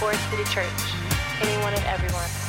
Forest 0.00 0.30
City 0.30 0.44
Church. 0.44 0.64
Anyone 1.42 1.74
and 1.74 1.84
everyone. 1.84 2.39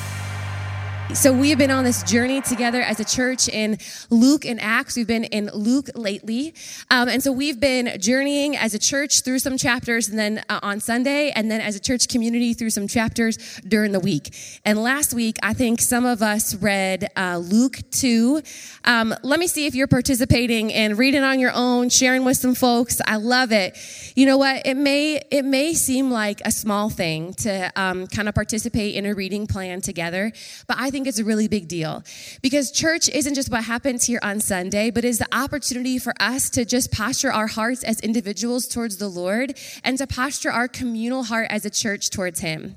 So 1.13 1.34
we 1.34 1.50
have 1.50 1.60
been 1.60 1.71
on 1.71 1.84
this 1.84 2.04
journey 2.04 2.40
together 2.40 2.81
as 2.81 3.02
a 3.02 3.05
church 3.05 3.50
in 3.50 3.78
Luke 4.10 4.46
and 4.46 4.62
Acts. 4.62 4.96
We've 4.96 5.06
been 5.06 5.26
in 5.26 5.52
Luke 5.54 5.90
lately. 5.94 6.56
Um, 6.90 7.10
and 7.10 7.22
so 7.22 7.34
we've 7.34 7.60
been 7.60 7.99
journeying 7.99 8.56
as 8.56 8.74
a 8.74 8.79
church 8.79 9.21
through 9.21 9.39
some 9.39 9.58
chapters 9.58 10.08
and 10.08 10.17
then 10.17 10.42
uh, 10.47 10.62
on 10.63 10.79
Sunday, 10.79 11.31
and 11.31 11.52
then 11.52 11.60
as 11.60 11.76
a 11.76 11.81
church 11.81 12.08
community 12.08 12.53
through 12.53 12.70
some 12.70 12.88
chapters 12.88 13.60
during 13.67 13.92
the 13.92 13.99
week. 13.99 14.34
And 14.63 14.81
last 14.81 15.13
week, 15.13 15.35
I 15.44 15.53
think 15.53 15.81
some 15.81 16.05
of 16.05 16.21
us 16.21 16.55
read 16.55 17.09
uh, 17.17 17.41
Luke 17.43 17.80
2. 17.91 18.41
Um, 18.85 19.13
let 19.21 19.38
me 19.38 19.48
see 19.48 19.67
if 19.67 19.75
you're 19.75 19.88
participating 19.88 20.71
and 20.71 20.98
reading 20.98 21.23
on 21.23 21.39
your 21.39 21.52
own, 21.53 21.89
sharing 21.89 22.23
with 22.23 22.38
some 22.38 22.55
folks. 22.55 23.02
I 23.05 23.17
love 23.17 23.52
it. 23.52 23.77
You 24.16 24.25
know 24.25 24.38
what? 24.38 24.66
It 24.66 24.77
may, 24.77 25.21
it 25.30 25.43
may 25.43 25.73
seem 25.73 26.09
like 26.09 26.41
a 26.45 26.52
small 26.52 26.89
thing 26.89 27.34
to 27.35 27.70
um, 27.75 28.07
kind 28.07 28.30
of 28.30 28.34
participate 28.34 28.95
in 28.95 29.05
a 29.05 29.13
reading 29.13 29.45
plan 29.45 29.81
together, 29.81 30.31
but 30.67 30.77
I 30.80 30.89
think 30.89 31.00
think 31.01 31.09
it's 31.09 31.19
a 31.19 31.25
really 31.25 31.47
big 31.47 31.67
deal 31.67 32.03
because 32.43 32.71
church 32.71 33.09
isn't 33.09 33.33
just 33.33 33.49
what 33.49 33.63
happens 33.63 34.03
here 34.03 34.19
on 34.21 34.39
Sunday, 34.39 34.91
but 34.91 35.03
is 35.03 35.17
the 35.17 35.27
opportunity 35.35 35.97
for 35.97 36.13
us 36.19 36.47
to 36.51 36.63
just 36.63 36.91
posture 36.91 37.31
our 37.31 37.47
hearts 37.47 37.83
as 37.83 37.99
individuals 38.01 38.67
towards 38.67 38.97
the 38.97 39.07
Lord 39.07 39.57
and 39.83 39.97
to 39.97 40.05
posture 40.05 40.51
our 40.51 40.67
communal 40.67 41.23
heart 41.23 41.47
as 41.49 41.65
a 41.65 41.71
church 41.71 42.11
towards 42.11 42.41
Him. 42.41 42.75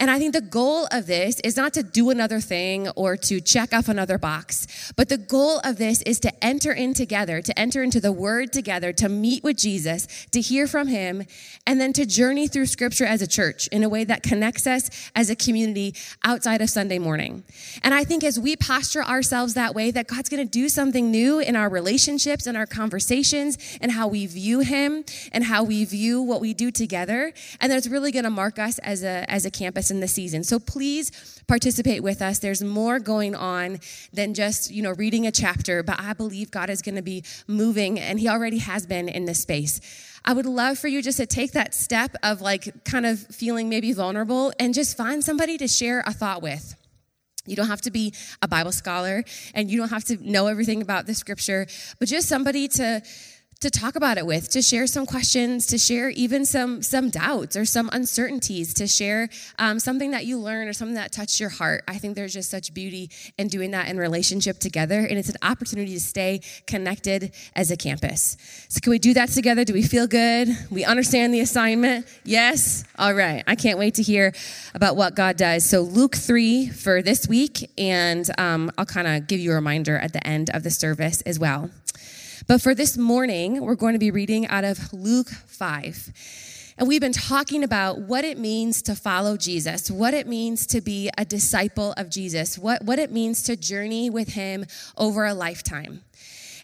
And 0.00 0.10
I 0.10 0.18
think 0.18 0.32
the 0.32 0.40
goal 0.40 0.88
of 0.90 1.06
this 1.06 1.40
is 1.44 1.58
not 1.58 1.74
to 1.74 1.82
do 1.82 2.08
another 2.08 2.40
thing 2.40 2.88
or 2.90 3.18
to 3.18 3.38
check 3.38 3.74
off 3.74 3.86
another 3.86 4.16
box, 4.16 4.92
but 4.96 5.10
the 5.10 5.18
goal 5.18 5.60
of 5.62 5.76
this 5.76 6.00
is 6.02 6.18
to 6.20 6.44
enter 6.44 6.72
in 6.72 6.94
together, 6.94 7.42
to 7.42 7.58
enter 7.58 7.82
into 7.82 8.00
the 8.00 8.10
Word 8.10 8.50
together, 8.50 8.94
to 8.94 9.10
meet 9.10 9.44
with 9.44 9.58
Jesus, 9.58 10.08
to 10.32 10.40
hear 10.40 10.66
from 10.66 10.88
Him, 10.88 11.26
and 11.66 11.78
then 11.78 11.92
to 11.92 12.06
journey 12.06 12.48
through 12.48 12.64
Scripture 12.64 13.04
as 13.04 13.20
a 13.20 13.26
church 13.26 13.66
in 13.68 13.84
a 13.84 13.90
way 13.90 14.04
that 14.04 14.22
connects 14.22 14.66
us 14.66 14.88
as 15.14 15.28
a 15.28 15.36
community 15.36 15.94
outside 16.24 16.62
of 16.62 16.70
Sunday 16.70 16.98
morning. 16.98 17.44
And 17.82 17.92
I 17.92 18.04
think 18.04 18.24
as 18.24 18.40
we 18.40 18.56
posture 18.56 19.04
ourselves 19.04 19.52
that 19.52 19.74
way, 19.74 19.90
that 19.90 20.06
God's 20.06 20.30
going 20.30 20.42
to 20.42 20.50
do 20.50 20.70
something 20.70 21.10
new 21.10 21.40
in 21.40 21.56
our 21.56 21.68
relationships 21.68 22.46
and 22.46 22.56
our 22.56 22.66
conversations 22.66 23.58
and 23.82 23.92
how 23.92 24.08
we 24.08 24.24
view 24.24 24.60
Him 24.60 25.04
and 25.30 25.44
how 25.44 25.62
we 25.62 25.84
view 25.84 26.22
what 26.22 26.40
we 26.40 26.54
do 26.54 26.70
together. 26.70 27.34
And 27.60 27.70
that's 27.70 27.86
really 27.86 28.12
going 28.12 28.24
to 28.24 28.30
mark 28.30 28.58
us 28.58 28.78
as 28.78 29.02
a, 29.02 29.30
as 29.30 29.44
a 29.44 29.50
campus 29.50 29.89
in 29.90 30.00
the 30.00 30.08
season. 30.08 30.44
So 30.44 30.58
please 30.58 31.42
participate 31.46 32.02
with 32.02 32.22
us. 32.22 32.38
There's 32.38 32.62
more 32.62 32.98
going 32.98 33.34
on 33.34 33.78
than 34.12 34.34
just, 34.34 34.70
you 34.70 34.82
know, 34.82 34.92
reading 34.92 35.26
a 35.26 35.32
chapter, 35.32 35.82
but 35.82 36.00
I 36.00 36.12
believe 36.12 36.50
God 36.50 36.70
is 36.70 36.82
going 36.82 36.96
to 36.96 37.02
be 37.02 37.24
moving 37.46 37.98
and 37.98 38.20
he 38.20 38.28
already 38.28 38.58
has 38.58 38.86
been 38.86 39.08
in 39.08 39.24
this 39.24 39.40
space. 39.42 39.80
I 40.24 40.32
would 40.32 40.46
love 40.46 40.78
for 40.78 40.88
you 40.88 41.02
just 41.02 41.18
to 41.18 41.26
take 41.26 41.52
that 41.52 41.74
step 41.74 42.14
of 42.22 42.40
like 42.40 42.84
kind 42.84 43.06
of 43.06 43.18
feeling 43.18 43.68
maybe 43.68 43.92
vulnerable 43.92 44.52
and 44.58 44.74
just 44.74 44.96
find 44.96 45.24
somebody 45.24 45.56
to 45.58 45.66
share 45.66 46.02
a 46.06 46.12
thought 46.12 46.42
with. 46.42 46.76
You 47.46 47.56
don't 47.56 47.68
have 47.68 47.80
to 47.82 47.90
be 47.90 48.12
a 48.42 48.48
Bible 48.48 48.72
scholar 48.72 49.24
and 49.54 49.70
you 49.70 49.78
don't 49.78 49.88
have 49.88 50.04
to 50.04 50.16
know 50.20 50.46
everything 50.46 50.82
about 50.82 51.06
the 51.06 51.14
scripture, 51.14 51.66
but 51.98 52.08
just 52.08 52.28
somebody 52.28 52.68
to 52.68 53.02
to 53.60 53.70
talk 53.70 53.94
about 53.94 54.16
it 54.16 54.24
with, 54.24 54.48
to 54.48 54.62
share 54.62 54.86
some 54.86 55.04
questions, 55.04 55.66
to 55.66 55.76
share 55.76 56.08
even 56.10 56.46
some 56.46 56.80
some 56.82 57.10
doubts 57.10 57.56
or 57.56 57.66
some 57.66 57.90
uncertainties, 57.92 58.72
to 58.72 58.86
share 58.86 59.28
um, 59.58 59.78
something 59.78 60.12
that 60.12 60.24
you 60.24 60.38
learned 60.38 60.70
or 60.70 60.72
something 60.72 60.94
that 60.94 61.12
touched 61.12 61.38
your 61.38 61.50
heart. 61.50 61.84
I 61.86 61.98
think 61.98 62.16
there's 62.16 62.32
just 62.32 62.48
such 62.48 62.72
beauty 62.72 63.10
in 63.36 63.48
doing 63.48 63.72
that 63.72 63.88
in 63.88 63.98
relationship 63.98 64.60
together, 64.60 65.00
and 65.00 65.18
it's 65.18 65.28
an 65.28 65.36
opportunity 65.42 65.92
to 65.92 66.00
stay 66.00 66.40
connected 66.66 67.34
as 67.54 67.70
a 67.70 67.76
campus. 67.76 68.38
So, 68.70 68.80
can 68.80 68.92
we 68.92 68.98
do 68.98 69.12
that 69.12 69.28
together? 69.28 69.62
Do 69.64 69.74
we 69.74 69.82
feel 69.82 70.06
good? 70.06 70.48
We 70.70 70.86
understand 70.86 71.34
the 71.34 71.40
assignment? 71.40 72.06
Yes. 72.24 72.84
All 72.98 73.12
right. 73.12 73.44
I 73.46 73.56
can't 73.56 73.78
wait 73.78 73.96
to 73.96 74.02
hear 74.02 74.32
about 74.74 74.96
what 74.96 75.14
God 75.14 75.36
does. 75.36 75.68
So, 75.68 75.82
Luke 75.82 76.16
three 76.16 76.68
for 76.68 77.02
this 77.02 77.28
week, 77.28 77.70
and 77.76 78.26
um, 78.38 78.72
I'll 78.78 78.86
kind 78.86 79.06
of 79.06 79.26
give 79.26 79.38
you 79.38 79.52
a 79.52 79.54
reminder 79.54 79.98
at 79.98 80.14
the 80.14 80.26
end 80.26 80.48
of 80.48 80.62
the 80.62 80.70
service 80.70 81.20
as 81.22 81.38
well. 81.38 81.70
But 82.50 82.60
for 82.60 82.74
this 82.74 82.98
morning, 82.98 83.60
we're 83.60 83.76
going 83.76 83.92
to 83.92 84.00
be 84.00 84.10
reading 84.10 84.48
out 84.48 84.64
of 84.64 84.92
Luke 84.92 85.28
5. 85.28 86.74
And 86.78 86.88
we've 86.88 87.00
been 87.00 87.12
talking 87.12 87.62
about 87.62 88.00
what 88.00 88.24
it 88.24 88.38
means 88.38 88.82
to 88.82 88.96
follow 88.96 89.36
Jesus, 89.36 89.88
what 89.88 90.14
it 90.14 90.26
means 90.26 90.66
to 90.66 90.80
be 90.80 91.10
a 91.16 91.24
disciple 91.24 91.94
of 91.96 92.10
Jesus, 92.10 92.58
what, 92.58 92.82
what 92.82 92.98
it 92.98 93.12
means 93.12 93.44
to 93.44 93.54
journey 93.54 94.10
with 94.10 94.30
him 94.30 94.66
over 94.96 95.26
a 95.26 95.32
lifetime. 95.32 96.02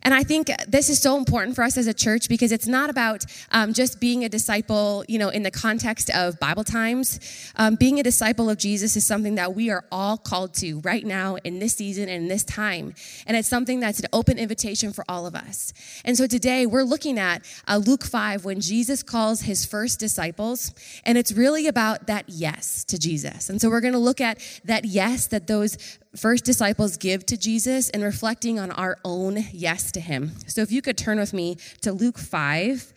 And 0.06 0.14
I 0.14 0.22
think 0.22 0.52
this 0.68 0.88
is 0.88 1.00
so 1.00 1.16
important 1.16 1.56
for 1.56 1.64
us 1.64 1.76
as 1.76 1.88
a 1.88 1.92
church 1.92 2.28
because 2.28 2.52
it's 2.52 2.68
not 2.68 2.90
about 2.90 3.24
um, 3.50 3.72
just 3.72 3.98
being 3.98 4.24
a 4.24 4.28
disciple, 4.28 5.04
you 5.08 5.18
know, 5.18 5.30
in 5.30 5.42
the 5.42 5.50
context 5.50 6.10
of 6.10 6.38
Bible 6.38 6.62
times. 6.62 7.18
Um, 7.56 7.74
being 7.74 7.98
a 7.98 8.04
disciple 8.04 8.48
of 8.48 8.56
Jesus 8.56 8.94
is 8.94 9.04
something 9.04 9.34
that 9.34 9.56
we 9.56 9.68
are 9.68 9.84
all 9.90 10.16
called 10.16 10.54
to 10.54 10.78
right 10.82 11.04
now 11.04 11.38
in 11.42 11.58
this 11.58 11.74
season 11.74 12.04
and 12.04 12.22
in 12.22 12.28
this 12.28 12.44
time. 12.44 12.94
And 13.26 13.36
it's 13.36 13.48
something 13.48 13.80
that's 13.80 13.98
an 13.98 14.06
open 14.12 14.38
invitation 14.38 14.92
for 14.92 15.04
all 15.08 15.26
of 15.26 15.34
us. 15.34 15.72
And 16.04 16.16
so 16.16 16.28
today 16.28 16.66
we're 16.66 16.84
looking 16.84 17.18
at 17.18 17.44
uh, 17.66 17.78
Luke 17.78 18.04
5 18.04 18.44
when 18.44 18.60
Jesus 18.60 19.02
calls 19.02 19.40
his 19.40 19.64
first 19.64 19.98
disciples. 19.98 20.72
And 21.04 21.18
it's 21.18 21.32
really 21.32 21.66
about 21.66 22.06
that 22.06 22.26
yes 22.28 22.84
to 22.84 22.96
Jesus. 22.96 23.50
And 23.50 23.60
so 23.60 23.68
we're 23.68 23.80
going 23.80 23.92
to 23.92 23.98
look 23.98 24.20
at 24.20 24.38
that 24.66 24.84
yes 24.84 25.26
that 25.26 25.48
those 25.48 25.98
first 26.16 26.44
disciples 26.44 26.96
give 26.96 27.26
to 27.26 27.36
Jesus 27.36 27.90
and 27.90 28.02
reflecting 28.02 28.58
on 28.58 28.70
our 28.70 28.98
own 29.04 29.44
yes 29.52 29.92
to 29.92 30.00
him. 30.00 30.32
So 30.46 30.62
if 30.62 30.72
you 30.72 30.82
could 30.82 30.96
turn 30.96 31.18
with 31.18 31.32
me 31.32 31.56
to 31.82 31.92
Luke 31.92 32.18
5 32.18 32.92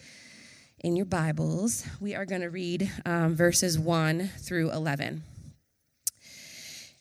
in 0.80 0.96
your 0.96 1.06
Bibles, 1.06 1.86
we 2.00 2.16
are 2.16 2.26
going 2.26 2.42
to 2.42 2.50
read 2.50 2.92
um, 3.06 3.36
verses 3.36 3.78
1 3.78 4.30
through 4.40 4.72
11. 4.72 5.24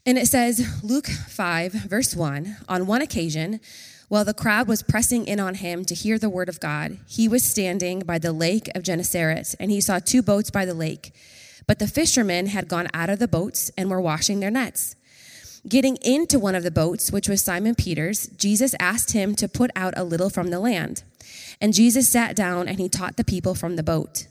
And 0.06 0.16
it 0.16 0.26
says, 0.26 0.82
Luke 0.82 1.06
5, 1.06 1.72
verse 1.72 2.16
1 2.16 2.56
On 2.68 2.86
one 2.86 3.02
occasion, 3.02 3.60
while 4.08 4.24
the 4.24 4.32
crowd 4.32 4.66
was 4.66 4.82
pressing 4.82 5.26
in 5.26 5.38
on 5.38 5.56
him 5.56 5.84
to 5.84 5.94
hear 5.94 6.18
the 6.18 6.30
word 6.30 6.48
of 6.48 6.60
God, 6.60 6.96
he 7.06 7.28
was 7.28 7.44
standing 7.44 8.00
by 8.00 8.18
the 8.18 8.32
lake 8.32 8.70
of 8.74 8.82
Gennesaret, 8.82 9.54
and 9.60 9.70
he 9.70 9.82
saw 9.82 9.98
two 9.98 10.22
boats 10.22 10.50
by 10.50 10.64
the 10.64 10.72
lake. 10.72 11.12
But 11.66 11.78
the 11.78 11.86
fishermen 11.86 12.46
had 12.46 12.68
gone 12.68 12.88
out 12.94 13.10
of 13.10 13.18
the 13.18 13.28
boats 13.28 13.70
and 13.76 13.90
were 13.90 14.00
washing 14.00 14.40
their 14.40 14.50
nets. 14.50 14.96
Getting 15.66 15.96
into 16.02 16.38
one 16.38 16.54
of 16.54 16.62
the 16.62 16.70
boats, 16.70 17.10
which 17.10 17.28
was 17.28 17.42
Simon 17.42 17.74
Peter's, 17.74 18.28
Jesus 18.28 18.74
asked 18.78 19.12
him 19.12 19.34
to 19.36 19.48
put 19.48 19.70
out 19.74 19.94
a 19.96 20.04
little 20.04 20.30
from 20.30 20.48
the 20.50 20.60
land. 20.60 21.02
And 21.60 21.74
Jesus 21.74 22.08
sat 22.08 22.36
down 22.36 22.68
and 22.68 22.78
he 22.78 22.88
taught 22.88 23.16
the 23.16 23.24
people 23.24 23.54
from 23.54 23.76
the 23.76 23.82
boat. 23.82 24.26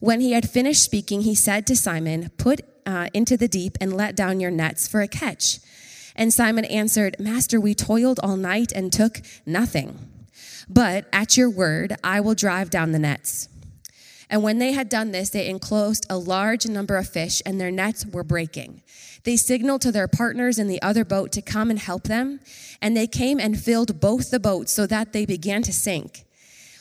When 0.00 0.20
he 0.20 0.32
had 0.32 0.48
finished 0.48 0.82
speaking, 0.82 1.22
he 1.22 1.34
said 1.34 1.66
to 1.66 1.76
Simon, 1.76 2.30
Put 2.38 2.62
uh, 2.86 3.08
into 3.12 3.36
the 3.36 3.48
deep 3.48 3.76
and 3.80 3.96
let 3.96 4.16
down 4.16 4.40
your 4.40 4.50
nets 4.50 4.88
for 4.88 5.00
a 5.00 5.08
catch. 5.08 5.60
And 6.16 6.32
Simon 6.32 6.64
answered, 6.64 7.16
Master, 7.18 7.60
we 7.60 7.74
toiled 7.74 8.18
all 8.22 8.36
night 8.36 8.72
and 8.72 8.92
took 8.92 9.20
nothing. 9.46 9.98
But 10.68 11.06
at 11.12 11.36
your 11.36 11.50
word, 11.50 11.96
I 12.02 12.20
will 12.20 12.34
drive 12.34 12.70
down 12.70 12.92
the 12.92 12.98
nets. 12.98 13.48
And 14.32 14.42
when 14.42 14.58
they 14.58 14.72
had 14.72 14.88
done 14.88 15.12
this, 15.12 15.28
they 15.28 15.46
enclosed 15.46 16.06
a 16.08 16.16
large 16.16 16.66
number 16.66 16.96
of 16.96 17.06
fish, 17.06 17.42
and 17.44 17.60
their 17.60 17.70
nets 17.70 18.06
were 18.06 18.24
breaking. 18.24 18.82
They 19.24 19.36
signaled 19.36 19.82
to 19.82 19.92
their 19.92 20.08
partners 20.08 20.58
in 20.58 20.68
the 20.68 20.80
other 20.80 21.04
boat 21.04 21.32
to 21.32 21.42
come 21.42 21.68
and 21.68 21.78
help 21.78 22.04
them, 22.04 22.40
and 22.80 22.96
they 22.96 23.06
came 23.06 23.38
and 23.38 23.60
filled 23.60 24.00
both 24.00 24.30
the 24.30 24.40
boats 24.40 24.72
so 24.72 24.86
that 24.86 25.12
they 25.12 25.26
began 25.26 25.62
to 25.64 25.72
sink. 25.72 26.24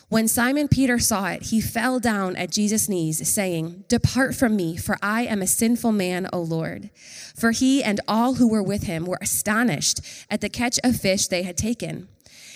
When 0.08 0.30
Simon 0.30 0.70
Peter 0.70 0.98
saw 0.98 1.28
it, 1.28 1.44
he 1.44 1.60
fell 1.60 2.00
down 2.00 2.38
at 2.38 2.52
Jesus' 2.52 2.88
knees, 2.88 3.28
saying, 3.28 3.84
Depart 3.90 4.34
from 4.34 4.56
me, 4.56 4.78
for 4.78 4.98
I 5.02 5.24
am 5.24 5.42
a 5.42 5.48
sinful 5.48 5.92
man, 5.92 6.30
O 6.32 6.40
Lord. 6.40 6.90
For 7.36 7.52
he 7.52 7.84
and 7.84 8.00
all 8.08 8.36
who 8.36 8.48
were 8.48 8.64
with 8.64 8.84
him 8.84 9.06
were 9.06 9.20
astonished 9.22 10.00
at 10.30 10.40
the 10.40 10.50
catch 10.50 10.80
of 10.86 10.96
fish 10.96 11.28
they 11.28 11.44
had 11.44 11.58
taken. 11.58 12.08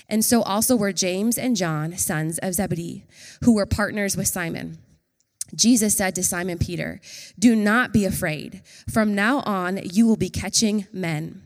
And 0.07 0.23
so 0.23 0.41
also 0.43 0.75
were 0.75 0.93
James 0.93 1.37
and 1.37 1.55
John, 1.55 1.97
sons 1.97 2.37
of 2.39 2.53
Zebedee, 2.53 3.03
who 3.43 3.55
were 3.55 3.65
partners 3.65 4.15
with 4.15 4.27
Simon. 4.27 4.77
Jesus 5.53 5.95
said 5.95 6.15
to 6.15 6.23
Simon 6.23 6.57
Peter, 6.57 6.99
Do 7.37 7.55
not 7.55 7.93
be 7.93 8.05
afraid. 8.05 8.61
From 8.91 9.13
now 9.13 9.39
on, 9.41 9.79
you 9.83 10.07
will 10.07 10.15
be 10.15 10.29
catching 10.29 10.87
men. 10.91 11.43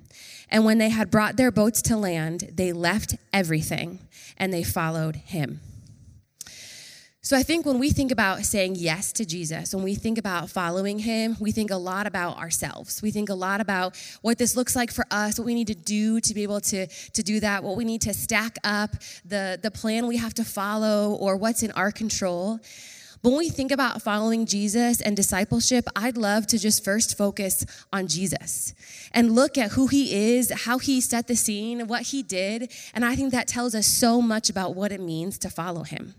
And 0.49 0.65
when 0.65 0.77
they 0.77 0.89
had 0.89 1.11
brought 1.11 1.37
their 1.37 1.51
boats 1.51 1.81
to 1.83 1.97
land, 1.97 2.51
they 2.53 2.71
left 2.73 3.15
everything 3.33 3.99
and 4.37 4.53
they 4.53 4.63
followed 4.63 5.15
him. 5.15 5.61
So 7.21 7.37
I 7.37 7.43
think 7.43 7.65
when 7.65 7.77
we 7.77 7.91
think 7.91 8.11
about 8.11 8.43
saying 8.45 8.75
yes 8.77 9.11
to 9.13 9.25
Jesus, 9.25 9.75
when 9.75 9.83
we 9.83 9.93
think 9.93 10.17
about 10.17 10.49
following 10.49 10.97
him, 10.97 11.35
we 11.39 11.51
think 11.51 11.69
a 11.69 11.75
lot 11.75 12.07
about 12.07 12.37
ourselves. 12.37 13.03
We 13.03 13.11
think 13.11 13.29
a 13.29 13.35
lot 13.35 13.61
about 13.61 13.95
what 14.21 14.37
this 14.39 14.55
looks 14.55 14.75
like 14.75 14.91
for 14.91 15.05
us, 15.11 15.37
what 15.37 15.45
we 15.45 15.53
need 15.53 15.67
to 15.67 15.75
do 15.75 16.21
to 16.21 16.33
be 16.33 16.43
able 16.43 16.61
to, 16.61 16.87
to 16.87 17.21
do 17.21 17.39
that, 17.41 17.61
what 17.61 17.75
we 17.75 17.83
need 17.83 18.01
to 18.01 18.13
stack 18.15 18.57
up, 18.63 18.95
the, 19.25 19.59
the 19.61 19.69
plan 19.69 20.07
we 20.07 20.17
have 20.17 20.33
to 20.35 20.43
follow, 20.43 21.13
or 21.15 21.35
what's 21.35 21.61
in 21.61 21.71
our 21.73 21.91
control. 21.91 22.59
But 23.21 23.31
when 23.31 23.39
we 23.39 23.49
think 23.49 23.71
about 23.71 24.01
following 24.01 24.45
Jesus 24.45 25.01
and 25.01 25.15
discipleship, 25.15 25.85
I'd 25.95 26.15
love 26.15 26.47
to 26.47 26.57
just 26.57 26.85
first 26.85 27.17
focus 27.17 27.65
on 27.91 28.07
Jesus 28.07 28.73
and 29.13 29.35
look 29.35 29.57
at 29.57 29.71
who 29.71 29.87
he 29.87 30.37
is, 30.37 30.51
how 30.51 30.77
he 30.77 31.01
set 31.01 31.27
the 31.27 31.35
scene, 31.35 31.87
what 31.87 32.03
he 32.03 32.23
did. 32.23 32.71
And 32.93 33.03
I 33.03 33.15
think 33.15 33.31
that 33.31 33.47
tells 33.47 33.75
us 33.75 33.87
so 33.87 34.21
much 34.21 34.49
about 34.49 34.75
what 34.75 34.93
it 34.93 35.01
means 35.01 35.37
to 35.39 35.49
follow 35.49 35.83
him. 35.83 36.15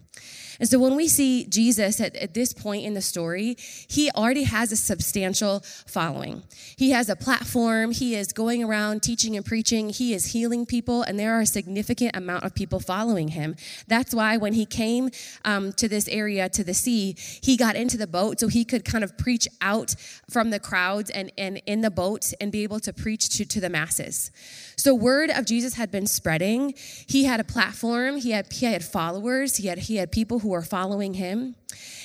And 0.61 0.69
so 0.69 0.79
when 0.79 0.95
we 0.95 1.09
see 1.09 1.47
Jesus 1.47 2.01
at, 2.01 2.15
at, 2.17 2.35
this 2.35 2.53
point 2.53 2.85
in 2.85 2.93
the 2.93 3.01
story, 3.01 3.57
he 3.59 4.11
already 4.11 4.43
has 4.43 4.71
a 4.71 4.77
substantial 4.77 5.61
following. 5.87 6.43
He 6.77 6.91
has 6.91 7.09
a 7.09 7.17
platform, 7.17 7.93
he 7.93 8.15
is 8.15 8.33
going 8.33 8.63
around 8.63 9.03
teaching 9.03 9.37
and 9.37 9.45
preaching, 9.45 9.89
he 9.89 10.13
is 10.13 10.27
healing 10.27 10.67
people, 10.67 11.03
and 11.03 11.19
there 11.19 11.35
are 11.35 11.41
a 11.41 11.47
significant 11.47 12.15
amount 12.15 12.45
of 12.45 12.55
people 12.55 12.79
following 12.79 13.29
him. 13.29 13.57
That's 13.89 14.15
why 14.15 14.37
when 14.37 14.53
he 14.53 14.67
came 14.67 15.11
um, 15.47 15.73
to 15.75 15.89
this 15.89 16.07
area, 16.09 16.51
to 16.51 16.63
the 16.63 16.75
sea, 16.75 17.17
he 17.43 17.57
got 17.57 17.75
into 17.75 17.97
the 17.97 18.07
boat 18.07 18.39
so 18.39 18.49
he 18.49 18.65
could 18.65 18.85
kind 18.85 19.03
of 19.03 19.17
preach 19.17 19.49
out 19.63 19.95
from 20.29 20.51
the 20.51 20.61
crowds 20.61 21.09
and, 21.09 21.33
and 21.39 21.63
in 21.65 21.81
the 21.81 21.91
boat 21.91 22.33
and 22.39 22.53
be 22.53 22.63
able 22.65 22.81
to 22.81 22.93
preach 22.93 23.31
to, 23.31 23.47
to 23.47 23.61
the 23.61 23.71
masses. 23.71 24.31
So 24.77 24.95
word 24.95 25.31
of 25.31 25.47
Jesus 25.47 25.75
had 25.75 25.91
been 25.91 26.07
spreading. 26.07 26.75
He 27.07 27.25
had 27.25 27.41
a 27.41 27.45
platform, 27.45 28.17
he 28.17 28.33
had, 28.33 28.53
he 28.53 28.67
had 28.67 28.85
followers, 28.85 29.57
he 29.57 29.67
had, 29.67 29.79
he 29.79 29.97
had 29.97 30.13
people 30.13 30.41
who 30.41 30.50
were 30.51 30.63
following 30.63 31.15
him. 31.15 31.57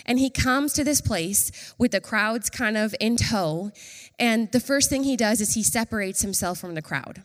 And 0.05 0.19
he 0.19 0.29
comes 0.29 0.73
to 0.73 0.83
this 0.83 1.01
place 1.01 1.73
with 1.77 1.91
the 1.91 2.01
crowds 2.01 2.49
kind 2.49 2.77
of 2.77 2.95
in 2.99 3.17
tow. 3.17 3.71
And 4.17 4.51
the 4.51 4.59
first 4.59 4.89
thing 4.89 5.03
he 5.03 5.17
does 5.17 5.41
is 5.41 5.53
he 5.53 5.63
separates 5.63 6.21
himself 6.21 6.59
from 6.59 6.75
the 6.75 6.81
crowd. 6.81 7.23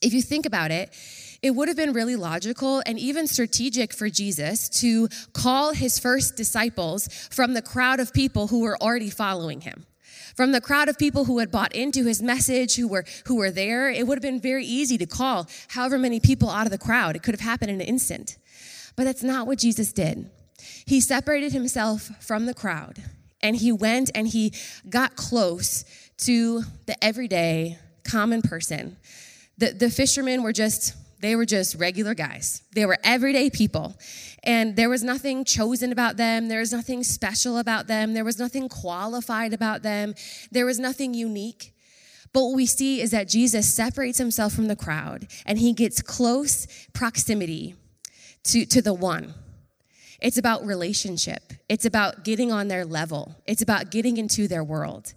If 0.00 0.12
you 0.12 0.22
think 0.22 0.46
about 0.46 0.70
it, 0.70 0.94
it 1.42 1.52
would 1.52 1.68
have 1.68 1.76
been 1.76 1.92
really 1.92 2.16
logical 2.16 2.82
and 2.86 2.98
even 2.98 3.26
strategic 3.26 3.92
for 3.92 4.08
Jesus 4.08 4.68
to 4.80 5.08
call 5.32 5.72
his 5.72 5.98
first 5.98 6.36
disciples 6.36 7.08
from 7.30 7.54
the 7.54 7.62
crowd 7.62 8.00
of 8.00 8.12
people 8.12 8.48
who 8.48 8.60
were 8.60 8.80
already 8.80 9.10
following 9.10 9.62
him. 9.62 9.86
From 10.36 10.52
the 10.52 10.60
crowd 10.60 10.88
of 10.88 10.98
people 10.98 11.24
who 11.24 11.38
had 11.38 11.50
bought 11.50 11.74
into 11.74 12.04
his 12.04 12.22
message, 12.22 12.76
who 12.76 12.86
were, 12.86 13.04
who 13.26 13.36
were 13.36 13.50
there, 13.50 13.90
it 13.90 14.06
would 14.06 14.18
have 14.18 14.22
been 14.22 14.40
very 14.40 14.64
easy 14.64 14.96
to 14.98 15.06
call 15.06 15.48
however 15.68 15.98
many 15.98 16.20
people 16.20 16.48
out 16.48 16.66
of 16.66 16.70
the 16.70 16.78
crowd. 16.78 17.16
It 17.16 17.22
could 17.22 17.34
have 17.34 17.40
happened 17.40 17.70
in 17.70 17.80
an 17.80 17.86
instant. 17.86 18.36
But 18.98 19.04
that's 19.04 19.22
not 19.22 19.46
what 19.46 19.60
Jesus 19.60 19.92
did. 19.92 20.28
He 20.84 21.00
separated 21.00 21.52
himself 21.52 22.10
from 22.18 22.46
the 22.46 22.52
crowd 22.52 23.00
and 23.40 23.54
he 23.54 23.70
went 23.70 24.10
and 24.12 24.26
he 24.26 24.52
got 24.90 25.14
close 25.14 25.84
to 26.24 26.62
the 26.86 27.02
everyday 27.02 27.78
common 28.02 28.42
person. 28.42 28.96
The, 29.56 29.70
the 29.70 29.88
fishermen 29.88 30.42
were 30.42 30.52
just, 30.52 30.96
they 31.20 31.36
were 31.36 31.46
just 31.46 31.76
regular 31.76 32.12
guys. 32.14 32.62
They 32.72 32.86
were 32.86 32.98
everyday 33.04 33.50
people. 33.50 33.96
And 34.42 34.74
there 34.74 34.88
was 34.88 35.04
nothing 35.04 35.44
chosen 35.44 35.92
about 35.92 36.16
them. 36.16 36.48
There 36.48 36.58
was 36.58 36.72
nothing 36.72 37.04
special 37.04 37.58
about 37.58 37.86
them. 37.86 38.14
There 38.14 38.24
was 38.24 38.40
nothing 38.40 38.68
qualified 38.68 39.52
about 39.52 39.84
them. 39.84 40.16
There 40.50 40.66
was 40.66 40.80
nothing 40.80 41.14
unique. 41.14 41.72
But 42.32 42.42
what 42.46 42.56
we 42.56 42.66
see 42.66 43.00
is 43.00 43.12
that 43.12 43.28
Jesus 43.28 43.72
separates 43.72 44.18
himself 44.18 44.54
from 44.54 44.66
the 44.66 44.74
crowd 44.74 45.28
and 45.46 45.56
he 45.56 45.72
gets 45.72 46.02
close 46.02 46.66
proximity 46.92 47.76
to, 48.44 48.66
to 48.66 48.82
the 48.82 48.94
one. 48.94 49.34
It's 50.20 50.38
about 50.38 50.66
relationship. 50.66 51.52
It's 51.68 51.84
about 51.84 52.24
getting 52.24 52.50
on 52.50 52.68
their 52.68 52.84
level. 52.84 53.36
It's 53.46 53.62
about 53.62 53.90
getting 53.90 54.16
into 54.16 54.48
their 54.48 54.64
world. 54.64 55.14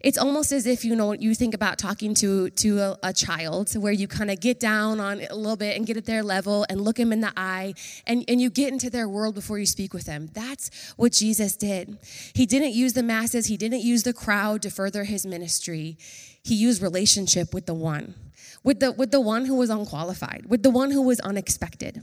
It's 0.00 0.18
almost 0.18 0.52
as 0.52 0.66
if 0.66 0.84
you 0.84 0.94
know 0.94 1.12
you 1.14 1.34
think 1.34 1.54
about 1.54 1.78
talking 1.78 2.14
to 2.16 2.50
to 2.50 2.78
a, 2.78 2.98
a 3.02 3.12
child, 3.12 3.74
where 3.74 3.92
you 3.92 4.06
kind 4.06 4.30
of 4.30 4.38
get 4.40 4.60
down 4.60 5.00
on 5.00 5.20
it 5.20 5.30
a 5.30 5.34
little 5.34 5.56
bit 5.56 5.76
and 5.76 5.86
get 5.86 5.96
at 5.96 6.04
their 6.04 6.22
level 6.22 6.66
and 6.68 6.80
look 6.82 6.96
them 6.96 7.12
in 7.12 7.22
the 7.22 7.32
eye, 7.36 7.74
and, 8.06 8.24
and 8.28 8.40
you 8.40 8.50
get 8.50 8.72
into 8.72 8.90
their 8.90 9.08
world 9.08 9.34
before 9.34 9.58
you 9.58 9.66
speak 9.66 9.94
with 9.94 10.04
them. 10.04 10.28
That's 10.32 10.92
what 10.96 11.12
Jesus 11.12 11.56
did. 11.56 11.98
He 12.34 12.46
didn't 12.46 12.72
use 12.72 12.92
the 12.92 13.02
masses. 13.02 13.46
He 13.46 13.56
didn't 13.56 13.80
use 13.80 14.04
the 14.04 14.12
crowd 14.12 14.62
to 14.62 14.70
further 14.70 15.04
his 15.04 15.26
ministry. 15.26 15.96
He 16.44 16.54
used 16.54 16.82
relationship 16.82 17.52
with 17.52 17.66
the 17.66 17.74
one, 17.74 18.14
with 18.62 18.80
the 18.80 18.92
with 18.92 19.10
the 19.10 19.20
one 19.20 19.46
who 19.46 19.56
was 19.56 19.70
unqualified, 19.70 20.44
with 20.46 20.62
the 20.62 20.70
one 20.70 20.90
who 20.92 21.02
was 21.02 21.18
unexpected. 21.20 22.02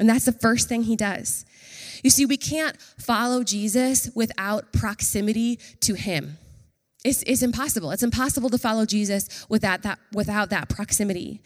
And 0.00 0.08
that's 0.08 0.24
the 0.24 0.32
first 0.32 0.68
thing 0.68 0.84
he 0.84 0.96
does. 0.96 1.44
You 2.02 2.08
see, 2.08 2.24
we 2.24 2.38
can't 2.38 2.80
follow 2.98 3.44
Jesus 3.44 4.10
without 4.14 4.72
proximity 4.72 5.60
to 5.80 5.94
him. 5.94 6.38
It's, 7.04 7.22
it's 7.26 7.42
impossible. 7.42 7.92
It's 7.92 8.02
impossible 8.02 8.50
to 8.50 8.58
follow 8.58 8.86
Jesus 8.86 9.46
without 9.48 9.82
that, 9.82 9.98
without 10.12 10.50
that 10.50 10.68
proximity. 10.68 11.42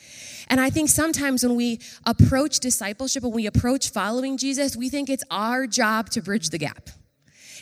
And 0.49 0.61
I 0.61 0.71
think 0.71 0.89
sometimes 0.89 1.45
when 1.45 1.57
we 1.57 1.81
approach 2.07 2.61
discipleship, 2.61 3.25
when 3.25 3.33
we 3.33 3.47
approach 3.47 3.91
following 3.91 4.37
Jesus, 4.37 4.77
we 4.77 4.89
think 4.89 5.11
it's 5.11 5.25
our 5.31 5.67
job 5.67 6.11
to 6.11 6.23
bridge 6.23 6.51
the 6.51 6.59
gap. 6.59 6.91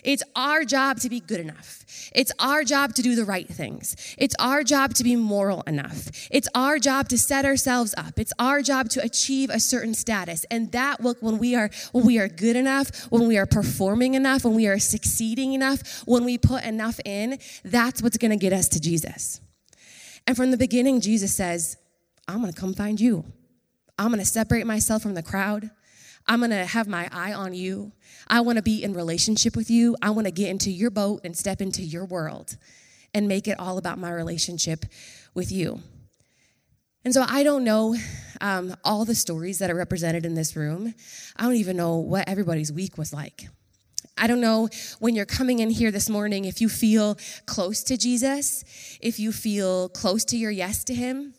It's 0.03 0.23
our 0.35 0.65
job 0.65 0.99
to 1.01 1.09
be 1.09 1.21
good 1.21 1.41
enough. 1.41 1.85
It's 2.15 2.33
our 2.39 2.65
job 2.65 2.95
to 2.95 3.03
do 3.03 3.15
the 3.15 3.25
right 3.25 3.49
things. 3.49 3.95
It's 4.19 4.35
our 4.39 4.65
job 4.65 4.95
to 4.95 5.05
be 5.05 5.15
moral 5.17 5.63
enough. 5.63 6.09
It's 6.31 6.49
our 6.55 6.79
job 6.79 7.09
to 7.11 7.19
set 7.19 7.45
ourselves 7.45 7.95
up. 7.97 8.19
It's 8.19 8.33
our 8.39 8.63
job 8.63 8.89
to 8.91 9.03
achieve 9.03 9.51
a 9.51 9.61
certain 9.61 9.95
status. 9.95 10.45
And 10.51 10.73
that 10.73 11.01
will, 11.01 11.15
when 11.21 11.39
we 11.39 11.55
are 11.55 11.71
when 11.93 12.05
we 12.05 12.19
are 12.19 12.29
good 12.29 12.57
enough, 12.57 13.07
when 13.11 13.29
we 13.29 13.39
are 13.39 13.47
performing 13.47 14.15
enough, 14.15 14.45
when 14.45 14.55
we 14.55 14.67
are 14.67 14.79
succeeding 14.79 15.53
enough, 15.53 16.03
when 16.05 16.25
we 16.25 16.37
put 16.37 16.65
enough 16.65 16.99
in, 17.05 17.39
that's 17.65 18.03
what's 18.03 18.19
going 18.19 18.33
to 18.33 18.37
get 18.37 18.53
us 18.53 18.69
to 18.69 18.81
Jesus. 18.81 19.41
And 20.27 20.37
from 20.37 20.51
the 20.51 20.57
beginning, 20.57 21.01
Jesus 21.01 21.35
says, 21.35 21.77
I'm 22.29 22.41
going 22.41 22.53
to 22.53 22.61
come 22.61 22.75
find 22.75 23.01
you. 23.01 23.25
I'm 23.99 24.09
going 24.09 24.21
to 24.21 24.27
separate 24.27 24.67
myself 24.67 25.03
from 25.03 25.15
the 25.15 25.23
crowd. 25.23 25.71
I'm 26.27 26.41
going 26.41 26.51
to 26.51 26.65
have 26.65 26.87
my 26.87 27.09
eye 27.13 27.33
on 27.33 27.55
you. 27.55 27.93
I 28.29 28.41
want 28.41 28.57
to 28.57 28.63
be 28.63 28.83
in 28.83 28.95
relationship 28.95 29.57
with 29.57 29.71
you. 29.71 29.97
I 30.03 30.11
want 30.11 30.27
to 30.27 30.31
get 30.31 30.49
into 30.49 30.71
your 30.71 30.91
boat 30.91 31.21
and 31.25 31.37
step 31.37 31.61
into 31.61 31.83
your 31.83 32.05
world 32.05 32.57
and 33.15 33.29
make 33.29 33.49
it 33.49 33.59
all 33.59 33.79
about 33.79 33.99
my 33.99 34.11
relationship 34.11 34.85
with 35.35 35.51
you. 35.53 35.81
And 37.05 37.13
so 37.13 37.25
I 37.29 37.43
don't 37.43 37.65
know 37.65 37.97
um, 38.41 38.77
all 38.85 39.05
the 39.05 39.15
stories 39.15 39.59
that 39.59 39.71
are 39.71 39.75
represented 39.75 40.25
in 40.25 40.35
this 40.35 40.55
room. 40.55 40.95
I 41.37 41.43
don't 41.43 41.57
even 41.57 41.77
know 41.77 41.97
what 41.97 42.29
everybody's 42.29 42.73
week 42.73 42.97
was 42.97 43.13
like. 43.13 43.49
I 44.17 44.27
don't 44.27 44.41
know 44.41 44.69
when 45.01 45.17
you're 45.17 45.25
coming 45.25 45.59
in 45.59 45.71
here 45.71 45.91
this 45.91 46.09
morning 46.09 46.45
if 46.45 46.61
you 46.61 46.69
feel 46.69 47.19
close 47.47 47.83
to 47.85 47.97
Jesus, 47.97 48.63
if 49.01 49.19
you 49.19 49.33
feel 49.33 49.89
close 49.89 50.25
to 50.27 50.37
your 50.37 50.51
yes 50.51 50.85
to 50.85 50.95
Him, 50.95 51.35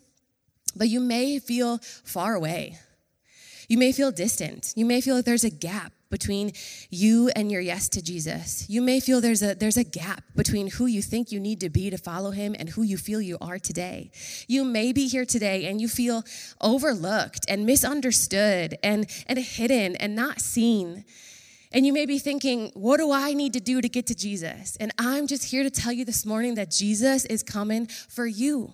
but 0.75 0.89
you 0.89 0.99
may 0.99 1.39
feel 1.39 1.77
far 2.03 2.33
away. 2.33 2.77
You 3.67 3.77
may 3.77 3.91
feel 3.91 4.11
distant. 4.11 4.73
You 4.75 4.85
may 4.85 5.01
feel 5.01 5.15
like 5.15 5.25
there's 5.25 5.43
a 5.43 5.49
gap 5.49 5.93
between 6.13 6.51
you 6.91 7.31
and 7.35 7.51
your 7.51 7.59
yes 7.59 7.89
to 7.89 7.99
Jesus. 7.99 8.69
You 8.69 8.83
may 8.83 8.99
feel 8.99 9.19
there's 9.19 9.41
a 9.41 9.55
there's 9.55 9.77
a 9.77 9.83
gap 9.83 10.23
between 10.35 10.67
who 10.67 10.85
you 10.85 11.01
think 11.01 11.31
you 11.31 11.39
need 11.39 11.59
to 11.61 11.69
be 11.69 11.89
to 11.89 11.97
follow 11.97 12.29
him 12.29 12.55
and 12.59 12.69
who 12.69 12.83
you 12.83 12.97
feel 12.97 13.19
you 13.19 13.37
are 13.41 13.57
today. 13.57 14.11
You 14.47 14.63
may 14.63 14.93
be 14.93 15.07
here 15.07 15.25
today 15.25 15.65
and 15.65 15.81
you 15.81 15.87
feel 15.87 16.23
overlooked 16.61 17.45
and 17.49 17.65
misunderstood 17.65 18.77
and 18.83 19.09
and 19.27 19.39
hidden 19.39 19.95
and 19.95 20.15
not 20.15 20.39
seen. 20.39 21.03
And 21.71 21.87
you 21.87 21.93
may 21.93 22.05
be 22.05 22.19
thinking, 22.19 22.69
what 22.75 22.97
do 22.97 23.11
I 23.11 23.33
need 23.33 23.53
to 23.53 23.59
do 23.59 23.81
to 23.81 23.89
get 23.89 24.05
to 24.07 24.15
Jesus? 24.15 24.77
And 24.79 24.93
I'm 24.99 25.25
just 25.25 25.45
here 25.45 25.63
to 25.63 25.71
tell 25.71 25.91
you 25.91 26.05
this 26.05 26.23
morning 26.23 26.53
that 26.55 26.69
Jesus 26.69 27.25
is 27.25 27.41
coming 27.41 27.87
for 27.87 28.27
you 28.27 28.73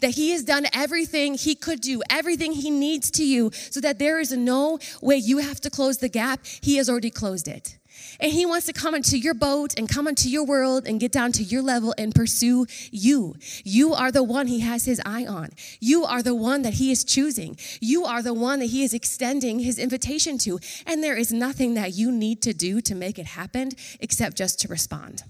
that 0.00 0.12
he 0.12 0.30
has 0.30 0.44
done 0.44 0.66
everything 0.72 1.34
he 1.34 1.54
could 1.54 1.80
do, 1.80 2.02
everything 2.10 2.52
he 2.52 2.70
needs 2.70 3.10
to 3.12 3.24
you, 3.24 3.50
so 3.70 3.80
that 3.80 3.98
there 3.98 4.18
is 4.18 4.32
no 4.32 4.78
way 5.00 5.16
you 5.16 5.38
have 5.38 5.60
to 5.60 5.70
close 5.70 5.98
the 5.98 6.08
gap. 6.08 6.40
He 6.60 6.76
has 6.76 6.88
already 6.88 7.10
closed 7.10 7.48
it. 7.48 7.78
And 8.20 8.32
he 8.32 8.46
wants 8.46 8.66
to 8.66 8.72
come 8.72 8.94
into 8.94 9.18
your 9.18 9.34
boat 9.34 9.74
and 9.78 9.88
come 9.88 10.08
into 10.08 10.28
your 10.28 10.44
world 10.44 10.86
and 10.86 11.00
get 11.00 11.12
down 11.12 11.32
to 11.32 11.42
your 11.42 11.62
level 11.62 11.94
and 11.98 12.14
pursue 12.14 12.66
you. 12.90 13.34
You 13.64 13.94
are 13.94 14.10
the 14.10 14.22
one 14.22 14.46
he 14.46 14.60
has 14.60 14.84
his 14.84 15.00
eye 15.04 15.26
on. 15.26 15.50
You 15.80 16.04
are 16.04 16.22
the 16.22 16.34
one 16.34 16.62
that 16.62 16.74
he 16.74 16.90
is 16.90 17.04
choosing. 17.04 17.56
You 17.80 18.04
are 18.04 18.22
the 18.22 18.34
one 18.34 18.60
that 18.60 18.66
he 18.66 18.82
is 18.84 18.94
extending 18.94 19.58
his 19.58 19.78
invitation 19.78 20.38
to. 20.38 20.58
And 20.86 21.02
there 21.02 21.16
is 21.16 21.32
nothing 21.32 21.74
that 21.74 21.94
you 21.94 22.10
need 22.10 22.42
to 22.42 22.52
do 22.52 22.80
to 22.82 22.94
make 22.94 23.18
it 23.18 23.26
happen 23.26 23.70
except 24.00 24.36
just 24.36 24.60
to 24.60 24.68
respond. 24.68 25.22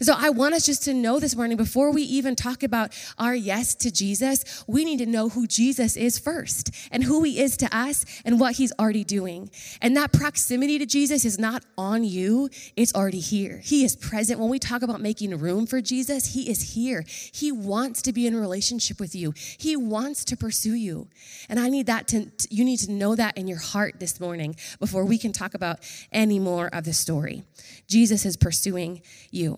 So 0.00 0.14
I 0.16 0.30
want 0.30 0.54
us 0.54 0.66
just 0.66 0.84
to 0.84 0.94
know 0.94 1.18
this 1.18 1.34
morning, 1.34 1.56
before 1.56 1.90
we 1.90 2.02
even 2.02 2.36
talk 2.36 2.62
about 2.62 2.92
our 3.18 3.34
yes 3.34 3.74
to 3.76 3.90
Jesus, 3.90 4.64
we 4.66 4.84
need 4.84 4.98
to 4.98 5.06
know 5.06 5.30
who 5.30 5.46
Jesus 5.46 5.96
is 5.96 6.18
first 6.18 6.70
and 6.90 7.04
who 7.04 7.22
he 7.22 7.40
is 7.40 7.56
to 7.58 7.76
us 7.76 8.04
and 8.24 8.38
what 8.38 8.56
he's 8.56 8.72
already 8.78 9.04
doing. 9.04 9.50
And 9.80 9.96
that 9.96 10.12
proximity 10.12 10.78
to 10.78 10.86
Jesus 10.86 11.24
is 11.24 11.38
not 11.38 11.64
on 11.78 12.04
you, 12.04 12.50
it's 12.76 12.94
already 12.94 13.20
here. 13.20 13.60
He 13.64 13.84
is 13.84 13.96
present. 13.96 14.38
When 14.38 14.50
we 14.50 14.58
talk 14.58 14.82
about 14.82 15.00
making 15.00 15.36
room 15.38 15.66
for 15.66 15.80
Jesus, 15.80 16.34
he 16.34 16.50
is 16.50 16.74
here. 16.74 17.04
He 17.32 17.50
wants 17.50 18.02
to 18.02 18.12
be 18.12 18.26
in 18.26 18.36
relationship 18.36 19.00
with 19.00 19.14
you, 19.14 19.32
he 19.58 19.76
wants 19.76 20.24
to 20.26 20.36
pursue 20.36 20.74
you. 20.74 21.08
And 21.48 21.58
I 21.58 21.68
need 21.68 21.86
that 21.86 22.08
to, 22.08 22.30
you 22.50 22.64
need 22.64 22.78
to 22.78 22.92
know 22.92 23.16
that 23.16 23.38
in 23.38 23.48
your 23.48 23.58
heart 23.58 23.98
this 23.98 24.20
morning 24.20 24.56
before 24.78 25.04
we 25.04 25.16
can 25.16 25.32
talk 25.32 25.54
about 25.54 25.78
any 26.12 26.38
more 26.38 26.68
of 26.68 26.84
the 26.84 26.92
story. 26.92 27.44
Jesus 27.88 28.26
is 28.26 28.36
pursuing 28.36 29.00
you 29.30 29.56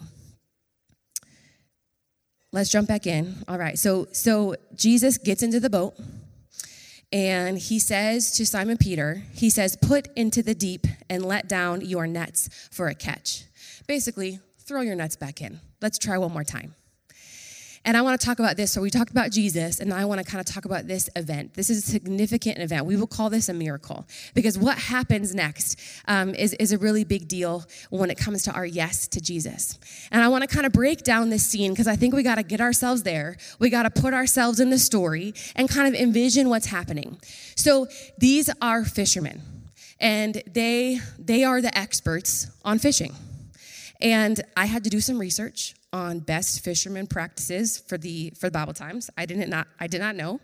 let's 2.52 2.70
jump 2.70 2.88
back 2.88 3.06
in. 3.06 3.36
All 3.48 3.58
right. 3.58 3.78
So 3.78 4.08
so 4.12 4.56
Jesus 4.74 5.18
gets 5.18 5.42
into 5.42 5.60
the 5.60 5.70
boat 5.70 5.94
and 7.12 7.58
he 7.58 7.78
says 7.78 8.32
to 8.32 8.44
Simon 8.46 8.76
Peter, 8.76 9.22
he 9.32 9.50
says, 9.50 9.76
"Put 9.80 10.08
into 10.16 10.42
the 10.42 10.54
deep 10.54 10.86
and 11.08 11.24
let 11.24 11.48
down 11.48 11.80
your 11.80 12.06
nets 12.06 12.48
for 12.70 12.88
a 12.88 12.94
catch." 12.94 13.44
Basically, 13.86 14.40
throw 14.58 14.82
your 14.82 14.94
nets 14.94 15.16
back 15.16 15.40
in. 15.40 15.60
Let's 15.80 15.98
try 15.98 16.18
one 16.18 16.32
more 16.32 16.44
time. 16.44 16.74
And 17.84 17.96
I 17.96 18.02
want 18.02 18.20
to 18.20 18.26
talk 18.26 18.38
about 18.38 18.56
this. 18.56 18.72
So 18.72 18.80
we 18.80 18.90
talked 18.90 19.10
about 19.10 19.30
Jesus, 19.30 19.80
and 19.80 19.92
I 19.92 20.04
want 20.04 20.20
to 20.20 20.24
kind 20.24 20.40
of 20.40 20.46
talk 20.46 20.64
about 20.64 20.86
this 20.86 21.08
event. 21.16 21.54
This 21.54 21.70
is 21.70 21.78
a 21.78 21.90
significant 21.90 22.58
event. 22.58 22.86
We 22.86 22.96
will 22.96 23.06
call 23.06 23.30
this 23.30 23.48
a 23.48 23.54
miracle 23.54 24.06
because 24.34 24.58
what 24.58 24.78
happens 24.78 25.34
next 25.34 25.78
um, 26.06 26.34
is, 26.34 26.54
is 26.54 26.72
a 26.72 26.78
really 26.78 27.04
big 27.04 27.28
deal 27.28 27.64
when 27.90 28.10
it 28.10 28.18
comes 28.18 28.42
to 28.44 28.52
our 28.52 28.66
yes 28.66 29.06
to 29.08 29.20
Jesus. 29.20 29.78
And 30.10 30.22
I 30.22 30.28
want 30.28 30.42
to 30.42 30.48
kind 30.48 30.66
of 30.66 30.72
break 30.72 31.02
down 31.02 31.30
this 31.30 31.46
scene 31.46 31.72
because 31.72 31.86
I 31.86 31.96
think 31.96 32.14
we 32.14 32.22
got 32.22 32.36
to 32.36 32.42
get 32.42 32.60
ourselves 32.60 33.02
there. 33.02 33.36
We 33.58 33.70
got 33.70 33.82
to 33.84 33.90
put 33.90 34.14
ourselves 34.14 34.60
in 34.60 34.70
the 34.70 34.78
story 34.78 35.34
and 35.54 35.68
kind 35.68 35.92
of 35.92 36.00
envision 36.00 36.48
what's 36.48 36.66
happening. 36.66 37.18
So 37.54 37.86
these 38.18 38.50
are 38.60 38.84
fishermen, 38.84 39.42
and 40.00 40.42
they 40.46 41.00
they 41.18 41.44
are 41.44 41.60
the 41.60 41.76
experts 41.76 42.50
on 42.64 42.78
fishing. 42.78 43.14
And 44.00 44.40
I 44.56 44.66
had 44.66 44.84
to 44.84 44.90
do 44.90 45.00
some 45.00 45.18
research 45.18 45.74
on 45.92 46.18
best 46.20 46.62
fisherman 46.62 47.06
practices 47.06 47.78
for 47.78 47.96
the 47.96 48.30
for 48.38 48.46
the 48.48 48.50
Bible 48.50 48.74
Times. 48.74 49.10
I 49.16 49.26
didn't 49.26 49.48
not 49.48 49.68
I 49.80 49.86
did 49.86 50.00
not 50.00 50.16
know, 50.16 50.40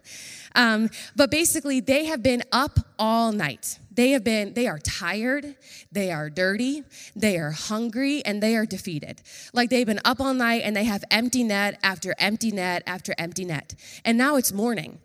um, 0.55 0.89
but 1.17 1.31
basically 1.31 1.81
they 1.81 2.07
have 2.07 2.23
been 2.23 2.43
up 2.53 2.79
all 2.99 3.33
night. 3.33 3.79
They 3.91 4.11
have 4.11 4.25
been 4.25 4.55
they 4.55 4.67
are 4.67 4.79
tired, 4.79 5.57
they 5.93 6.11
are 6.11 6.31
dirty, 6.31 6.83
they 7.15 7.39
are 7.39 7.51
hungry, 7.51 8.25
and 8.25 8.43
they 8.43 8.57
are 8.57 8.67
defeated. 8.67 9.21
Like 9.53 9.71
they've 9.71 9.87
been 9.87 10.01
up 10.05 10.21
all 10.21 10.35
night 10.35 10.63
and 10.65 10.75
they 10.75 10.85
have 10.85 11.05
empty 11.11 11.45
net 11.45 11.79
after 11.83 12.15
empty 12.19 12.51
net 12.51 12.83
after 12.87 13.15
empty 13.19 13.45
net, 13.45 13.75
and 14.05 14.17
now 14.17 14.37
it's 14.37 14.53
morning. 14.53 14.99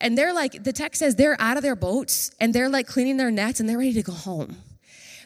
And 0.00 0.16
they're 0.16 0.32
like, 0.32 0.62
the 0.62 0.72
text 0.72 1.00
says 1.00 1.16
they're 1.16 1.40
out 1.40 1.56
of 1.56 1.64
their 1.64 1.74
boats 1.74 2.30
and 2.40 2.54
they're 2.54 2.68
like 2.68 2.86
cleaning 2.86 3.16
their 3.16 3.32
nets 3.32 3.58
and 3.58 3.68
they're 3.68 3.78
ready 3.78 3.94
to 3.94 4.02
go 4.02 4.12
home. 4.12 4.56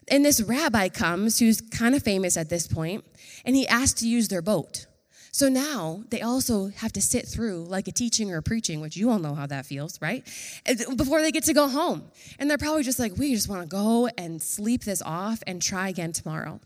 And 0.09 0.25
this 0.25 0.41
rabbi 0.41 0.89
comes, 0.89 1.39
who's 1.39 1.61
kind 1.61 1.95
of 1.95 2.03
famous 2.03 2.37
at 2.37 2.49
this 2.49 2.67
point, 2.67 3.05
and 3.45 3.57
he 3.57 3.67
asked 3.67 3.99
to 3.99 4.09
use 4.09 4.29
their 4.29 4.43
boat. 4.43 4.87
So 5.35 5.49
now 5.49 6.05
they 6.11 6.21
also 6.21 6.67
have 6.77 6.93
to 6.93 7.01
sit 7.01 7.27
through 7.27 7.65
like 7.65 7.89
a 7.89 7.93
teaching 7.93 8.31
or 8.31 8.37
a 8.37 8.43
preaching, 8.43 8.83
which 8.83 8.99
you 8.99 9.11
all 9.11 9.19
know 9.19 9.35
how 9.35 9.47
that 9.47 9.65
feels, 9.65 10.01
right? 10.03 10.23
Before 10.95 11.23
they 11.23 11.33
get 11.33 11.45
to 11.45 11.55
go 11.55 11.69
home. 11.69 12.05
And 12.39 12.51
they're 12.51 12.59
probably 12.59 12.83
just 12.83 12.99
like, 12.99 13.17
we 13.17 13.35
just 13.35 13.49
want 13.49 13.63
to 13.63 13.69
go 13.69 14.11
and 14.19 14.43
sleep 14.43 14.85
this 14.85 15.01
off 15.01 15.43
and 15.47 15.63
try 15.63 15.89
again 15.89 16.13
tomorrow. 16.13 16.61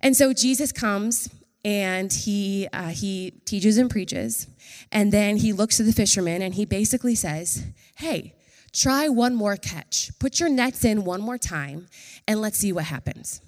And 0.00 0.16
so 0.16 0.32
Jesus 0.32 0.70
comes 0.70 1.28
and 1.64 2.12
he, 2.12 2.68
uh, 2.72 2.88
he 2.88 3.32
teaches 3.44 3.76
and 3.76 3.90
preaches. 3.90 4.46
And 4.92 5.12
then 5.12 5.36
he 5.36 5.52
looks 5.52 5.78
to 5.78 5.82
the 5.82 5.92
fishermen 5.92 6.42
and 6.42 6.54
he 6.54 6.64
basically 6.64 7.16
says, 7.16 7.66
hey, 7.96 8.36
try 8.72 9.08
one 9.08 9.34
more 9.34 9.56
catch. 9.56 10.16
Put 10.20 10.38
your 10.38 10.48
nets 10.48 10.84
in 10.84 11.04
one 11.04 11.20
more 11.20 11.38
time 11.38 11.88
and 12.28 12.40
let's 12.40 12.58
see 12.58 12.72
what 12.72 12.84
happens. 12.84 13.40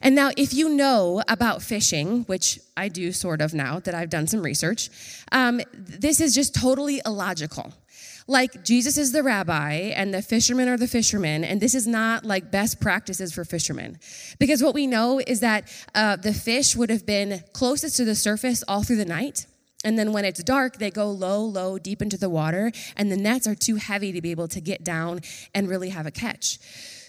And 0.00 0.14
now, 0.14 0.30
if 0.36 0.54
you 0.54 0.68
know 0.68 1.22
about 1.28 1.62
fishing, 1.62 2.22
which 2.24 2.58
I 2.76 2.88
do 2.88 3.12
sort 3.12 3.40
of 3.40 3.52
now 3.52 3.80
that 3.80 3.94
I've 3.94 4.10
done 4.10 4.26
some 4.26 4.42
research, 4.42 4.88
um, 5.32 5.60
this 5.74 6.20
is 6.20 6.34
just 6.34 6.54
totally 6.54 7.00
illogical. 7.04 7.74
Like, 8.28 8.64
Jesus 8.64 8.96
is 8.96 9.12
the 9.12 9.22
rabbi 9.22 9.72
and 9.72 10.14
the 10.14 10.22
fishermen 10.22 10.68
are 10.68 10.76
the 10.76 10.86
fishermen, 10.86 11.44
and 11.44 11.60
this 11.60 11.74
is 11.74 11.86
not 11.86 12.24
like 12.24 12.50
best 12.50 12.80
practices 12.80 13.32
for 13.32 13.44
fishermen. 13.44 13.98
Because 14.38 14.62
what 14.62 14.74
we 14.74 14.86
know 14.86 15.18
is 15.18 15.40
that 15.40 15.68
uh, 15.94 16.16
the 16.16 16.32
fish 16.32 16.76
would 16.76 16.90
have 16.90 17.04
been 17.04 17.42
closest 17.52 17.96
to 17.96 18.04
the 18.04 18.14
surface 18.14 18.62
all 18.68 18.84
through 18.84 18.96
the 18.96 19.04
night. 19.04 19.46
And 19.84 19.98
then 19.98 20.12
when 20.12 20.24
it's 20.24 20.42
dark, 20.44 20.78
they 20.78 20.90
go 20.90 21.10
low, 21.10 21.44
low, 21.44 21.78
deep 21.78 22.00
into 22.00 22.16
the 22.16 22.30
water, 22.30 22.70
and 22.96 23.10
the 23.10 23.16
nets 23.16 23.46
are 23.48 23.56
too 23.56 23.76
heavy 23.76 24.12
to 24.12 24.22
be 24.22 24.30
able 24.30 24.48
to 24.48 24.60
get 24.60 24.84
down 24.84 25.20
and 25.54 25.68
really 25.68 25.88
have 25.88 26.06
a 26.06 26.12
catch. 26.12 26.60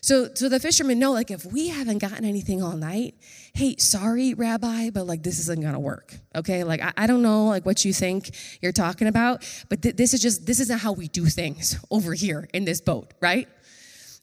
So, 0.03 0.27
so 0.33 0.49
the 0.49 0.59
fishermen 0.59 0.99
know, 0.99 1.13
like, 1.13 1.31
if 1.31 1.45
we 1.45 1.69
haven't 1.69 1.99
gotten 1.99 2.25
anything 2.25 2.61
all 2.61 2.75
night, 2.75 3.15
hey, 3.53 3.77
sorry, 3.77 4.33
Rabbi, 4.33 4.89
but 4.89 5.07
like, 5.07 5.23
this 5.23 5.39
isn't 5.39 5.61
gonna 5.61 5.79
work. 5.79 6.13
Okay, 6.35 6.65
like, 6.65 6.81
I, 6.81 6.91
I 6.97 7.07
don't 7.07 7.21
know, 7.21 7.45
like, 7.45 7.65
what 7.65 7.85
you 7.85 7.93
think 7.93 8.35
you're 8.61 8.73
talking 8.73 9.07
about, 9.07 9.49
but 9.69 9.81
th- 9.81 9.95
this 9.95 10.13
is 10.13 10.21
just, 10.21 10.45
this 10.45 10.59
isn't 10.59 10.79
how 10.79 10.91
we 10.91 11.07
do 11.07 11.27
things 11.27 11.79
over 11.89 12.13
here 12.13 12.49
in 12.53 12.65
this 12.65 12.81
boat, 12.81 13.13
right? 13.21 13.47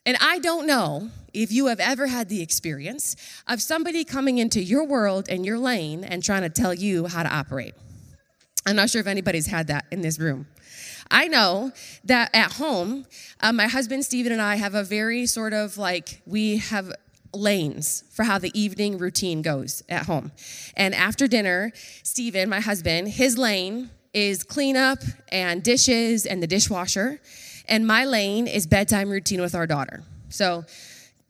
And 0.05 0.19
I 0.21 0.39
don't 0.41 0.67
know 0.67 1.09
if 1.33 1.51
you 1.51 1.69
have 1.69 1.81
ever 1.81 2.09
had 2.09 2.29
the 2.29 2.43
experience 2.43 3.17
of 3.49 3.63
somebody 3.63 4.05
coming 4.05 4.37
into 4.37 4.63
your 4.63 4.85
world 4.85 5.31
and 5.31 5.47
your 5.47 5.59
lane 5.59 6.05
and 6.05 6.23
trying 6.23 6.43
to 6.43 6.51
tell 6.51 6.75
you 6.75 7.07
how 7.07 7.23
to 7.23 7.35
operate. 7.35 7.75
I'm 8.67 8.77
not 8.77 8.91
sure 8.91 9.01
if 9.01 9.07
anybody's 9.07 9.47
had 9.47 9.69
that 9.69 9.87
in 9.91 10.03
this 10.03 10.19
room. 10.19 10.47
I 11.11 11.29
know 11.29 11.73
that 12.05 12.31
at 12.35 12.53
home, 12.53 13.07
uh, 13.41 13.53
my 13.53 13.67
husband 13.67 14.05
Stephen 14.05 14.33
and 14.33 14.41
I 14.41 14.57
have 14.57 14.75
a 14.75 14.85
very 14.85 15.27
sort 15.27 15.53
of 15.53 15.77
like, 15.77 16.23
we 16.27 16.59
have 16.59 16.93
lanes 17.33 18.05
for 18.11 18.25
how 18.25 18.39
the 18.39 18.51
evening 18.61 18.99
routine 18.99 19.43
goes 19.43 19.83
at 19.89 20.07
home. 20.07 20.33
And 20.77 20.95
after 20.95 21.27
dinner, 21.27 21.73
Stephen, 22.03 22.49
my 22.49 22.61
husband, 22.61 23.09
his 23.09 23.39
lane 23.39 23.91
is 24.13 24.43
cleanup 24.43 24.99
and 25.31 25.63
dishes 25.63 26.27
and 26.27 26.43
the 26.43 26.47
dishwasher. 26.47 27.21
And 27.69 27.87
my 27.87 28.05
lane 28.05 28.47
is 28.47 28.67
bedtime 28.67 29.11
routine 29.11 29.41
with 29.41 29.55
our 29.55 29.67
daughter. 29.67 30.03
So 30.29 30.65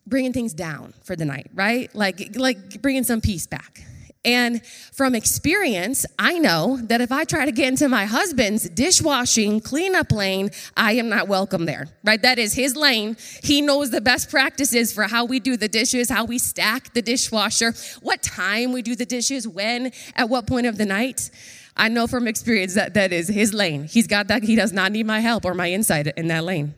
bringing 0.06 0.32
things 0.32 0.54
down 0.54 0.94
for 1.04 1.16
the 1.16 1.24
night, 1.24 1.48
right? 1.54 1.94
Like, 1.94 2.36
like 2.36 2.80
bringing 2.80 3.04
some 3.04 3.20
peace 3.20 3.46
back. 3.46 3.84
And 4.22 4.64
from 4.92 5.14
experience, 5.14 6.04
I 6.18 6.38
know 6.38 6.78
that 6.82 7.00
if 7.00 7.10
I 7.10 7.24
try 7.24 7.46
to 7.46 7.52
get 7.52 7.68
into 7.68 7.88
my 7.88 8.04
husband's 8.04 8.68
dishwashing 8.68 9.60
cleanup 9.60 10.12
lane, 10.12 10.50
I 10.76 10.92
am 10.92 11.08
not 11.08 11.26
welcome 11.26 11.64
there, 11.64 11.88
right? 12.04 12.20
That 12.20 12.38
is 12.38 12.52
his 12.52 12.76
lane. 12.76 13.16
He 13.42 13.62
knows 13.62 13.90
the 13.90 14.02
best 14.02 14.28
practices 14.28 14.92
for 14.92 15.04
how 15.04 15.24
we 15.24 15.40
do 15.40 15.56
the 15.56 15.68
dishes, 15.68 16.10
how 16.10 16.26
we 16.26 16.36
stack 16.36 16.92
the 16.92 17.00
dishwasher, 17.00 17.72
what 18.02 18.22
time 18.22 18.72
we 18.72 18.82
do 18.82 18.94
the 18.94 19.06
dishes, 19.06 19.48
when, 19.48 19.90
at 20.14 20.28
what 20.28 20.46
point 20.46 20.66
of 20.66 20.76
the 20.76 20.86
night. 20.86 21.30
I 21.74 21.88
know 21.88 22.06
from 22.06 22.28
experience 22.28 22.74
that 22.74 22.92
that 22.94 23.14
is 23.14 23.26
his 23.26 23.54
lane. 23.54 23.84
He's 23.84 24.06
got 24.06 24.28
that. 24.28 24.42
He 24.42 24.54
does 24.54 24.72
not 24.72 24.92
need 24.92 25.06
my 25.06 25.20
help 25.20 25.46
or 25.46 25.54
my 25.54 25.72
insight 25.72 26.08
in 26.08 26.28
that 26.28 26.44
lane. 26.44 26.74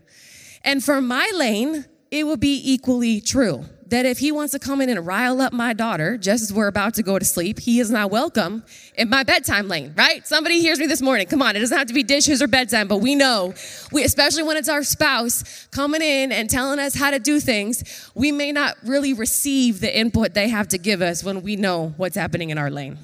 And 0.63 0.85
for 0.85 1.01
my 1.01 1.29
lane, 1.35 1.87
it 2.13 2.25
will 2.25 2.37
be 2.37 2.61
equally 2.73 3.21
true 3.21 3.65
that 3.93 4.07
if 4.07 4.19
he 4.19 4.33
wants 4.33 4.53
to 4.53 4.59
come 4.59 4.81
in 4.81 4.89
and 4.89 5.07
rile 5.07 5.43
up 5.43 5.53
my 5.53 5.75
daughter 5.75 6.17
just 6.17 6.43
as 6.43 6.51
we're 6.51 6.67
about 6.67 6.95
to 6.95 7.03
go 7.03 7.19
to 7.19 7.25
sleep, 7.27 7.59
he 7.59 7.79
is 7.79 7.91
not 7.91 8.11
welcome 8.11 8.65
in 8.95 9.11
my 9.11 9.23
bedtime 9.23 9.69
lane, 9.69 9.93
right? 9.97 10.27
Somebody 10.27 10.61
hears 10.61 10.79
me 10.79 10.87
this 10.87 11.03
morning. 11.03 11.27
Come 11.27 11.43
on, 11.43 11.57
it 11.57 11.59
doesn't 11.59 11.77
have 11.77 11.89
to 11.89 11.95
be 11.95 12.03
dishes 12.03 12.41
or 12.41 12.47
bedtime, 12.47 12.89
but 12.89 12.99
we 12.99 13.15
know, 13.15 13.53
we, 13.93 14.03
especially 14.03 14.45
when 14.45 14.57
it's 14.57 14.71
our 14.71 14.83
spouse 14.83 15.69
coming 15.73 16.01
in 16.01 16.33
and 16.33 16.49
telling 16.49 16.79
us 16.79 16.95
how 16.95 17.11
to 17.11 17.19
do 17.19 17.39
things, 17.39 18.11
we 18.15 18.33
may 18.33 18.51
not 18.51 18.77
really 18.83 19.13
receive 19.13 19.81
the 19.81 19.95
input 19.95 20.33
they 20.33 20.49
have 20.49 20.69
to 20.69 20.79
give 20.79 21.03
us 21.03 21.23
when 21.23 21.43
we 21.43 21.57
know 21.57 21.93
what's 21.99 22.17
happening 22.17 22.49
in 22.49 22.57
our 22.57 22.71
lane. 22.71 22.97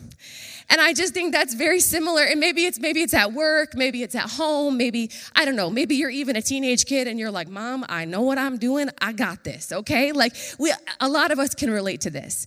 And 0.70 0.80
I 0.80 0.92
just 0.92 1.14
think 1.14 1.32
that's 1.32 1.54
very 1.54 1.80
similar. 1.80 2.22
And 2.22 2.38
maybe 2.40 2.66
it's 2.66 2.78
maybe 2.78 3.00
it's 3.00 3.14
at 3.14 3.32
work, 3.32 3.74
maybe 3.74 4.02
it's 4.02 4.14
at 4.14 4.28
home, 4.28 4.76
maybe 4.76 5.10
I 5.34 5.44
don't 5.44 5.56
know, 5.56 5.70
maybe 5.70 5.96
you're 5.96 6.10
even 6.10 6.36
a 6.36 6.42
teenage 6.42 6.84
kid 6.84 7.08
and 7.08 7.18
you're 7.18 7.30
like, 7.30 7.48
"Mom, 7.48 7.86
I 7.88 8.04
know 8.04 8.22
what 8.22 8.38
I'm 8.38 8.58
doing. 8.58 8.90
I 9.00 9.12
got 9.12 9.44
this." 9.44 9.72
Okay? 9.72 10.12
Like 10.12 10.36
we 10.58 10.72
a 11.00 11.08
lot 11.08 11.30
of 11.30 11.38
us 11.38 11.54
can 11.54 11.70
relate 11.70 12.02
to 12.02 12.10
this. 12.10 12.46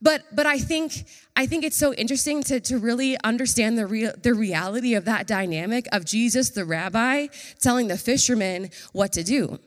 But 0.00 0.22
but 0.32 0.46
I 0.46 0.58
think 0.58 1.04
I 1.36 1.46
think 1.46 1.64
it's 1.64 1.76
so 1.76 1.92
interesting 1.92 2.42
to, 2.44 2.60
to 2.60 2.78
really 2.78 3.18
understand 3.22 3.76
the 3.76 3.86
real 3.86 4.12
the 4.22 4.32
reality 4.32 4.94
of 4.94 5.04
that 5.04 5.26
dynamic 5.26 5.86
of 5.92 6.04
Jesus 6.04 6.50
the 6.50 6.64
rabbi 6.64 7.26
telling 7.60 7.88
the 7.88 7.98
fishermen 7.98 8.70
what 8.92 9.12
to 9.12 9.22
do. 9.22 9.58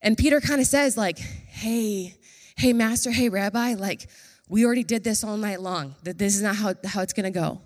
And 0.00 0.16
Peter 0.16 0.40
kind 0.40 0.60
of 0.60 0.66
says 0.66 0.96
like, 0.96 1.18
"Hey, 1.18 2.16
hey 2.56 2.72
master, 2.72 3.12
hey 3.12 3.28
rabbi, 3.28 3.74
like 3.74 4.08
we 4.48 4.64
already 4.64 4.84
did 4.84 5.04
this 5.04 5.24
all 5.24 5.36
night 5.36 5.60
long, 5.60 5.94
that 6.04 6.18
this 6.18 6.34
is 6.34 6.42
not 6.42 6.56
how, 6.56 6.74
how 6.84 7.02
it's 7.02 7.12
gonna 7.12 7.30
go. 7.30 7.60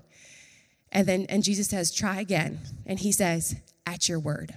And 0.91 1.07
then 1.07 1.27
and 1.29 1.43
Jesus 1.43 1.69
says, 1.69 1.91
try 1.91 2.21
again. 2.21 2.61
And 2.87 2.99
he 2.99 3.13
says, 3.13 3.57
at 3.87 4.09
your 4.09 4.19
word. 4.19 4.55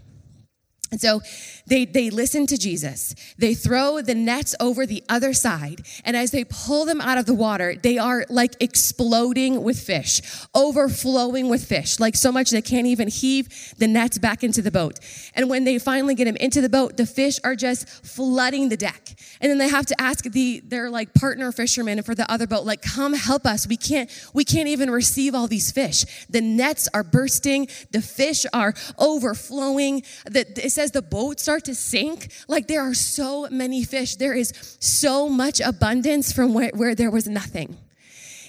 And 0.91 1.01
so 1.01 1.21
they, 1.65 1.85
they 1.85 2.09
listen 2.09 2.45
to 2.47 2.57
Jesus. 2.57 3.15
They 3.37 3.53
throw 3.53 4.01
the 4.01 4.15
nets 4.15 4.55
over 4.59 4.85
the 4.85 5.03
other 5.09 5.33
side. 5.33 5.81
And 6.03 6.15
as 6.15 6.31
they 6.31 6.43
pull 6.43 6.85
them 6.85 7.01
out 7.01 7.17
of 7.17 7.25
the 7.25 7.33
water, 7.33 7.75
they 7.75 7.97
are 7.97 8.25
like 8.29 8.55
exploding 8.59 9.63
with 9.63 9.79
fish, 9.79 10.21
overflowing 10.53 11.49
with 11.49 11.65
fish, 11.65 11.99
like 11.99 12.15
so 12.15 12.31
much 12.31 12.51
they 12.51 12.61
can't 12.61 12.87
even 12.87 13.07
heave 13.07 13.73
the 13.77 13.87
nets 13.87 14.17
back 14.17 14.43
into 14.43 14.61
the 14.61 14.71
boat. 14.71 14.99
And 15.33 15.49
when 15.49 15.63
they 15.63 15.79
finally 15.79 16.15
get 16.15 16.25
them 16.25 16.35
into 16.37 16.61
the 16.61 16.69
boat, 16.69 16.97
the 16.97 17.05
fish 17.05 17.39
are 17.43 17.55
just 17.55 17.89
flooding 18.05 18.69
the 18.69 18.77
deck. 18.77 19.15
And 19.41 19.49
then 19.49 19.57
they 19.57 19.69
have 19.69 19.85
to 19.87 20.01
ask 20.01 20.25
the 20.25 20.61
their 20.65 20.89
like 20.89 21.13
partner 21.13 21.51
fishermen 21.51 22.01
for 22.03 22.15
the 22.15 22.29
other 22.31 22.47
boat, 22.47 22.65
like, 22.65 22.81
come 22.81 23.13
help 23.13 23.45
us. 23.45 23.67
We 23.67 23.77
can't, 23.77 24.09
we 24.33 24.43
can't 24.43 24.67
even 24.67 24.89
receive 24.89 25.35
all 25.35 25.47
these 25.47 25.71
fish. 25.71 26.05
The 26.29 26.41
nets 26.41 26.87
are 26.93 27.03
bursting, 27.03 27.67
the 27.91 28.01
fish 28.01 28.45
are 28.53 28.73
overflowing. 28.97 30.03
The, 30.25 30.45
says 30.75 30.91
the 30.91 31.01
boats 31.01 31.43
start 31.43 31.65
to 31.65 31.73
sink, 31.73 32.31
like 32.47 32.67
there 32.67 32.81
are 32.81 32.93
so 32.93 33.47
many 33.49 33.83
fish. 33.83 34.15
There 34.17 34.33
is 34.33 34.53
so 34.79 35.27
much 35.29 35.59
abundance 35.59 36.31
from 36.31 36.53
where, 36.53 36.71
where 36.73 36.93
there 36.93 37.09
was 37.09 37.27
nothing. 37.27 37.77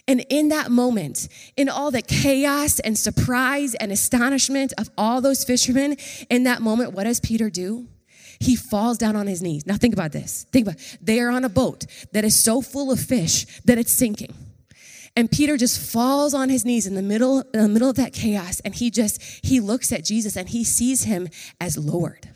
And 0.08 0.24
in 0.28 0.50
that 0.50 0.70
moment, 0.70 1.28
in 1.56 1.68
all 1.68 1.90
the 1.90 2.02
chaos 2.02 2.78
and 2.80 2.96
surprise 2.96 3.74
and 3.74 3.90
astonishment 3.90 4.72
of 4.78 4.88
all 4.96 5.20
those 5.20 5.42
fishermen, 5.42 5.96
in 6.30 6.44
that 6.44 6.62
moment, 6.62 6.92
what 6.92 7.04
does 7.04 7.18
Peter 7.18 7.50
do? 7.50 7.88
He 8.38 8.54
falls 8.54 8.98
down 8.98 9.16
on 9.16 9.26
his 9.26 9.42
knees. 9.42 9.66
Now 9.66 9.76
think 9.76 9.94
about 9.94 10.12
this. 10.12 10.46
Think 10.52 10.68
about 10.68 10.78
it. 10.80 10.98
they 11.00 11.20
are 11.20 11.30
on 11.30 11.44
a 11.44 11.48
boat 11.48 11.86
that 12.12 12.24
is 12.24 12.38
so 12.38 12.60
full 12.60 12.92
of 12.92 13.00
fish 13.00 13.46
that 13.64 13.78
it's 13.78 13.92
sinking. 13.92 14.34
And 15.16 15.30
Peter 15.30 15.56
just 15.56 15.80
falls 15.80 16.34
on 16.34 16.50
his 16.50 16.64
knees 16.64 16.86
in 16.86 16.94
the 16.94 17.02
middle, 17.02 17.40
in 17.54 17.62
the 17.62 17.68
middle 17.68 17.88
of 17.88 17.96
that 17.96 18.12
chaos, 18.12 18.60
and 18.60 18.74
he 18.74 18.90
just 18.90 19.20
he 19.42 19.60
looks 19.60 19.90
at 19.90 20.04
Jesus 20.04 20.36
and 20.36 20.50
he 20.50 20.62
sees 20.62 21.04
him 21.04 21.28
as 21.58 21.78
Lord. 21.78 22.28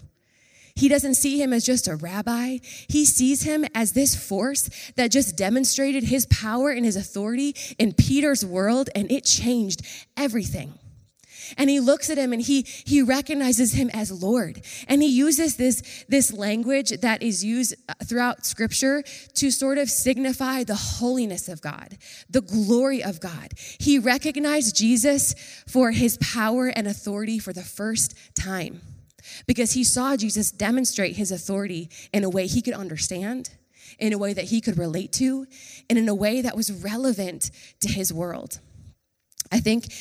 He 0.74 0.88
doesn't 0.88 1.14
see 1.14 1.42
him 1.42 1.52
as 1.52 1.64
just 1.64 1.88
a 1.88 1.96
rabbi. 1.96 2.56
He 2.88 3.04
sees 3.04 3.42
him 3.42 3.66
as 3.74 3.92
this 3.92 4.14
force 4.14 4.70
that 4.96 5.10
just 5.10 5.36
demonstrated 5.36 6.04
his 6.04 6.24
power 6.26 6.70
and 6.70 6.86
his 6.86 6.96
authority 6.96 7.54
in 7.78 7.92
Peter's 7.92 8.46
world, 8.46 8.88
and 8.94 9.12
it 9.12 9.24
changed 9.24 9.82
everything 10.16 10.79
and 11.56 11.70
he 11.70 11.80
looks 11.80 12.10
at 12.10 12.18
him 12.18 12.32
and 12.32 12.42
he 12.42 12.62
he 12.62 13.02
recognizes 13.02 13.72
him 13.72 13.90
as 13.92 14.10
lord. 14.22 14.62
And 14.88 15.02
he 15.02 15.08
uses 15.08 15.56
this 15.56 16.04
this 16.08 16.32
language 16.32 16.90
that 17.00 17.22
is 17.22 17.44
used 17.44 17.74
uh, 17.88 17.94
throughout 18.04 18.46
scripture 18.46 19.02
to 19.34 19.50
sort 19.50 19.78
of 19.78 19.90
signify 19.90 20.64
the 20.64 20.74
holiness 20.74 21.48
of 21.48 21.60
god 21.60 21.98
the 22.28 22.42
glory 22.42 23.02
of 23.02 23.20
god. 23.20 23.52
He 23.78 23.98
recognized 23.98 24.76
jesus 24.76 25.34
for 25.66 25.90
his 25.90 26.18
power 26.18 26.68
and 26.68 26.86
authority 26.86 27.38
for 27.38 27.52
the 27.52 27.62
first 27.62 28.14
time 28.34 28.80
because 29.46 29.72
he 29.72 29.84
saw 29.84 30.16
jesus 30.16 30.50
demonstrate 30.50 31.16
his 31.16 31.30
authority 31.30 31.90
in 32.12 32.24
a 32.24 32.30
way 32.30 32.46
he 32.46 32.62
could 32.62 32.74
understand 32.74 33.50
in 33.98 34.12
a 34.12 34.18
way 34.18 34.32
that 34.32 34.46
he 34.46 34.60
could 34.60 34.78
relate 34.78 35.12
to 35.12 35.46
and 35.88 35.98
in 35.98 36.08
a 36.08 36.14
way 36.14 36.42
that 36.42 36.56
was 36.56 36.72
relevant 36.72 37.50
to 37.80 37.88
his 37.88 38.12
world. 38.12 38.60
I 39.52 39.60
think 39.60 39.92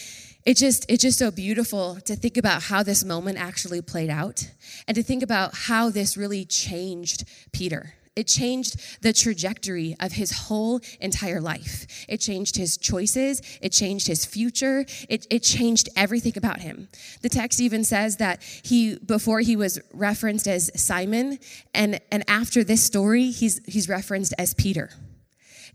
it 0.49 0.57
just 0.57 0.83
it's 0.89 1.03
just 1.03 1.19
so 1.19 1.29
beautiful 1.29 1.99
to 2.05 2.15
think 2.15 2.35
about 2.35 2.63
how 2.63 2.81
this 2.81 3.05
moment 3.05 3.37
actually 3.37 3.83
played 3.83 4.09
out 4.09 4.49
and 4.87 4.95
to 4.95 5.03
think 5.03 5.21
about 5.21 5.53
how 5.53 5.91
this 5.91 6.17
really 6.17 6.43
changed 6.43 7.23
Peter. 7.51 7.93
It 8.15 8.25
changed 8.25 8.81
the 9.03 9.13
trajectory 9.13 9.95
of 9.99 10.13
his 10.13 10.31
whole 10.31 10.81
entire 10.99 11.39
life. 11.39 11.85
It 12.09 12.17
changed 12.17 12.55
his 12.55 12.77
choices. 12.77 13.43
It 13.61 13.69
changed 13.69 14.07
his 14.07 14.25
future. 14.25 14.87
It, 15.07 15.27
it 15.29 15.43
changed 15.43 15.87
everything 15.95 16.33
about 16.35 16.61
him. 16.61 16.89
The 17.21 17.29
text 17.29 17.61
even 17.61 17.83
says 17.83 18.17
that 18.17 18.41
he, 18.41 18.97
before 18.97 19.41
he 19.41 19.55
was 19.55 19.79
referenced 19.93 20.47
as 20.47 20.71
Simon, 20.73 21.37
and, 21.75 22.01
and 22.11 22.23
after 22.27 22.63
this 22.63 22.83
story, 22.83 23.29
he's, 23.29 23.61
he's 23.67 23.87
referenced 23.87 24.33
as 24.39 24.55
Peter. 24.55 24.89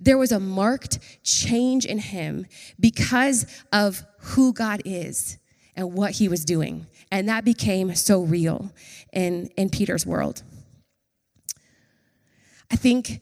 There 0.01 0.19
was 0.19 0.33
a 0.33 0.41
marked 0.41 0.99
change 1.23 1.87
in 1.87 1.99
him 1.99 2.47
because 2.79 3.47
of 3.73 4.03
who 4.25 4.53
God 4.53 4.83
is 4.85 5.39
and 5.77 5.93
what 5.95 6.13
he 6.13 6.29
was 6.29 6.45
doing. 6.45 6.87
And 7.11 7.29
that 7.29 7.45
became 7.45 7.95
so 7.95 8.23
real 8.23 8.73
in, 9.13 9.49
in 9.57 9.71
Peter's 9.71 10.07
world. 10.07 10.43
I 12.71 12.77
think 12.77 13.21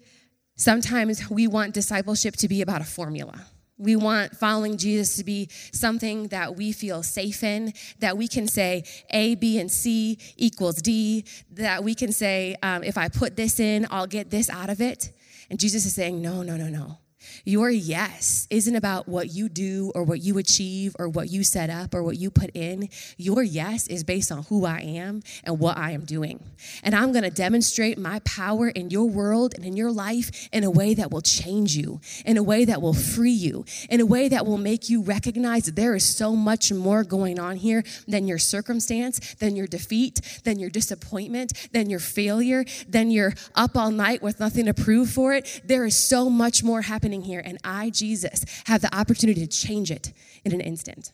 sometimes 0.57 1.29
we 1.29 1.47
want 1.47 1.75
discipleship 1.75 2.37
to 2.37 2.49
be 2.49 2.63
about 2.63 2.81
a 2.81 2.85
formula. 2.85 3.47
We 3.79 3.97
want 3.97 4.37
following 4.37 4.77
Jesus 4.77 5.17
to 5.17 5.25
be 5.25 5.49
something 5.73 6.29
that 6.29 6.57
we 6.57 6.71
feel 6.71 7.03
safe 7.03 7.43
in, 7.43 7.73
that 7.99 8.17
we 8.17 8.29
can 8.29 8.47
say 8.47 8.85
A, 9.11 9.35
B, 9.35 9.59
and 9.59 9.71
C 9.71 10.19
equals 10.37 10.77
D, 10.77 11.25
that 11.51 11.83
we 11.83 11.95
can 11.95 12.13
say, 12.13 12.55
um, 12.63 12.85
if 12.85 12.97
I 12.97 13.09
put 13.09 13.35
this 13.35 13.59
in, 13.59 13.87
I'll 13.91 14.07
get 14.07 14.31
this 14.31 14.49
out 14.49 14.71
of 14.71 14.81
it. 14.81 15.11
And 15.51 15.59
Jesus 15.59 15.85
is 15.85 15.95
saying, 15.95 16.23
no, 16.23 16.43
no, 16.43 16.57
no, 16.57 16.69
no. 16.69 16.99
Your 17.45 17.71
yes 17.71 18.47
isn't 18.51 18.75
about 18.75 19.09
what 19.09 19.31
you 19.31 19.49
do 19.49 19.93
or 19.95 20.05
what 20.05 20.21
you 20.21 20.39
achieve 20.39 20.95
or 20.99 21.09
what 21.09 21.31
you 21.31 21.45
set 21.45 21.71
up 21.71 21.95
or 21.95 22.03
what 22.03 22.19
you 22.19 22.31
put 22.31 22.51
in. 22.55 22.89
Your 23.17 23.43
yes 23.43 23.87
is 23.87 24.05
based 24.05 24.31
on 24.33 24.45
who 24.45 24.65
I 24.65 24.81
am 24.81 25.23
and 25.45 25.59
what 25.59 25.77
I 25.77 25.93
am 25.93 26.05
doing. 26.05 26.41
And 26.83 26.95
I'm 26.95 27.13
going 27.13 27.25
to 27.25 27.31
demonstrate 27.31 27.99
my 27.99 28.21
power 28.21 28.69
in 28.69 28.91
your 28.91 29.09
world 29.09 29.55
and 29.55 29.65
in 29.65 29.77
your 29.77 29.91
life 29.91 30.49
in 30.53 30.65
a 30.65 30.71
way 30.71 30.95
that 30.95 31.11
will 31.11 31.21
change 31.21 31.77
you, 31.77 32.01
in 32.25 32.37
a 32.37 32.43
way 32.43 32.65
that 32.65 32.81
will 32.83 32.95
free 32.95 33.31
you, 33.31 33.65
in 33.91 34.01
a 34.01 34.07
way 34.07 34.29
that 34.29 34.47
will 34.47 34.59
make 34.59 34.89
you 34.89 35.03
recognize 35.03 35.65
that 35.65 35.77
there 35.77 35.95
is 35.95 36.05
so 36.05 36.35
much 36.35 36.73
more 36.73 37.05
going 37.05 37.39
on 37.39 37.57
here 37.57 37.83
than 38.07 38.27
your 38.27 38.39
circumstance, 38.39 39.35
than 39.35 39.57
your 39.57 39.67
defeat, 39.67 40.21
than 40.45 40.59
your 40.59 40.71
disappointment, 40.71 41.53
than 41.73 41.91
your 41.91 42.01
failure, 42.01 42.65
than 42.89 43.11
your 43.11 43.35
up 43.55 43.77
all 43.77 43.91
night 43.91 44.23
with 44.23 44.41
nothing 44.41 44.67
to 44.67 44.75
prove 44.75 45.11
for 45.11 45.33
it. 45.35 45.63
There 45.65 45.85
is 45.85 45.99
so 45.99 46.29
much 46.29 46.63
more 46.63 46.83
happening 46.83 47.22
happening 47.23 47.31
here, 47.31 47.43
and 47.45 47.59
I, 47.65 47.91
Jesus, 47.91 48.45
have 48.67 48.81
the 48.81 48.95
opportunity 48.95 49.41
to 49.41 49.47
change 49.47 49.91
it 49.91 50.13
in 50.45 50.53
an 50.53 50.61
instant. 50.61 51.13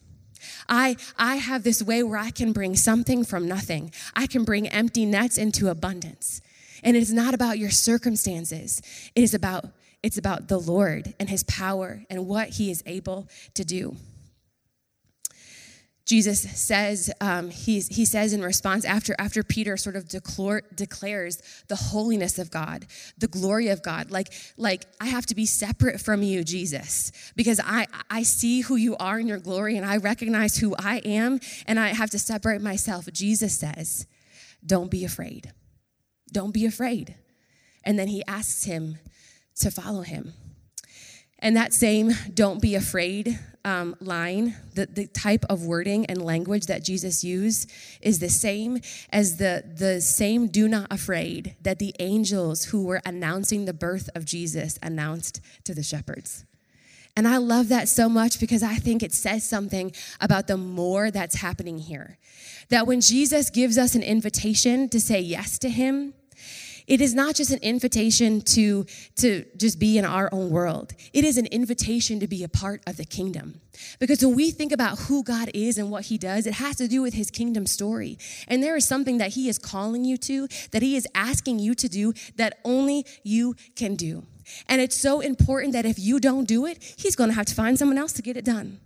I, 0.69 0.97
I 1.17 1.37
have 1.37 1.63
this 1.63 1.83
way 1.83 2.03
where 2.03 2.19
I 2.19 2.31
can 2.31 2.53
bring 2.53 2.77
something 2.77 3.25
from 3.25 3.49
nothing. 3.49 3.93
I 4.15 4.27
can 4.27 4.45
bring 4.45 4.69
empty 4.69 5.05
nets 5.05 5.39
into 5.39 5.69
abundance. 5.69 6.41
And 6.85 6.97
it 6.97 7.03
is 7.03 7.13
not 7.13 7.35
about 7.35 7.59
your 7.59 7.71
circumstances. 7.71 8.81
It 9.15 9.23
is 9.23 9.35
about 9.35 9.65
it's 10.01 10.17
about 10.17 10.47
the 10.47 10.61
Lord 10.61 11.13
and 11.19 11.29
his 11.29 11.43
power 11.43 12.05
and 12.09 12.29
what 12.29 12.51
he 12.51 12.71
is 12.71 12.85
able 12.87 13.27
to 13.55 13.65
do. 13.65 13.97
Jesus 16.09 16.41
says, 16.41 17.13
um, 17.21 17.51
he 17.51 17.81
says 17.83 18.33
in 18.33 18.41
response, 18.41 18.87
after, 18.87 19.15
after 19.19 19.43
Peter 19.43 19.77
sort 19.77 19.95
of 19.95 20.09
declare, 20.09 20.63
declares 20.75 21.43
the 21.69 21.77
holiness 21.77 22.39
of 22.39 22.51
God, 22.51 22.87
the 23.19 23.27
glory 23.27 23.69
of 23.69 23.83
God, 23.83 24.11
like, 24.11 24.33
like, 24.57 24.87
I 25.03 25.09
have 25.09 25.27
to 25.27 25.35
be 25.35 25.45
separate 25.45 26.01
from 26.01 26.23
you, 26.23 26.45
Jesus, 26.45 27.13
because 27.37 27.61
I, 27.63 27.89
I 28.09 28.23
see 28.23 28.63
who 28.63 28.77
you 28.77 28.97
are 28.97 29.19
in 29.19 29.27
your 29.27 29.39
glory 29.39 29.77
and 29.77 29.85
I 29.85 29.99
recognize 29.99 30.57
who 30.57 30.75
I 30.79 31.03
am 31.05 31.41
and 31.67 31.79
I 31.79 31.89
have 31.89 32.09
to 32.13 32.19
separate 32.19 32.63
myself. 32.63 33.13
Jesus 33.13 33.59
says, 33.59 34.07
Don't 34.65 34.91
be 34.91 35.05
afraid. 35.05 35.53
Don't 36.33 36.55
be 36.55 36.65
afraid. 36.65 37.17
And 37.85 37.99
then 37.99 38.09
he 38.09 38.23
asks 38.27 38.65
him 38.65 38.97
to 39.57 39.71
follow 39.71 40.01
him. 40.01 40.33
And 41.39 41.55
that 41.55 41.75
same 41.75 42.13
don't 42.33 42.63
be 42.63 42.75
afraid 42.75 43.39
um, 43.69 43.95
line, 44.01 44.57
the, 44.75 44.87
the 44.87 45.07
type 45.07 45.45
of 45.51 45.67
wording 45.67 46.07
and 46.07 46.25
language 46.25 46.67
that 46.67 46.83
Jesus 46.83 47.23
used 47.23 47.71
is 48.01 48.19
the 48.19 48.31
same 48.31 48.81
as 49.13 49.37
the, 49.37 49.63
the 49.77 50.01
same 50.01 50.47
do 50.47 50.69
not 50.69 50.87
afraid 50.91 51.55
that 51.61 51.79
the 51.79 51.95
angels 52.01 52.65
who 52.65 52.85
were 52.87 53.03
announcing 53.05 53.67
the 53.67 53.75
birth 53.75 54.09
of 54.15 54.25
Jesus 54.25 54.79
announced 54.83 55.43
to 55.65 55.75
the 55.75 55.83
shepherds. 55.83 56.47
And 57.15 57.29
I 57.29 57.37
love 57.37 57.69
that 57.69 57.89
so 57.91 58.09
much 58.09 58.41
because 58.41 58.63
I 58.63 58.77
think 58.77 59.03
it 59.03 59.13
says 59.13 59.45
something 59.45 59.93
about 60.19 60.47
the 60.47 60.57
more 60.57 61.11
that's 61.11 61.35
happening 61.35 61.77
here. 61.79 62.17
That 62.71 62.87
when 62.87 63.03
Jesus 63.03 63.51
gives 63.51 63.77
us 63.77 63.95
an 63.95 64.03
invitation 64.03 64.89
to 64.89 65.01
say 65.01 65.21
yes 65.21 65.59
to 65.59 65.69
him, 65.69 66.15
it 66.89 67.03
is 67.03 67.15
not 67.15 67.35
just 67.35 67.51
an 67.51 67.61
invitation 67.61 68.41
to, 68.41 68.87
to 69.17 69.45
just 69.57 69.79
be 69.79 69.99
in 69.99 70.05
our 70.05 70.29
own 70.33 70.51
world. 70.51 70.95
It 71.13 71.23
is 71.23 71.37
an 71.37 71.47
invitation 71.47 72.19
to 72.21 72.27
be 72.27 72.43
a 72.43 72.49
part 72.49 72.83
of 72.87 72.97
the 72.97 73.05
kingdom. 73.05 73.61
Because 74.01 74.25
when 74.25 74.35
we 74.35 74.51
think 74.51 74.73
about 74.73 74.99
who 75.01 75.23
God 75.23 75.51
is 75.55 75.79
and 75.79 75.91
what 75.91 76.07
he 76.07 76.19
does, 76.19 76.47
it 76.47 76.55
has 76.55 76.77
to 76.77 76.89
do 76.89 77.03
with 77.03 77.15
his 77.15 77.31
kingdom 77.31 77.67
story. 77.67 78.19
And 78.49 78.63
there 78.63 78.75
is 78.75 78.89
something 78.89 79.19
that 79.19 79.33
he 79.35 79.49
is 79.49 79.59
calling 79.59 80.05
you 80.05 80.17
to, 80.17 80.49
that 80.73 80.83
he 80.83 80.97
is 80.97 81.07
asking 81.15 81.59
you 81.59 81.75
to 81.75 81.89
do 81.89 82.15
that 82.37 82.59
only 82.65 83.07
you 83.23 83.55
can 83.77 83.95
do. 83.95 84.25
And 84.67 84.81
it's 84.81 84.99
so 84.99 85.21
important 85.21 85.75
that 85.75 85.85
if 85.85 85.99
you 85.99 86.19
don't 86.19 86.49
do 86.49 86.65
it, 86.65 86.83
he's 86.97 87.15
going 87.15 87.29
to 87.29 87.35
have 87.35 87.47
to 87.47 87.55
find 87.55 87.79
someone 87.79 87.99
else 87.99 88.15
to 88.15 88.23
get 88.23 88.37
it 88.37 88.47
done. 88.47 88.81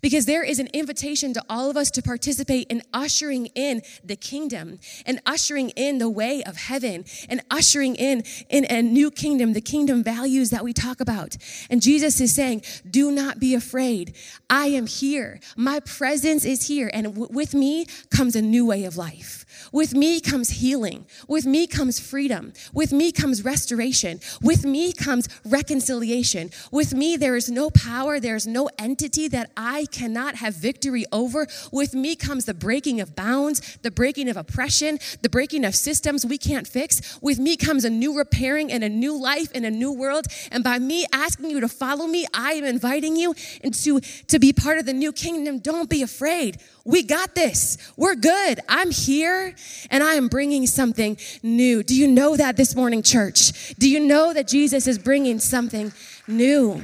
Because 0.00 0.26
there 0.26 0.42
is 0.42 0.58
an 0.58 0.68
invitation 0.72 1.32
to 1.34 1.44
all 1.48 1.70
of 1.70 1.76
us 1.76 1.90
to 1.92 2.02
participate 2.02 2.66
in 2.68 2.82
ushering 2.92 3.46
in 3.54 3.82
the 4.04 4.16
kingdom 4.16 4.78
and 5.06 5.20
ushering 5.26 5.70
in 5.70 5.98
the 5.98 6.08
way 6.08 6.42
of 6.44 6.56
heaven 6.56 7.04
and 7.28 7.42
ushering 7.50 7.94
in 7.94 8.24
in 8.48 8.64
a 8.70 8.82
new 8.82 9.10
kingdom, 9.10 9.52
the 9.52 9.60
kingdom 9.60 10.02
values 10.02 10.50
that 10.50 10.64
we 10.64 10.72
talk 10.72 11.00
about. 11.00 11.36
And 11.70 11.82
Jesus 11.82 12.20
is 12.20 12.34
saying, 12.34 12.62
"Do 12.88 13.10
not 13.10 13.40
be 13.40 13.54
afraid. 13.54 14.14
I 14.50 14.66
am 14.68 14.86
here. 14.86 15.40
My 15.56 15.80
presence 15.80 16.44
is 16.44 16.68
here 16.68 16.90
and 16.92 17.06
w- 17.06 17.28
with 17.30 17.54
me 17.54 17.86
comes 18.10 18.36
a 18.36 18.42
new 18.42 18.66
way 18.66 18.84
of 18.84 18.96
life." 18.96 19.41
With 19.72 19.94
me 19.94 20.20
comes 20.20 20.50
healing. 20.50 21.06
With 21.26 21.46
me 21.46 21.66
comes 21.66 21.98
freedom. 21.98 22.52
With 22.74 22.92
me 22.92 23.10
comes 23.10 23.42
restoration. 23.42 24.20
With 24.42 24.66
me 24.66 24.92
comes 24.92 25.28
reconciliation. 25.46 26.50
With 26.70 26.92
me, 26.92 27.16
there 27.16 27.36
is 27.36 27.50
no 27.50 27.70
power, 27.70 28.20
there 28.20 28.36
is 28.36 28.46
no 28.46 28.68
entity 28.78 29.28
that 29.28 29.50
I 29.56 29.86
cannot 29.90 30.36
have 30.36 30.54
victory 30.54 31.06
over. 31.10 31.46
With 31.72 31.94
me 31.94 32.14
comes 32.16 32.44
the 32.44 32.54
breaking 32.54 33.00
of 33.00 33.16
bounds, 33.16 33.78
the 33.78 33.90
breaking 33.90 34.28
of 34.28 34.36
oppression, 34.36 34.98
the 35.22 35.30
breaking 35.30 35.64
of 35.64 35.74
systems 35.74 36.26
we 36.26 36.36
can't 36.36 36.68
fix. 36.68 37.18
With 37.22 37.38
me 37.38 37.56
comes 37.56 37.86
a 37.86 37.90
new 37.90 38.16
repairing 38.16 38.70
and 38.70 38.84
a 38.84 38.90
new 38.90 39.18
life 39.18 39.48
and 39.54 39.64
a 39.64 39.70
new 39.70 39.90
world. 39.90 40.26
And 40.50 40.62
by 40.62 40.78
me 40.78 41.06
asking 41.12 41.50
you 41.50 41.60
to 41.60 41.68
follow 41.68 42.06
me, 42.06 42.26
I 42.34 42.52
am 42.52 42.64
inviting 42.64 43.16
you 43.16 43.34
into 43.62 44.00
to 44.00 44.38
be 44.38 44.52
part 44.52 44.78
of 44.78 44.84
the 44.84 44.92
new 44.92 45.12
kingdom. 45.12 45.60
Don't 45.60 45.88
be 45.88 46.02
afraid. 46.02 46.58
We 46.84 47.02
got 47.02 47.34
this. 47.34 47.78
We're 47.96 48.16
good. 48.16 48.60
I'm 48.68 48.90
here 48.90 49.54
and 49.90 50.02
I 50.02 50.14
am 50.14 50.28
bringing 50.28 50.66
something 50.66 51.16
new. 51.42 51.82
Do 51.82 51.94
you 51.94 52.08
know 52.08 52.36
that 52.36 52.56
this 52.56 52.74
morning, 52.74 53.02
church? 53.02 53.74
Do 53.74 53.88
you 53.88 54.00
know 54.00 54.32
that 54.32 54.48
Jesus 54.48 54.86
is 54.86 54.98
bringing 54.98 55.38
something 55.38 55.92
new? 56.26 56.82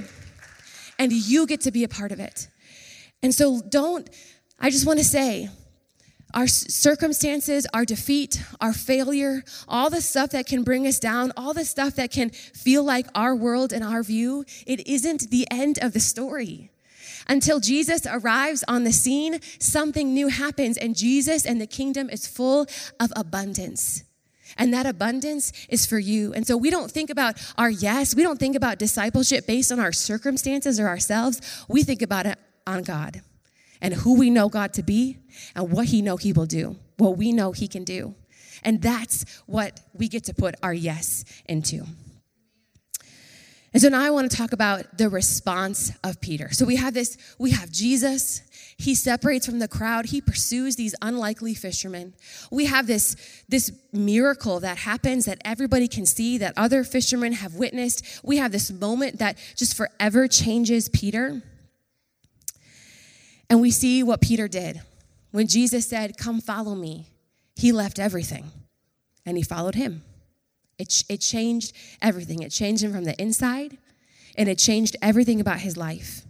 And 0.99 1.13
you 1.13 1.47
get 1.47 1.63
to 1.63 1.71
be 1.71 1.85
a 1.85 1.89
part 1.89 2.13
of 2.13 2.21
it. 2.21 2.49
And 3.23 3.35
so 3.35 3.61
don't, 3.69 4.09
I 4.61 4.71
just 4.71 4.87
want 4.87 4.99
to 4.99 5.05
say, 5.05 5.49
our 6.35 6.47
circumstances, 6.47 7.67
our 7.73 7.85
defeat, 7.85 8.43
our 8.61 8.73
failure, 8.73 9.43
all 9.67 9.89
the 9.91 10.03
stuff 10.03 10.31
that 10.31 10.47
can 10.47 10.63
bring 10.63 10.87
us 10.87 10.99
down, 10.99 11.33
all 11.37 11.55
the 11.55 11.65
stuff 11.65 11.95
that 11.95 12.11
can 12.11 12.31
feel 12.31 12.85
like 12.85 13.07
our 13.15 13.35
world 13.35 13.73
and 13.73 13.83
our 13.83 14.03
view, 14.03 14.45
it 14.67 14.87
isn't 14.87 15.31
the 15.31 15.47
end 15.51 15.79
of 15.81 15.95
the 15.95 16.01
story. 16.01 16.71
Until 17.29 17.61
Jesus 17.61 18.07
arrives 18.07 18.65
on 18.67 18.85
the 18.85 18.93
scene, 18.93 19.41
something 19.59 20.15
new 20.15 20.29
happens, 20.29 20.79
and 20.79 20.97
Jesus 20.97 21.45
and 21.45 21.61
the 21.61 21.67
kingdom 21.67 22.09
is 22.09 22.27
full 22.27 22.67
of 22.99 23.13
abundance. 23.17 24.05
And 24.57 24.73
that 24.73 24.87
abundance 24.87 25.53
is 25.69 25.85
for 25.85 25.99
you. 25.99 26.33
And 26.33 26.47
so 26.47 26.57
we 26.57 26.71
don't 26.71 26.91
think 26.91 27.11
about 27.11 27.37
our 27.59 27.69
yes, 27.71 28.15
we 28.15 28.23
don't 28.23 28.39
think 28.39 28.57
about 28.57 28.79
discipleship 28.79 29.47
based 29.47 29.71
on 29.71 29.79
our 29.79 29.93
circumstances 29.93 30.81
or 30.81 30.89
ourselves. 30.89 31.65
We 31.69 31.83
think 31.83 32.01
about 32.01 32.25
it 32.27 32.39
on 32.67 32.83
God 32.83 33.23
and 33.81 33.95
who 33.95 34.19
we 34.19 34.31
know 34.31 34.49
God 34.49 34.73
to 34.75 34.83
be 34.83 35.19
and 35.55 35.71
what 35.71 35.87
he 35.87 36.03
know 36.03 36.17
he 36.17 36.33
will 36.33 36.47
do, 36.47 36.77
what 36.97 37.19
we 37.19 37.33
know 37.33 37.53
he 37.53 37.69
can 37.69 37.85
do. 37.85 38.15
And 38.65 38.81
that's 38.83 39.25
what 39.47 39.81
we 39.93 40.09
get 40.09 40.25
to 40.25 40.35
put 40.35 40.55
our 40.63 40.75
yes 40.75 41.25
into. 41.47 41.85
And 43.73 43.83
so 43.83 43.89
now 43.89 44.03
I 44.03 44.11
want 44.11 44.31
to 44.31 44.37
talk 44.37 44.53
about 44.53 44.97
the 44.97 45.09
response 45.09 45.93
of 46.03 46.21
Peter. 46.21 46.53
So 46.53 46.65
we 46.65 46.77
have 46.77 46.95
this, 46.95 47.19
we 47.39 47.51
have 47.51 47.71
Jesus. 47.71 48.43
He 48.79 48.95
separates 48.95 49.45
from 49.45 49.59
the 49.59 49.69
crowd. 49.69 50.07
He 50.07 50.21
pursues 50.21 50.77
these 50.77 50.95
unlikely 51.03 51.55
fishermen. 51.55 52.15
We 52.51 52.67
have 52.67 52.87
this, 52.87 53.17
this 53.49 53.73
miracle 53.93 54.61
that 54.61 54.79
happens 54.79 55.27
that 55.27 55.39
everybody 55.45 55.89
can 55.89 56.07
see, 56.07 56.39
that 56.39 56.55
other 56.57 56.83
fishermen 56.83 57.33
have 57.35 57.57
witnessed. 57.57 58.21
We 58.23 58.39
have 58.39 58.53
this 58.53 58.71
moment 58.71 59.19
that 59.19 59.37
just 59.57 59.77
forever 59.77 60.29
changes 60.29 60.89
Peter. 60.89 61.43
And 63.51 63.61
we 63.61 63.71
see 63.71 64.03
what 64.03 64.21
Peter 64.21 64.49
did. 64.49 64.81
When 65.31 65.47
Jesus 65.47 65.87
said, 65.87 66.17
Come 66.17 66.41
follow 66.41 66.75
me, 66.75 67.09
he 67.55 67.73
left 67.73 67.99
everything 67.99 68.51
and 69.27 69.37
he 69.37 69.43
followed 69.43 69.75
him. 69.75 70.03
It, 70.79 71.05
it 71.09 71.21
changed 71.21 71.75
everything. 72.01 72.43
It 72.43 72.51
changed 72.51 72.83
him 72.83 72.93
from 72.93 73.05
the 73.05 73.21
inside, 73.21 73.79
and 74.37 74.49
it 74.49 74.59
changed 74.59 74.97
everything 75.03 75.41
about 75.41 75.61
his 75.61 75.77
life. 75.77 76.23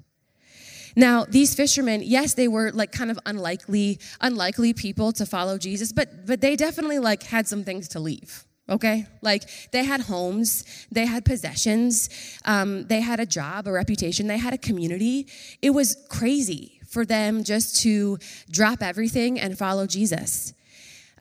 Now, 0.96 1.24
these 1.24 1.54
fishermen, 1.54 2.02
yes, 2.02 2.34
they 2.34 2.48
were 2.48 2.72
like 2.72 2.90
kind 2.90 3.10
of 3.10 3.18
unlikely, 3.26 4.00
unlikely 4.20 4.72
people 4.72 5.12
to 5.12 5.26
follow 5.26 5.58
Jesus, 5.58 5.92
but 5.92 6.26
but 6.26 6.40
they 6.40 6.56
definitely 6.56 6.98
like 6.98 7.22
had 7.22 7.46
some 7.46 7.62
things 7.62 7.88
to 7.88 8.00
leave. 8.00 8.44
Okay, 8.70 9.06
like 9.22 9.44
they 9.70 9.84
had 9.84 10.00
homes, 10.02 10.64
they 10.90 11.06
had 11.06 11.24
possessions, 11.24 12.10
um, 12.44 12.86
they 12.86 13.00
had 13.00 13.18
a 13.20 13.26
job, 13.26 13.66
a 13.66 13.72
reputation, 13.72 14.26
they 14.26 14.38
had 14.38 14.52
a 14.52 14.58
community. 14.58 15.26
It 15.62 15.70
was 15.70 15.96
crazy 16.08 16.80
for 16.86 17.06
them 17.06 17.44
just 17.44 17.80
to 17.82 18.18
drop 18.50 18.82
everything 18.82 19.38
and 19.38 19.56
follow 19.56 19.86
Jesus 19.86 20.52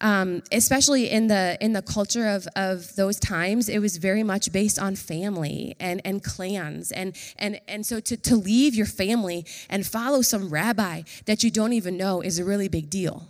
um, 0.02 0.44
especially 0.52 1.10
in 1.10 1.28
the 1.28 1.58
in 1.62 1.74
the 1.74 1.82
culture 1.82 2.28
of, 2.28 2.48
of 2.56 2.96
those 2.96 3.20
times, 3.20 3.70
it 3.70 3.80
was 3.80 3.98
very 3.98 4.24
much 4.24 4.52
based 4.52 4.80
on 4.80 4.96
family 4.96 5.76
and, 5.80 6.02
and 6.06 6.24
clans. 6.24 6.92
And, 6.92 7.16
and, 7.38 7.60
and 7.68 7.86
so 7.86 8.00
to, 8.00 8.18
to 8.18 8.36
leave 8.36 8.76
your 8.76 8.86
family 8.86 9.46
and 9.70 9.86
follow 9.86 10.22
some 10.22 10.50
rabbi 10.50 11.04
that 11.26 11.44
you 11.44 11.52
don't 11.52 11.74
even 11.74 11.98
know 11.98 12.22
is 12.22 12.40
a 12.40 12.46
really 12.46 12.68
big 12.68 12.90
deal. 12.90 13.28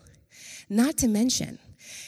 Not 0.69 0.97
to 0.97 1.07
mention 1.07 1.59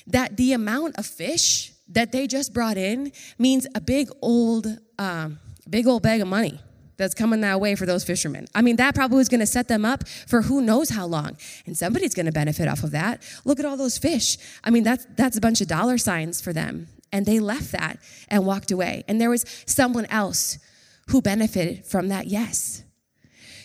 that 0.08 0.38
the 0.38 0.54
amount 0.54 0.98
of 0.98 1.06
fish 1.06 1.72
that 1.88 2.12
they 2.12 2.28
just 2.28 2.54
brought 2.54 2.78
in 2.78 3.12
means 3.38 3.66
a 3.74 3.82
big 3.82 4.10
old, 4.22 4.68
um, 4.98 5.40
big 5.70 5.88
old 5.88 6.04
bag 6.04 6.22
of 6.22 6.28
money 6.28 6.60
that's 7.00 7.16
coming 7.16 7.42
that 7.42 7.60
way 7.60 7.76
for 7.76 7.86
those 7.86 8.04
fishermen. 8.04 8.46
I 8.54 8.62
mean, 8.62 8.76
that 8.76 8.94
probably 8.94 9.18
was 9.18 9.30
going 9.30 9.40
to 9.40 9.48
set 9.48 9.70
them 9.70 9.86
up 9.86 10.08
for 10.08 10.44
who 10.44 10.62
knows 10.62 10.90
how 10.90 11.08
long. 11.08 11.38
And 11.66 11.76
somebody's 11.76 12.14
going 12.14 12.26
to 12.28 12.32
benefit 12.32 12.68
off 12.68 12.84
of 12.84 12.92
that. 12.92 13.24
Look 13.46 13.58
at 13.58 13.66
all 13.66 13.78
those 13.78 13.98
fish. 13.98 14.38
I 14.64 14.70
mean, 14.70 14.84
that's, 14.84 15.08
that's 15.16 15.38
a 15.38 15.42
bunch 15.42 15.62
of 15.62 15.68
dollar 15.68 15.98
signs 15.98 16.42
for 16.42 16.54
them. 16.54 16.90
And 17.12 17.26
they 17.26 17.40
left 17.40 17.72
that 17.72 18.00
and 18.28 18.46
walked 18.46 18.70
away. 18.70 19.06
And 19.08 19.20
there 19.20 19.30
was 19.30 19.46
someone 19.66 20.06
else 20.08 20.60
who 21.08 21.22
benefited 21.22 21.86
from 21.86 22.10
that 22.10 22.28
yes. 22.28 22.84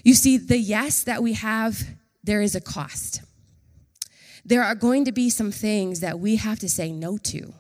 You 0.04 0.14
see, 0.14 0.36
the 0.36 0.58
yes 0.58 1.02
that 1.02 1.22
we 1.22 1.32
have, 1.32 1.82
there 2.22 2.40
is 2.40 2.54
a 2.54 2.60
cost. 2.60 3.20
There 4.44 4.62
are 4.62 4.74
going 4.74 5.04
to 5.06 5.12
be 5.12 5.28
some 5.28 5.50
things 5.50 6.00
that 6.00 6.20
we 6.20 6.36
have 6.36 6.60
to 6.60 6.68
say 6.68 6.92
no 6.92 7.18
to 7.18 7.52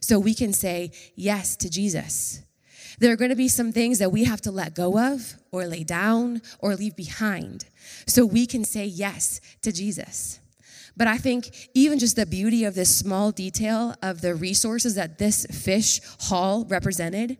so 0.00 0.18
we 0.18 0.34
can 0.34 0.52
say 0.52 0.92
yes 1.16 1.56
to 1.56 1.70
Jesus. 1.70 2.42
There 2.98 3.12
are 3.12 3.16
going 3.16 3.30
to 3.30 3.36
be 3.36 3.48
some 3.48 3.72
things 3.72 3.98
that 3.98 4.12
we 4.12 4.24
have 4.24 4.40
to 4.42 4.50
let 4.50 4.74
go 4.74 4.98
of, 4.98 5.34
or 5.50 5.66
lay 5.66 5.84
down, 5.84 6.42
or 6.58 6.74
leave 6.76 6.96
behind, 6.96 7.66
so 8.06 8.24
we 8.24 8.46
can 8.46 8.64
say 8.64 8.86
yes 8.86 9.40
to 9.62 9.72
Jesus. 9.72 10.40
But 10.96 11.08
I 11.08 11.16
think 11.16 11.70
even 11.74 11.98
just 11.98 12.16
the 12.16 12.26
beauty 12.26 12.64
of 12.64 12.74
this 12.74 12.94
small 12.94 13.30
detail 13.30 13.94
of 14.02 14.20
the 14.20 14.34
resources 14.34 14.94
that 14.96 15.18
this 15.18 15.46
fish 15.46 16.00
haul 16.20 16.66
represented 16.66 17.38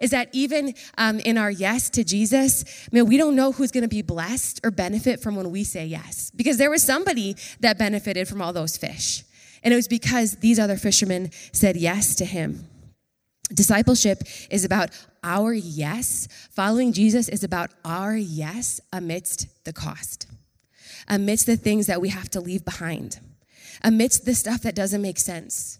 is 0.00 0.10
that 0.10 0.30
even 0.32 0.74
um, 0.96 1.20
in 1.20 1.36
our 1.36 1.50
yes 1.50 1.90
to 1.90 2.04
Jesus, 2.04 2.64
I 2.64 2.94
mean, 2.94 3.06
we 3.06 3.18
don't 3.18 3.36
know 3.36 3.52
who's 3.52 3.70
going 3.70 3.82
to 3.82 3.88
be 3.88 4.02
blessed 4.02 4.60
or 4.64 4.70
benefit 4.70 5.20
from 5.20 5.36
when 5.36 5.50
we 5.50 5.64
say 5.64 5.84
yes. 5.84 6.30
Because 6.34 6.56
there 6.56 6.70
was 6.70 6.82
somebody 6.82 7.36
that 7.60 7.78
benefited 7.78 8.26
from 8.26 8.40
all 8.40 8.52
those 8.52 8.76
fish. 8.76 9.22
And 9.62 9.72
it 9.72 9.76
was 9.76 9.88
because 9.88 10.36
these 10.36 10.58
other 10.58 10.76
fishermen 10.76 11.30
said 11.52 11.76
yes 11.76 12.14
to 12.16 12.24
him. 12.24 12.66
Discipleship 13.54 14.22
is 14.50 14.64
about 14.64 14.90
our 15.22 15.52
yes. 15.52 16.28
Following 16.50 16.92
Jesus 16.92 17.28
is 17.28 17.44
about 17.44 17.70
our 17.84 18.16
yes 18.16 18.80
amidst 18.92 19.64
the 19.64 19.72
cost, 19.72 20.26
amidst 21.08 21.46
the 21.46 21.56
things 21.56 21.86
that 21.86 22.00
we 22.00 22.08
have 22.08 22.28
to 22.30 22.40
leave 22.40 22.64
behind, 22.64 23.20
amidst 23.82 24.24
the 24.24 24.34
stuff 24.34 24.62
that 24.62 24.74
doesn't 24.74 25.02
make 25.02 25.18
sense, 25.18 25.78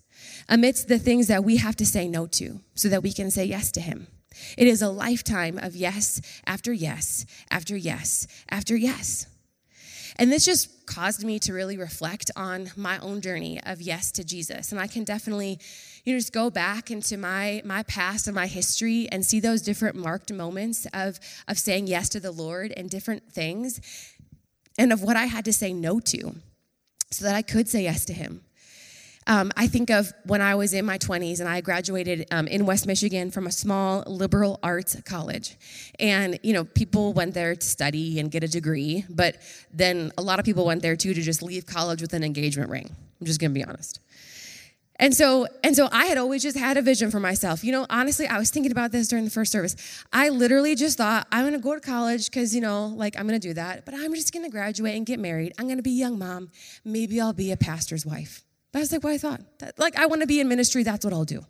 amidst 0.48 0.88
the 0.88 0.98
things 0.98 1.26
that 1.26 1.44
we 1.44 1.56
have 1.56 1.76
to 1.76 1.86
say 1.86 2.08
no 2.08 2.26
to 2.26 2.60
so 2.74 2.88
that 2.88 3.02
we 3.02 3.12
can 3.12 3.30
say 3.30 3.44
yes 3.44 3.70
to 3.72 3.80
Him. 3.80 4.06
It 4.56 4.66
is 4.66 4.82
a 4.82 4.88
lifetime 4.88 5.58
of 5.58 5.76
yes 5.76 6.20
after 6.46 6.72
yes 6.72 7.26
after 7.50 7.76
yes 7.76 8.26
after 8.50 8.76
yes. 8.76 9.26
And 10.16 10.30
this 10.30 10.44
just 10.44 10.86
caused 10.86 11.24
me 11.24 11.38
to 11.40 11.52
really 11.52 11.76
reflect 11.76 12.30
on 12.36 12.70
my 12.76 12.98
own 12.98 13.20
journey 13.20 13.60
of 13.64 13.82
yes 13.82 14.12
to 14.12 14.24
Jesus. 14.24 14.70
And 14.70 14.80
I 14.80 14.86
can 14.86 15.02
definitely 15.02 15.58
you 16.04 16.12
know, 16.12 16.18
just 16.18 16.32
go 16.32 16.50
back 16.50 16.90
into 16.90 17.16
my 17.16 17.62
my 17.64 17.82
past 17.84 18.26
and 18.26 18.34
my 18.34 18.46
history 18.46 19.08
and 19.10 19.24
see 19.24 19.40
those 19.40 19.62
different 19.62 19.96
marked 19.96 20.32
moments 20.32 20.86
of 20.92 21.18
of 21.48 21.58
saying 21.58 21.86
yes 21.86 22.08
to 22.10 22.20
the 22.20 22.32
Lord 22.32 22.72
and 22.76 22.90
different 22.90 23.32
things 23.32 23.80
and 24.78 24.92
of 24.92 25.02
what 25.02 25.16
I 25.16 25.26
had 25.26 25.44
to 25.46 25.52
say 25.52 25.72
no 25.72 26.00
to 26.00 26.34
so 27.10 27.24
that 27.24 27.34
I 27.34 27.42
could 27.42 27.68
say 27.68 27.82
yes 27.82 28.04
to 28.06 28.12
him. 28.12 28.42
Um, 29.26 29.52
I 29.56 29.68
think 29.68 29.90
of 29.90 30.12
when 30.26 30.42
I 30.42 30.54
was 30.54 30.74
in 30.74 30.84
my 30.84 30.98
20s 30.98 31.40
and 31.40 31.48
I 31.48 31.62
graduated 31.62 32.26
um, 32.30 32.46
in 32.46 32.66
West 32.66 32.86
Michigan 32.86 33.30
from 33.30 33.46
a 33.46 33.52
small 33.52 34.02
liberal 34.06 34.60
arts 34.62 35.00
college. 35.02 35.56
And, 35.98 36.38
you 36.42 36.52
know, 36.52 36.64
people 36.64 37.14
went 37.14 37.32
there 37.32 37.54
to 37.54 37.66
study 37.66 38.20
and 38.20 38.30
get 38.30 38.44
a 38.44 38.48
degree, 38.48 39.06
but 39.08 39.38
then 39.72 40.12
a 40.18 40.22
lot 40.22 40.38
of 40.40 40.44
people 40.44 40.66
went 40.66 40.82
there 40.82 40.94
too 40.94 41.14
to 41.14 41.22
just 41.22 41.42
leave 41.42 41.64
college 41.64 42.02
with 42.02 42.12
an 42.12 42.22
engagement 42.22 42.68
ring. 42.68 42.94
I'm 43.18 43.26
just 43.26 43.40
gonna 43.40 43.54
be 43.54 43.64
honest. 43.64 44.00
And 44.96 45.12
so, 45.12 45.46
and 45.64 45.74
so 45.74 45.88
I 45.90 46.06
had 46.06 46.18
always 46.18 46.42
just 46.42 46.56
had 46.56 46.76
a 46.76 46.82
vision 46.82 47.10
for 47.10 47.18
myself. 47.18 47.64
You 47.64 47.72
know, 47.72 47.86
honestly, 47.90 48.26
I 48.26 48.38
was 48.38 48.50
thinking 48.50 48.70
about 48.70 48.92
this 48.92 49.08
during 49.08 49.24
the 49.24 49.30
first 49.30 49.50
service. 49.50 49.74
I 50.12 50.28
literally 50.28 50.76
just 50.76 50.98
thought, 50.98 51.26
I'm 51.32 51.44
gonna 51.44 51.58
go 51.58 51.74
to 51.74 51.80
college 51.80 52.30
because, 52.30 52.54
you 52.54 52.60
know, 52.60 52.86
like 52.86 53.18
I'm 53.18 53.26
gonna 53.26 53.40
do 53.40 53.54
that, 53.54 53.84
but 53.84 53.94
I'm 53.94 54.14
just 54.14 54.32
gonna 54.32 54.50
graduate 54.50 54.94
and 54.94 55.04
get 55.04 55.18
married. 55.18 55.52
I'm 55.58 55.68
gonna 55.68 55.82
be 55.82 55.90
a 55.90 55.94
young 55.94 56.18
mom. 56.18 56.50
Maybe 56.84 57.20
I'll 57.20 57.32
be 57.32 57.50
a 57.50 57.56
pastor's 57.56 58.06
wife. 58.06 58.44
That's 58.72 58.92
like 58.92 59.02
what 59.02 59.12
I 59.12 59.18
thought. 59.18 59.40
That, 59.58 59.78
like, 59.78 59.96
I 59.96 60.06
wanna 60.06 60.26
be 60.26 60.40
in 60.40 60.48
ministry, 60.48 60.84
that's 60.84 61.04
what 61.04 61.12
I'll 61.12 61.24
do. 61.24 61.44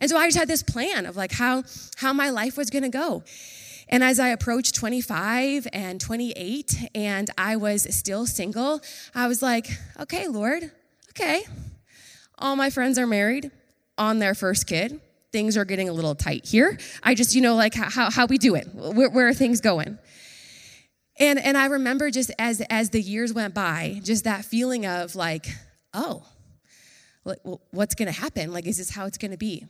And 0.00 0.10
so 0.10 0.16
I 0.16 0.26
just 0.26 0.38
had 0.38 0.48
this 0.48 0.64
plan 0.64 1.06
of 1.06 1.16
like 1.16 1.32
how, 1.32 1.62
how 1.96 2.12
my 2.12 2.30
life 2.30 2.56
was 2.56 2.70
gonna 2.70 2.88
go. 2.88 3.22
And 3.88 4.02
as 4.02 4.18
I 4.18 4.28
approached 4.28 4.74
25 4.74 5.68
and 5.72 6.00
28 6.00 6.90
and 6.94 7.30
I 7.38 7.56
was 7.56 7.86
still 7.94 8.26
single, 8.26 8.80
I 9.14 9.28
was 9.28 9.42
like, 9.42 9.68
okay, 10.00 10.28
Lord, 10.28 10.70
okay, 11.10 11.44
all 12.40 12.56
my 12.56 12.70
friends 12.70 12.98
are 12.98 13.06
married 13.06 13.50
on 13.98 14.18
their 14.18 14.34
first 14.34 14.66
kid. 14.66 15.00
Things 15.32 15.56
are 15.56 15.64
getting 15.64 15.88
a 15.88 15.92
little 15.92 16.14
tight 16.14 16.44
here. 16.44 16.78
I 17.02 17.14
just, 17.14 17.34
you 17.34 17.40
know, 17.40 17.54
like 17.54 17.74
how, 17.74 18.10
how 18.10 18.26
we 18.26 18.38
do 18.38 18.54
it. 18.54 18.68
Where, 18.74 19.10
where 19.10 19.28
are 19.28 19.34
things 19.34 19.60
going? 19.60 19.98
And, 21.18 21.38
and 21.38 21.56
I 21.56 21.66
remember 21.66 22.10
just 22.10 22.32
as, 22.38 22.62
as 22.70 22.90
the 22.90 23.00
years 23.00 23.32
went 23.32 23.54
by, 23.54 24.00
just 24.02 24.24
that 24.24 24.44
feeling 24.44 24.86
of 24.86 25.14
like, 25.14 25.46
oh, 25.92 26.24
what's 27.70 27.94
going 27.94 28.12
to 28.12 28.18
happen? 28.18 28.52
Like, 28.52 28.66
is 28.66 28.78
this 28.78 28.90
how 28.90 29.04
it's 29.04 29.18
going 29.18 29.30
to 29.30 29.36
be? 29.36 29.66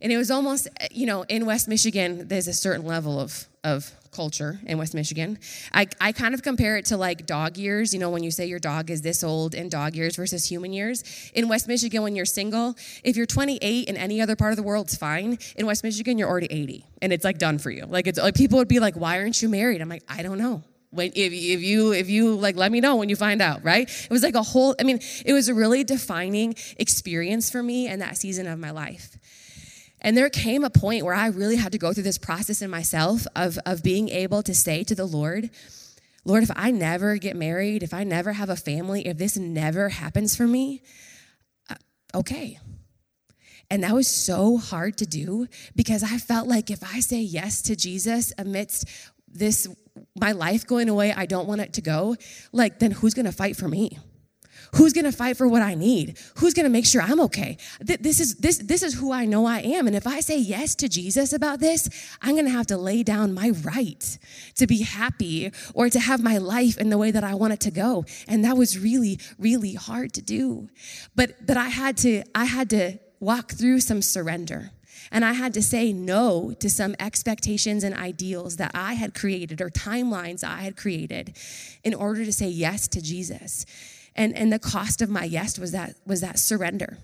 And 0.00 0.12
it 0.12 0.18
was 0.18 0.30
almost, 0.30 0.68
eh, 0.80 0.88
you 0.90 1.06
know, 1.06 1.22
in 1.22 1.46
West 1.46 1.68
Michigan, 1.68 2.28
there's 2.28 2.48
a 2.48 2.52
certain 2.52 2.84
level 2.84 3.18
of, 3.18 3.46
of 3.64 3.92
culture 4.10 4.60
in 4.66 4.76
West 4.76 4.94
Michigan. 4.94 5.38
I, 5.72 5.86
I 6.00 6.12
kind 6.12 6.34
of 6.34 6.42
compare 6.42 6.76
it 6.76 6.84
to 6.86 6.96
like 6.96 7.26
dog 7.26 7.56
years, 7.56 7.94
you 7.94 8.00
know, 8.00 8.10
when 8.10 8.22
you 8.22 8.30
say 8.30 8.46
your 8.46 8.58
dog 8.58 8.90
is 8.90 9.02
this 9.02 9.24
old 9.24 9.54
in 9.54 9.68
dog 9.68 9.94
years 9.96 10.16
versus 10.16 10.44
human 10.44 10.72
years. 10.72 11.02
In 11.34 11.48
West 11.48 11.66
Michigan, 11.68 12.02
when 12.02 12.14
you're 12.14 12.26
single, 12.26 12.76
if 13.04 13.16
you're 13.16 13.26
28 13.26 13.88
in 13.88 13.96
any 13.96 14.20
other 14.20 14.36
part 14.36 14.52
of 14.52 14.56
the 14.56 14.62
world, 14.62 14.86
it's 14.86 14.96
fine. 14.96 15.38
In 15.56 15.64
West 15.66 15.82
Michigan, 15.82 16.18
you're 16.18 16.28
already 16.28 16.48
80 16.50 16.84
and 17.00 17.12
it's 17.12 17.24
like 17.24 17.38
done 17.38 17.58
for 17.58 17.70
you. 17.70 17.86
Like, 17.86 18.06
it's 18.06 18.18
like 18.18 18.34
people 18.34 18.58
would 18.58 18.68
be 18.68 18.80
like, 18.80 18.96
why 18.96 19.18
aren't 19.18 19.40
you 19.40 19.48
married? 19.48 19.80
I'm 19.80 19.88
like, 19.88 20.04
I 20.08 20.22
don't 20.22 20.38
know. 20.38 20.62
when 20.90 21.08
if, 21.14 21.32
if 21.32 21.62
you 21.62 21.92
if 21.92 22.10
you 22.10 22.34
like 22.34 22.54
let 22.56 22.70
me 22.70 22.78
know 22.80 22.96
when 22.96 23.08
you 23.08 23.16
find 23.16 23.40
out 23.40 23.64
right 23.64 23.88
it 23.88 24.10
was 24.10 24.22
like 24.22 24.34
a 24.34 24.42
whole 24.42 24.74
i 24.78 24.82
mean 24.82 25.00
it 25.24 25.32
was 25.32 25.48
a 25.48 25.54
really 25.54 25.84
defining 25.84 26.54
experience 26.76 27.48
for 27.50 27.62
me 27.62 27.86
and 27.88 28.02
that 28.02 28.18
season 28.18 28.46
of 28.46 28.58
my 28.58 28.70
life 28.70 29.16
and 30.02 30.16
there 30.16 30.28
came 30.28 30.64
a 30.64 30.70
point 30.70 31.04
where 31.04 31.14
i 31.14 31.26
really 31.26 31.56
had 31.56 31.72
to 31.72 31.78
go 31.78 31.92
through 31.92 32.02
this 32.02 32.18
process 32.18 32.60
in 32.60 32.70
myself 32.70 33.26
of 33.34 33.58
of 33.64 33.82
being 33.82 34.08
able 34.10 34.42
to 34.42 34.54
say 34.54 34.84
to 34.84 34.94
the 34.94 35.06
lord 35.06 35.50
lord 36.24 36.42
if 36.42 36.50
i 36.54 36.70
never 36.70 37.16
get 37.16 37.34
married 37.34 37.82
if 37.82 37.94
i 37.94 38.04
never 38.04 38.34
have 38.34 38.50
a 38.50 38.56
family 38.56 39.06
if 39.06 39.16
this 39.16 39.36
never 39.36 39.88
happens 39.88 40.36
for 40.36 40.46
me 40.46 40.82
uh, 41.70 41.74
okay 42.14 42.58
and 43.72 43.84
that 43.84 43.94
was 43.94 44.06
so 44.06 44.58
hard 44.58 44.98
to 44.98 45.06
do 45.06 45.46
because 45.74 46.02
I 46.02 46.18
felt 46.18 46.46
like 46.46 46.70
if 46.70 46.84
I 46.84 47.00
say 47.00 47.20
yes 47.20 47.62
to 47.62 47.74
Jesus 47.74 48.30
amidst 48.36 48.86
this 49.26 49.66
my 50.14 50.32
life 50.32 50.66
going 50.66 50.90
away, 50.90 51.10
I 51.10 51.24
don't 51.24 51.48
want 51.48 51.62
it 51.62 51.72
to 51.74 51.80
go, 51.80 52.16
like, 52.52 52.80
then 52.80 52.90
who's 52.90 53.14
gonna 53.14 53.32
fight 53.32 53.56
for 53.56 53.68
me? 53.68 53.98
Who's 54.76 54.94
gonna 54.94 55.12
fight 55.12 55.36
for 55.36 55.46
what 55.46 55.60
I 55.60 55.74
need? 55.74 56.18
Who's 56.36 56.54
gonna 56.54 56.70
make 56.70 56.86
sure 56.86 57.02
I'm 57.02 57.20
okay? 57.20 57.58
This 57.80 58.20
is 58.20 58.36
this 58.36 58.56
this 58.58 58.82
is 58.82 58.94
who 58.94 59.12
I 59.12 59.26
know 59.26 59.44
I 59.44 59.58
am. 59.58 59.86
And 59.86 59.94
if 59.94 60.06
I 60.06 60.20
say 60.20 60.38
yes 60.38 60.74
to 60.76 60.88
Jesus 60.88 61.34
about 61.34 61.60
this, 61.60 61.90
I'm 62.22 62.36
gonna 62.36 62.48
have 62.50 62.68
to 62.68 62.78
lay 62.78 63.02
down 63.02 63.34
my 63.34 63.50
right 63.62 64.18
to 64.56 64.66
be 64.66 64.82
happy 64.82 65.52
or 65.74 65.90
to 65.90 66.00
have 66.00 66.22
my 66.22 66.38
life 66.38 66.78
in 66.78 66.88
the 66.88 66.96
way 66.96 67.10
that 67.10 67.22
I 67.22 67.34
want 67.34 67.52
it 67.52 67.60
to 67.60 67.70
go. 67.70 68.06
And 68.26 68.44
that 68.44 68.56
was 68.56 68.78
really, 68.78 69.18
really 69.38 69.74
hard 69.74 70.14
to 70.14 70.22
do. 70.22 70.70
But 71.14 71.46
but 71.46 71.58
I 71.58 71.68
had 71.68 71.98
to, 71.98 72.22
I 72.34 72.46
had 72.46 72.70
to 72.70 72.98
walk 73.20 73.52
through 73.52 73.80
some 73.80 74.00
surrender. 74.00 74.70
And 75.10 75.24
I 75.24 75.34
had 75.34 75.52
to 75.54 75.62
say 75.62 75.92
no 75.92 76.54
to 76.60 76.70
some 76.70 76.96
expectations 76.98 77.84
and 77.84 77.94
ideals 77.94 78.56
that 78.56 78.70
I 78.74 78.94
had 78.94 79.14
created 79.14 79.60
or 79.60 79.68
timelines 79.68 80.42
I 80.42 80.62
had 80.62 80.76
created 80.76 81.36
in 81.84 81.92
order 81.92 82.24
to 82.24 82.32
say 82.32 82.48
yes 82.48 82.88
to 82.88 83.02
Jesus. 83.02 83.66
And, 84.14 84.36
and 84.36 84.52
the 84.52 84.58
cost 84.58 85.02
of 85.02 85.08
my 85.08 85.24
yes 85.24 85.58
was 85.58 85.72
that, 85.72 85.94
was 86.06 86.20
that 86.20 86.38
surrender. 86.38 86.98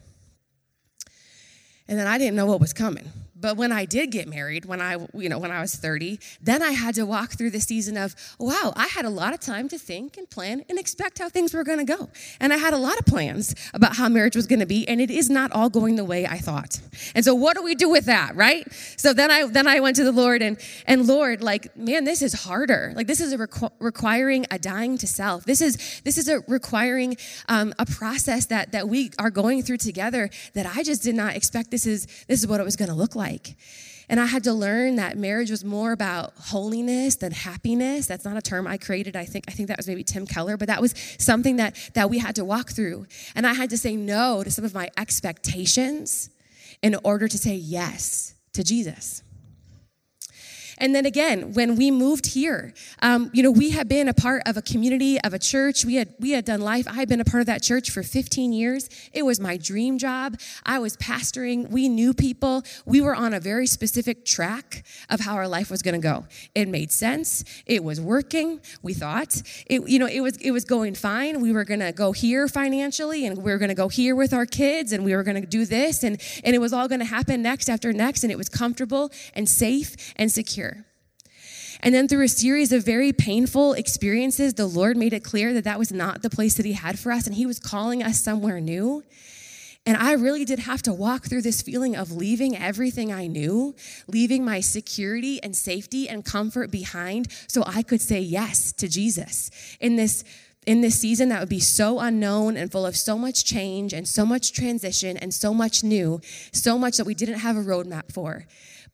And 1.89 1.99
then 1.99 2.07
I 2.07 2.19
didn't 2.19 2.37
know 2.37 2.47
what 2.47 2.61
was 2.61 2.73
coming. 2.73 3.11
But 3.41 3.57
when 3.57 3.71
I 3.71 3.85
did 3.85 4.11
get 4.11 4.29
married, 4.29 4.65
when 4.65 4.81
I, 4.81 4.97
you 5.15 5.29
know, 5.29 5.39
when 5.39 5.51
I 5.51 5.61
was 5.61 5.75
30, 5.75 6.19
then 6.41 6.63
I 6.63 6.73
had 6.73 6.95
to 6.97 7.07
walk 7.07 7.33
through 7.33 7.51
the 7.51 7.61
season 7.61 7.97
of, 7.97 8.17
wow, 8.39 8.73
I 8.75 8.89
had 8.89 9.05
a 9.05 9.11
lot 9.11 9.33
of 9.33 9.41
time 9.41 9.69
to 9.69 9.79
think 9.79 10.17
and 10.17 10.29
plan 10.29 10.65
and 10.69 10.79
expect 10.79 11.19
how 11.19 11.29
things 11.29 11.55
were 11.55 11.63
going 11.63 11.79
to 11.79 11.85
go. 11.85 12.11
And 12.41 12.53
I 12.53 12.57
had 12.57 12.73
a 12.73 12.79
lot 12.79 12.99
of 12.99 13.07
plans 13.07 13.55
about 13.75 13.97
how 13.97 14.09
marriage 14.09 14.35
was 14.35 14.47
going 14.47 14.59
to 14.59 14.67
be, 14.67 14.89
and 14.89 15.01
it 15.01 15.11
is 15.11 15.31
not 15.31 15.53
all 15.53 15.71
going 15.71 15.97
the 15.97 16.05
way 16.05 16.27
I 16.27 16.39
thought. 16.39 16.81
And 17.15 17.25
so 17.25 17.35
what 17.35 17.57
do 17.57 17.63
we 17.63 17.75
do 17.75 17.89
with 17.89 18.07
that, 18.07 18.35
right? 18.35 18.67
So 18.97 19.13
then 19.13 19.31
I 19.31 19.47
then 19.47 19.69
I 19.69 19.81
went 19.81 19.97
to 19.97 20.05
the 20.05 20.13
Lord 20.13 20.43
and 20.43 20.59
and 20.87 21.07
Lord, 21.07 21.43
like, 21.43 21.77
man, 21.77 22.05
this 22.05 22.23
is 22.23 22.33
harder. 22.33 22.93
Like 22.97 23.07
this 23.07 23.21
is 23.21 23.33
a 23.33 23.39
requ- 23.39 23.73
requiring 23.79 24.47
a 24.51 24.59
dying 24.59 24.99
to 24.99 25.07
self. 25.07 25.45
This 25.45 25.61
is 25.61 26.01
this 26.05 26.19
is 26.19 26.29
a 26.29 26.41
requiring 26.49 27.17
um, 27.49 27.73
a 27.79 27.87
process 27.87 28.47
that 28.47 28.73
that 28.73 28.89
we 28.89 29.11
are 29.19 29.31
going 29.31 29.63
through 29.63 29.79
together 29.79 30.29
that 30.55 30.67
I 30.67 30.83
just 30.83 31.03
did 31.03 31.15
not 31.15 31.37
expect 31.37 31.71
this 31.71 31.87
is 31.87 32.07
this 32.27 32.41
is 32.41 32.47
what 32.47 32.61
it 32.61 32.65
was 32.65 32.77
going 32.77 32.89
to 32.89 32.95
look 32.95 33.15
like 33.15 33.28
like. 33.29 33.57
And 34.11 34.19
I 34.19 34.27
had 34.27 34.45
to 34.45 34.55
learn 34.55 34.97
that 34.97 35.19
marriage 35.19 35.51
was 35.51 35.65
more 35.65 35.93
about 35.93 36.33
holiness 36.37 37.17
than 37.17 37.31
happiness. 37.33 38.07
That's 38.07 38.25
not 38.25 38.39
a 38.39 38.43
term 38.43 38.67
I 38.67 38.79
created. 38.79 39.17
I 39.17 39.27
think 39.27 39.45
I 39.49 39.51
think 39.51 39.69
that 39.69 39.77
was 39.77 39.87
maybe 39.87 40.03
Tim 40.03 40.27
Keller, 40.27 40.57
but 40.57 40.69
that 40.69 40.81
was 40.81 40.95
something 41.19 41.57
that 41.57 41.77
that 41.95 42.09
we 42.09 42.19
had 42.19 42.35
to 42.37 42.45
walk 42.45 42.71
through. 42.71 43.07
And 43.35 43.47
I 43.47 43.53
had 43.53 43.69
to 43.71 43.79
say 43.79 43.97
no 43.97 44.43
to 44.43 44.51
some 44.51 44.65
of 44.65 44.73
my 44.73 44.89
expectations 44.97 46.31
in 46.83 46.97
order 47.05 47.29
to 47.29 47.39
say 47.39 47.55
yes 47.55 48.35
to 48.55 48.65
Jesus. 48.65 49.23
And 50.79 50.95
then 50.95 51.05
again, 51.07 51.53
when 51.53 51.77
we 51.77 51.91
moved 51.91 52.27
here, 52.27 52.73
um, 53.03 53.31
you 53.35 53.43
know, 53.43 53.51
we 53.51 53.71
had 53.71 53.89
been 53.89 54.09
a 54.09 54.15
part 54.15 54.43
of 54.47 54.57
a 54.57 54.63
community, 54.63 55.21
of 55.21 55.35
a 55.35 55.39
church. 55.39 55.85
We 55.85 55.97
had 55.97 56.15
we 56.19 56.31
had 56.31 56.45
done 56.45 56.61
life. 56.61 56.87
I 56.89 56.95
had 56.95 57.09
been 57.09 57.21
a 57.21 57.25
part 57.25 57.41
of 57.41 57.47
that 57.47 57.63
church 57.63 57.91
for 57.91 58.03
15 58.03 58.53
years. 58.53 58.89
It 59.13 59.25
was 59.25 59.41
my 59.41 59.57
dream 59.57 59.99
job. 59.99 60.39
I 60.65 60.79
was 60.79 60.97
pastoring. 60.97 61.71
We 61.71 61.89
knew 61.89 62.15
people. 62.15 62.63
We 62.87 63.01
were 63.01 63.15
on 63.15 63.35
a 63.35 63.41
very 63.41 63.67
specific 63.67 64.25
track 64.25 64.85
of 65.11 65.21
how 65.21 65.35
our 65.35 65.49
life 65.49 65.71
was 65.71 65.83
going 65.83 66.01
to 66.01 66.07
go. 66.07 66.27
It 66.55 66.69
made 66.69 66.93
sense. 66.93 67.45
It 67.67 67.83
was 67.83 68.01
working. 68.01 68.61
We 68.83 68.95
thought 68.95 69.43
it. 69.67 69.89
You 69.89 69.99
know, 69.99 70.07
it 70.07 70.21
was 70.21 70.37
it 70.37 70.53
was 70.53 70.65
going 70.65 70.95
fine. 70.95 71.41
We 71.41 71.53
were 71.53 71.65
going 71.65 71.81
to 71.81 71.93
go 71.93 72.13
here 72.13 72.47
financially, 72.47 73.27
and 73.27 73.37
we 73.39 73.51
were 73.51 73.59
going 73.59 73.71
to 73.71 73.75
go 73.75 73.89
here 73.89 74.15
with 74.15 74.33
our 74.33 74.47
kids, 74.47 74.93
and 74.93 75.05
we 75.05 75.15
were 75.15 75.25
going 75.25 75.41
to 75.41 75.47
do 75.47 75.65
this, 75.65 76.05
and 76.05 76.21
and 76.45 76.55
it 76.55 76.61
was 76.61 76.73
all 76.73 76.87
going 76.87 77.01
to 77.01 77.07
happen 77.07 77.43
next 77.43 77.69
after 77.69 77.93
next, 77.93 78.23
and 78.23 78.31
it 78.31 78.39
was 78.39 78.49
comfortable 78.49 79.11
and 79.35 79.49
safe 79.49 79.97
and 80.17 80.31
secure. 80.31 80.68
And 81.81 81.95
then 81.95 82.09
through 82.09 82.25
a 82.25 82.29
series 82.29 82.73
of 82.73 82.85
very 82.85 83.13
painful 83.13 83.75
experiences, 83.75 84.55
the 84.55 84.67
Lord 84.67 84.97
made 84.97 85.13
it 85.13 85.23
clear 85.25 85.53
that 85.55 85.65
that 85.65 85.79
was 85.79 85.93
not 85.93 86.23
the 86.23 86.31
place 86.31 86.55
that 86.55 86.67
He 86.67 86.73
had 86.73 86.99
for 86.99 87.13
us, 87.13 87.27
and 87.27 87.37
He 87.37 87.47
was 87.47 87.59
calling 87.59 88.03
us 88.03 88.21
somewhere 88.21 88.61
new. 88.61 89.05
And 89.87 89.97
I 89.97 90.13
really 90.13 90.45
did 90.45 90.59
have 90.59 90.83
to 90.83 90.93
walk 90.93 91.27
through 91.27 91.43
this 91.43 91.63
feeling 91.63 91.97
of 91.97 92.13
leaving 92.13 92.57
everything 92.57 93.11
I 93.11 93.27
knew, 93.27 93.75
leaving 94.07 94.45
my 94.45 94.61
security 94.61 95.43
and 95.43 95.57
safety 95.57 96.09
and 96.09 96.25
comfort 96.25 96.71
behind 96.71 97.29
so 97.47 97.63
I 97.67 97.83
could 97.83 98.03
say 98.03 98.21
yes 98.21 98.73
to 98.73 98.89
Jesus 98.89 99.51
in 99.81 99.97
this 99.97 100.25
in 100.67 100.83
this 100.83 101.01
season 101.01 101.31
that 101.31 101.41
would 101.41 101.49
be 101.49 101.61
so 101.61 101.99
unknown 101.99 102.55
and 102.59 102.71
full 102.71 102.85
of 102.85 102.95
so 102.95 103.17
much 103.17 103.43
change 103.43 103.95
and 103.95 104.07
so 104.07 104.27
much 104.27 104.53
transition 104.53 105.17
and 105.17 105.33
so 105.33 105.55
much 105.55 105.83
new, 105.83 106.21
so 106.53 106.77
much 106.79 106.99
that 106.99 107.07
we 107.07 107.15
didn't 107.15 107.39
have 107.39 107.57
a 107.57 107.61
roadmap 107.61 108.13
for. 108.13 108.45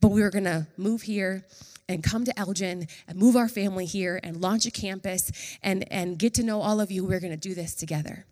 But 0.00 0.12
we 0.12 0.22
were 0.22 0.30
going 0.30 0.44
to 0.44 0.68
move 0.76 1.02
here 1.02 1.44
and 1.88 2.02
come 2.02 2.24
to 2.24 2.38
Elgin 2.38 2.86
and 3.06 3.18
move 3.18 3.36
our 3.36 3.48
family 3.48 3.86
here 3.86 4.20
and 4.22 4.40
launch 4.40 4.66
a 4.66 4.70
campus 4.70 5.30
and, 5.62 5.90
and 5.92 6.18
get 6.18 6.34
to 6.34 6.42
know 6.42 6.60
all 6.60 6.80
of 6.80 6.90
you. 6.90 7.04
We're 7.04 7.20
going 7.20 7.32
to 7.32 7.36
do 7.36 7.54
this 7.54 7.74
together. 7.74 8.26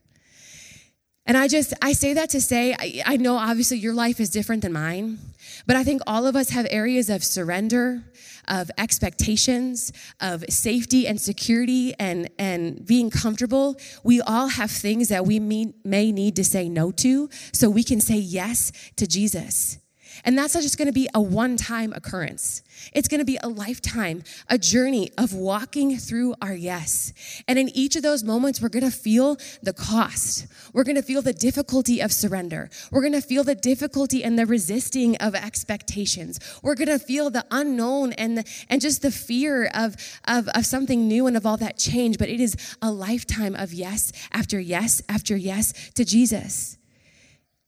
And 1.25 1.37
I 1.37 1.47
just, 1.47 1.73
I 1.81 1.93
say 1.93 2.15
that 2.15 2.31
to 2.31 2.41
say, 2.41 2.75
I, 2.75 3.03
I, 3.07 3.17
know 3.17 3.37
obviously 3.37 3.79
your 3.79 3.95
life 3.95 4.19
is 4.19 4.29
different 4.29 4.63
than 4.63 4.73
mine, 4.73 5.19
but 5.67 5.77
I 5.77 5.85
think 5.85 6.03
all 6.05 6.27
of 6.27 6.35
us 6.35 6.51
have 6.51 6.67
areas 6.69 7.09
of 7.09 7.23
surrender, 7.23 8.03
of 8.49 8.73
expectations, 8.77 9.93
of 10.21 10.45
safety 10.49 11.07
and 11.07 11.21
security 11.21 11.95
and, 12.01 12.29
and 12.41 12.85
being 12.85 13.09
comfortable. 13.09 13.77
We 14.03 14.21
all 14.21 14.49
have 14.49 14.73
things 14.73 15.11
that 15.11 15.25
we 15.25 15.39
may, 15.39 15.73
may 15.85 16.11
need 16.11 16.35
to 16.37 16.45
say 16.45 16.69
no 16.69 16.91
to 16.91 17.29
so 17.53 17.71
we 17.71 17.85
can 17.85 18.01
say 18.01 18.17
yes 18.17 18.73
to 18.97 19.07
Jesus. 19.07 19.79
And 20.25 20.39
that's 20.39 20.55
not 20.55 20.63
just 20.63 20.79
going 20.79 20.87
to 20.87 20.93
be 20.93 21.09
a 21.15 21.21
one 21.21 21.57
time 21.57 21.93
occurrence. 21.93 22.63
It's 22.93 23.09
going 23.09 23.21
to 23.21 23.25
be 23.25 23.39
a 23.43 23.49
lifetime, 23.49 24.23
a 24.49 24.57
journey 24.57 25.11
of 25.19 25.35
walking 25.35 25.97
through 25.97 26.35
our 26.41 26.55
yes. 26.55 27.13
And 27.49 27.59
in 27.59 27.69
each 27.71 27.97
of 27.97 28.03
those 28.03 28.23
moments, 28.23 28.61
we're 28.61 28.69
going 28.69 28.85
to 28.85 28.97
feel 28.97 29.37
the 29.63 29.73
cost. 29.73 30.47
We're 30.73 30.85
going 30.85 30.97
to 30.97 31.03
feel 31.03 31.23
the 31.23 31.33
difficulty 31.33 32.01
of 32.01 32.13
surrender. 32.13 32.71
We're 32.91 33.01
going 33.01 33.13
to 33.15 33.21
feel 33.21 33.43
the 33.43 33.55
difficulty 33.55 34.23
and 34.23 34.39
the 34.39 34.47
resisting 34.47 35.17
of 35.17 35.35
expectations. 35.35 36.39
We're 36.63 36.77
going 36.77 36.89
to 36.89 36.99
feel 36.99 37.31
the 37.31 37.45
unknown 37.51 38.13
and, 38.13 38.39
the, 38.39 38.45
and 38.69 38.81
just 38.81 39.03
the 39.03 39.11
fear 39.11 39.71
of, 39.75 39.97
of, 40.29 40.49
of 40.55 40.67
something 40.67 41.09
new 41.09 41.27
and 41.27 41.37
of 41.37 41.47
all 41.47 41.57
that 41.57 41.79
change. 41.79 42.19
But 42.19 42.29
it 42.29 42.41
is 42.41 42.57
a 42.81 42.93
lifetime 42.93 43.57
of 43.57 43.73
yes 43.73 44.13
after 44.33 44.61
yes 44.61 45.03
after 45.09 45.37
yes 45.37 45.91
to 45.95 46.05
Jesus. 46.05 46.79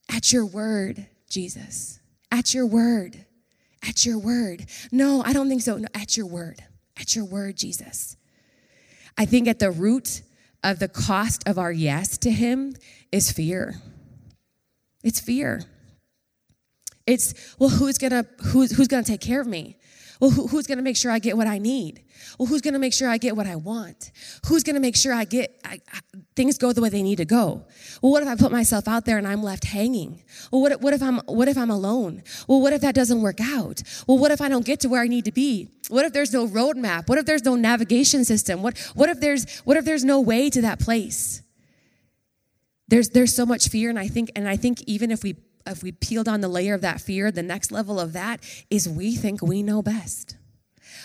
At 0.08 0.32
your 0.32 0.46
word, 0.46 1.06
Jesus. 1.28 2.00
At 2.34 2.52
your 2.52 2.66
word. 2.66 3.26
At 3.86 4.04
your 4.04 4.18
word. 4.18 4.66
No, 4.90 5.22
I 5.24 5.32
don't 5.32 5.48
think 5.48 5.62
so. 5.62 5.76
No, 5.78 5.86
at 5.94 6.16
your 6.16 6.26
word. 6.26 6.64
At 6.96 7.14
your 7.14 7.24
word, 7.24 7.56
Jesus. 7.56 8.16
I 9.16 9.24
think 9.24 9.46
at 9.46 9.60
the 9.60 9.70
root 9.70 10.22
of 10.64 10.80
the 10.80 10.88
cost 10.88 11.46
of 11.46 11.58
our 11.60 11.70
yes 11.70 12.18
to 12.18 12.32
Him 12.32 12.74
is 13.12 13.30
fear. 13.30 13.76
It's 15.04 15.20
fear. 15.20 15.62
It's, 17.06 17.54
well, 17.60 17.70
who's 17.70 17.98
gonna, 17.98 18.26
who's, 18.46 18.72
who's 18.72 18.88
gonna 18.88 19.04
take 19.04 19.20
care 19.20 19.40
of 19.40 19.46
me? 19.46 19.76
Well, 20.24 20.30
who, 20.30 20.46
who's 20.46 20.66
going 20.66 20.78
to 20.78 20.82
make 20.82 20.96
sure 20.96 21.12
I 21.12 21.18
get 21.18 21.36
what 21.36 21.46
I 21.46 21.58
need? 21.58 22.02
Well, 22.38 22.46
who's 22.46 22.62
going 22.62 22.72
to 22.72 22.80
make 22.80 22.94
sure 22.94 23.10
I 23.10 23.18
get 23.18 23.36
what 23.36 23.46
I 23.46 23.56
want? 23.56 24.10
Who's 24.46 24.62
going 24.62 24.72
to 24.72 24.80
make 24.80 24.96
sure 24.96 25.12
I 25.12 25.24
get 25.24 25.60
I, 25.62 25.82
I, 25.92 26.00
things 26.34 26.56
go 26.56 26.72
the 26.72 26.80
way 26.80 26.88
they 26.88 27.02
need 27.02 27.16
to 27.16 27.26
go? 27.26 27.66
Well, 28.00 28.10
what 28.10 28.22
if 28.22 28.28
I 28.30 28.34
put 28.34 28.50
myself 28.50 28.88
out 28.88 29.04
there 29.04 29.18
and 29.18 29.28
I'm 29.28 29.42
left 29.42 29.64
hanging? 29.64 30.22
Well, 30.50 30.62
what, 30.62 30.80
what 30.80 30.94
if 30.94 31.02
I'm 31.02 31.18
what 31.26 31.48
if 31.48 31.58
I'm 31.58 31.68
alone? 31.68 32.22
Well, 32.48 32.62
what 32.62 32.72
if 32.72 32.80
that 32.80 32.94
doesn't 32.94 33.20
work 33.20 33.38
out? 33.38 33.82
Well, 34.06 34.16
what 34.16 34.30
if 34.30 34.40
I 34.40 34.48
don't 34.48 34.64
get 34.64 34.80
to 34.80 34.88
where 34.88 35.02
I 35.02 35.08
need 35.08 35.26
to 35.26 35.32
be? 35.32 35.68
What 35.88 36.06
if 36.06 36.14
there's 36.14 36.32
no 36.32 36.48
roadmap? 36.48 37.06
What 37.06 37.18
if 37.18 37.26
there's 37.26 37.44
no 37.44 37.54
navigation 37.54 38.24
system? 38.24 38.62
What 38.62 38.78
what 38.94 39.10
if 39.10 39.20
there's 39.20 39.58
what 39.64 39.76
if 39.76 39.84
there's 39.84 40.06
no 40.06 40.22
way 40.22 40.48
to 40.48 40.62
that 40.62 40.80
place? 40.80 41.42
There's 42.88 43.10
there's 43.10 43.36
so 43.36 43.44
much 43.44 43.68
fear, 43.68 43.90
and 43.90 43.98
I 43.98 44.08
think 44.08 44.30
and 44.34 44.48
I 44.48 44.56
think 44.56 44.80
even 44.86 45.10
if 45.10 45.22
we 45.22 45.36
if 45.66 45.82
we 45.82 45.92
peeled 45.92 46.28
on 46.28 46.40
the 46.40 46.48
layer 46.48 46.74
of 46.74 46.80
that 46.82 47.00
fear, 47.00 47.30
the 47.30 47.42
next 47.42 47.72
level 47.72 47.98
of 47.98 48.12
that 48.12 48.40
is 48.70 48.88
we 48.88 49.16
think 49.16 49.42
we 49.42 49.62
know 49.62 49.82
best. 49.82 50.36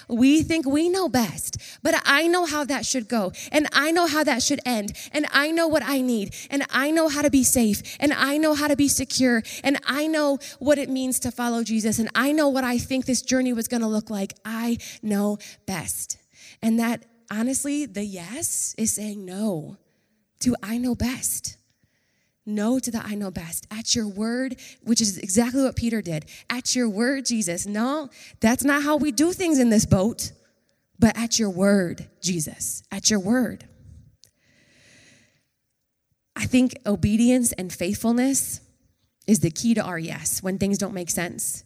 We 0.07 0.41
think 0.41 0.65
we 0.65 0.89
know 0.89 1.07
best, 1.07 1.57
but 1.83 2.01
I 2.03 2.27
know 2.27 2.45
how 2.45 2.63
that 2.65 2.83
should 2.83 3.07
go, 3.07 3.31
and 3.51 3.67
I 3.71 3.91
know 3.91 4.07
how 4.07 4.23
that 4.23 4.41
should 4.41 4.59
end, 4.65 4.93
and 5.11 5.27
I 5.31 5.51
know 5.51 5.67
what 5.67 5.83
I 5.85 6.01
need, 6.01 6.33
and 6.49 6.65
I 6.71 6.89
know 6.89 7.09
how 7.09 7.21
to 7.21 7.29
be 7.29 7.43
safe, 7.43 7.97
and 7.99 8.11
I 8.13 8.37
know 8.37 8.55
how 8.55 8.67
to 8.67 8.75
be 8.75 8.87
secure, 8.87 9.43
and 9.63 9.77
I 9.85 10.07
know 10.07 10.39
what 10.57 10.79
it 10.79 10.89
means 10.89 11.19
to 11.19 11.31
follow 11.31 11.63
Jesus, 11.63 11.99
and 11.99 12.09
I 12.15 12.31
know 12.31 12.49
what 12.49 12.63
I 12.63 12.79
think 12.79 13.05
this 13.05 13.21
journey 13.21 13.53
was 13.53 13.67
gonna 13.67 13.87
look 13.87 14.09
like. 14.09 14.33
I 14.43 14.77
know 15.03 15.37
best. 15.67 16.17
And 16.61 16.79
that 16.79 17.05
honestly, 17.29 17.85
the 17.85 18.03
yes 18.03 18.73
is 18.79 18.93
saying 18.93 19.23
no 19.25 19.77
to 20.39 20.55
I 20.63 20.79
know 20.79 20.95
best. 20.95 21.58
No 22.49 22.79
to 22.79 22.91
the 22.91 23.05
I 23.05 23.15
know 23.15 23.31
best. 23.31 23.67
At 23.71 23.95
your 23.95 24.07
word, 24.07 24.59
which 24.83 25.01
is 25.01 25.17
exactly 25.17 25.63
what 25.63 25.75
Peter 25.75 26.01
did. 26.01 26.25
At 26.49 26.75
your 26.75 26.89
word, 26.89 27.25
Jesus. 27.25 27.65
No, 27.65 28.09
that's 28.39 28.63
not 28.63 28.83
how 28.83 28.97
we 28.97 29.11
do 29.11 29.31
things 29.31 29.59
in 29.59 29.69
this 29.69 29.85
boat. 29.85 30.31
But 30.97 31.17
at 31.17 31.39
your 31.39 31.49
word, 31.49 32.09
Jesus. 32.21 32.83
At 32.91 33.09
your 33.09 33.19
word. 33.19 33.65
I 36.35 36.45
think 36.45 36.77
obedience 36.85 37.51
and 37.53 37.71
faithfulness 37.71 38.61
is 39.27 39.39
the 39.39 39.51
key 39.51 39.73
to 39.75 39.83
our 39.83 39.99
yes 39.99 40.41
when 40.41 40.57
things 40.57 40.77
don't 40.77 40.93
make 40.93 41.09
sense. 41.09 41.63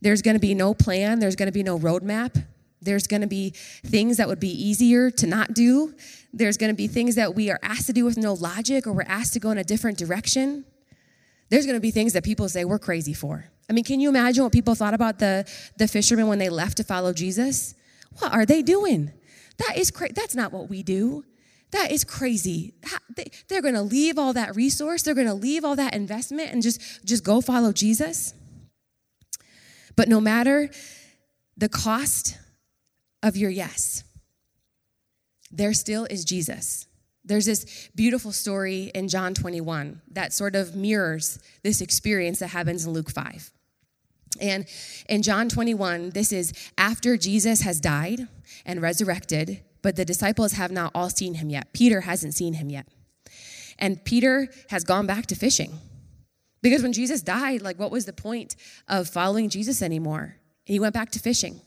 There's 0.00 0.22
going 0.22 0.34
to 0.34 0.40
be 0.40 0.54
no 0.54 0.74
plan, 0.74 1.18
there's 1.18 1.36
going 1.36 1.48
to 1.48 1.52
be 1.52 1.62
no 1.62 1.78
roadmap. 1.78 2.44
There's 2.82 3.06
going 3.06 3.20
to 3.20 3.26
be 3.26 3.50
things 3.84 4.16
that 4.16 4.28
would 4.28 4.40
be 4.40 4.50
easier 4.50 5.10
to 5.10 5.26
not 5.26 5.54
do. 5.54 5.94
There's 6.32 6.56
going 6.56 6.72
to 6.72 6.76
be 6.76 6.86
things 6.86 7.14
that 7.16 7.34
we 7.34 7.50
are 7.50 7.58
asked 7.62 7.86
to 7.86 7.92
do 7.92 8.04
with 8.04 8.16
no 8.16 8.34
logic 8.34 8.86
or 8.86 8.92
we're 8.92 9.02
asked 9.02 9.34
to 9.34 9.40
go 9.40 9.50
in 9.50 9.58
a 9.58 9.64
different 9.64 9.98
direction. 9.98 10.64
There's 11.50 11.66
going 11.66 11.76
to 11.76 11.80
be 11.80 11.90
things 11.90 12.12
that 12.14 12.24
people 12.24 12.48
say 12.48 12.64
we're 12.64 12.78
crazy 12.78 13.12
for. 13.12 13.44
I 13.68 13.72
mean, 13.72 13.84
can 13.84 14.00
you 14.00 14.08
imagine 14.08 14.42
what 14.42 14.52
people 14.52 14.74
thought 14.74 14.94
about 14.94 15.18
the, 15.18 15.48
the 15.76 15.86
fishermen 15.86 16.26
when 16.26 16.38
they 16.38 16.48
left 16.48 16.78
to 16.78 16.84
follow 16.84 17.12
Jesus? 17.12 17.74
What 18.18 18.32
are 18.32 18.46
they 18.46 18.62
doing? 18.62 19.12
That 19.58 19.76
is 19.76 19.90
crazy. 19.90 20.14
That's 20.14 20.34
not 20.34 20.52
what 20.52 20.70
we 20.70 20.82
do. 20.82 21.24
That 21.72 21.92
is 21.92 22.02
crazy. 22.02 22.74
They're 23.48 23.62
going 23.62 23.74
to 23.74 23.82
leave 23.82 24.18
all 24.18 24.32
that 24.32 24.56
resource, 24.56 25.02
they're 25.02 25.14
going 25.14 25.26
to 25.26 25.34
leave 25.34 25.64
all 25.64 25.76
that 25.76 25.94
investment 25.94 26.52
and 26.52 26.62
just, 26.62 27.04
just 27.04 27.22
go 27.22 27.40
follow 27.40 27.72
Jesus. 27.72 28.34
But 29.96 30.08
no 30.08 30.20
matter 30.20 30.70
the 31.56 31.68
cost 31.68 32.38
of 33.22 33.36
your 33.36 33.50
yes, 33.50 34.04
there 35.50 35.72
still 35.72 36.04
is 36.04 36.24
Jesus. 36.24 36.86
There's 37.24 37.46
this 37.46 37.90
beautiful 37.94 38.32
story 38.32 38.90
in 38.94 39.08
John 39.08 39.34
21 39.34 40.00
that 40.12 40.32
sort 40.32 40.56
of 40.56 40.74
mirrors 40.74 41.38
this 41.62 41.80
experience 41.80 42.38
that 42.38 42.48
happens 42.48 42.86
in 42.86 42.92
Luke 42.92 43.10
5. 43.10 43.50
And 44.40 44.66
in 45.08 45.22
John 45.22 45.48
21, 45.48 46.10
this 46.10 46.32
is 46.32 46.52
after 46.78 47.16
Jesus 47.16 47.62
has 47.62 47.80
died 47.80 48.28
and 48.64 48.80
resurrected, 48.80 49.62
but 49.82 49.96
the 49.96 50.04
disciples 50.04 50.52
have 50.52 50.70
not 50.70 50.92
all 50.94 51.10
seen 51.10 51.34
him 51.34 51.50
yet. 51.50 51.72
Peter 51.72 52.02
hasn't 52.02 52.34
seen 52.34 52.54
him 52.54 52.70
yet. 52.70 52.86
And 53.78 54.02
Peter 54.04 54.48
has 54.68 54.84
gone 54.84 55.06
back 55.06 55.26
to 55.26 55.34
fishing. 55.34 55.72
Because 56.62 56.82
when 56.82 56.92
Jesus 56.92 57.22
died, 57.22 57.62
like 57.62 57.78
what 57.78 57.90
was 57.90 58.04
the 58.04 58.12
point 58.12 58.56
of 58.88 59.08
following 59.08 59.48
Jesus 59.48 59.82
anymore? 59.82 60.36
He 60.64 60.78
went 60.78 60.94
back 60.94 61.10
to 61.12 61.18
fishing. 61.18 61.60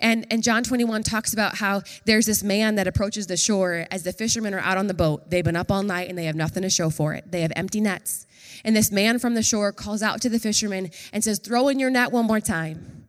And, 0.00 0.26
and 0.30 0.42
John 0.42 0.62
21 0.62 1.02
talks 1.02 1.32
about 1.32 1.56
how 1.56 1.82
there's 2.06 2.26
this 2.26 2.42
man 2.42 2.76
that 2.76 2.86
approaches 2.86 3.26
the 3.26 3.36
shore 3.36 3.86
as 3.90 4.02
the 4.02 4.12
fishermen 4.12 4.54
are 4.54 4.60
out 4.60 4.78
on 4.78 4.86
the 4.86 4.94
boat. 4.94 5.30
They've 5.30 5.44
been 5.44 5.56
up 5.56 5.70
all 5.70 5.82
night 5.82 6.08
and 6.08 6.16
they 6.16 6.24
have 6.24 6.36
nothing 6.36 6.62
to 6.62 6.70
show 6.70 6.90
for 6.90 7.14
it. 7.14 7.30
They 7.30 7.42
have 7.42 7.52
empty 7.54 7.80
nets. 7.80 8.26
And 8.64 8.74
this 8.74 8.90
man 8.90 9.18
from 9.18 9.34
the 9.34 9.42
shore 9.42 9.72
calls 9.72 10.02
out 10.02 10.22
to 10.22 10.28
the 10.28 10.38
fishermen 10.38 10.90
and 11.12 11.22
says, 11.22 11.38
Throw 11.38 11.68
in 11.68 11.78
your 11.78 11.90
net 11.90 12.12
one 12.12 12.26
more 12.26 12.40
time. 12.40 13.08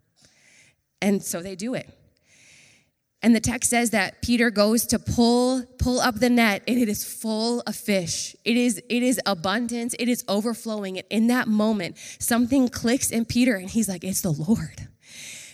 And 1.02 1.24
so 1.24 1.42
they 1.42 1.56
do 1.56 1.74
it. 1.74 1.90
And 3.24 3.36
the 3.36 3.40
text 3.40 3.70
says 3.70 3.92
that 3.92 4.22
Peter 4.22 4.50
goes 4.50 4.86
to 4.88 5.00
pull 5.00 5.64
pull 5.78 6.00
up 6.00 6.16
the 6.16 6.30
net 6.30 6.64
and 6.68 6.80
it 6.80 6.90
is 6.90 7.04
full 7.04 7.62
of 7.62 7.76
fish. 7.76 8.36
It 8.44 8.58
is 8.58 8.82
it 8.90 9.04
is 9.04 9.20
abundance, 9.26 9.96
it 10.00 10.10
is 10.10 10.24
overflowing. 10.28 10.98
And 10.98 11.08
in 11.10 11.28
that 11.28 11.48
moment, 11.48 11.98
something 12.20 12.68
clicks 12.68 13.12
in 13.12 13.26
Peter 13.26 13.56
and 13.56 13.70
he's 13.70 13.88
like, 13.88 14.04
"It's 14.04 14.22
the 14.22 14.32
Lord." 14.32 14.88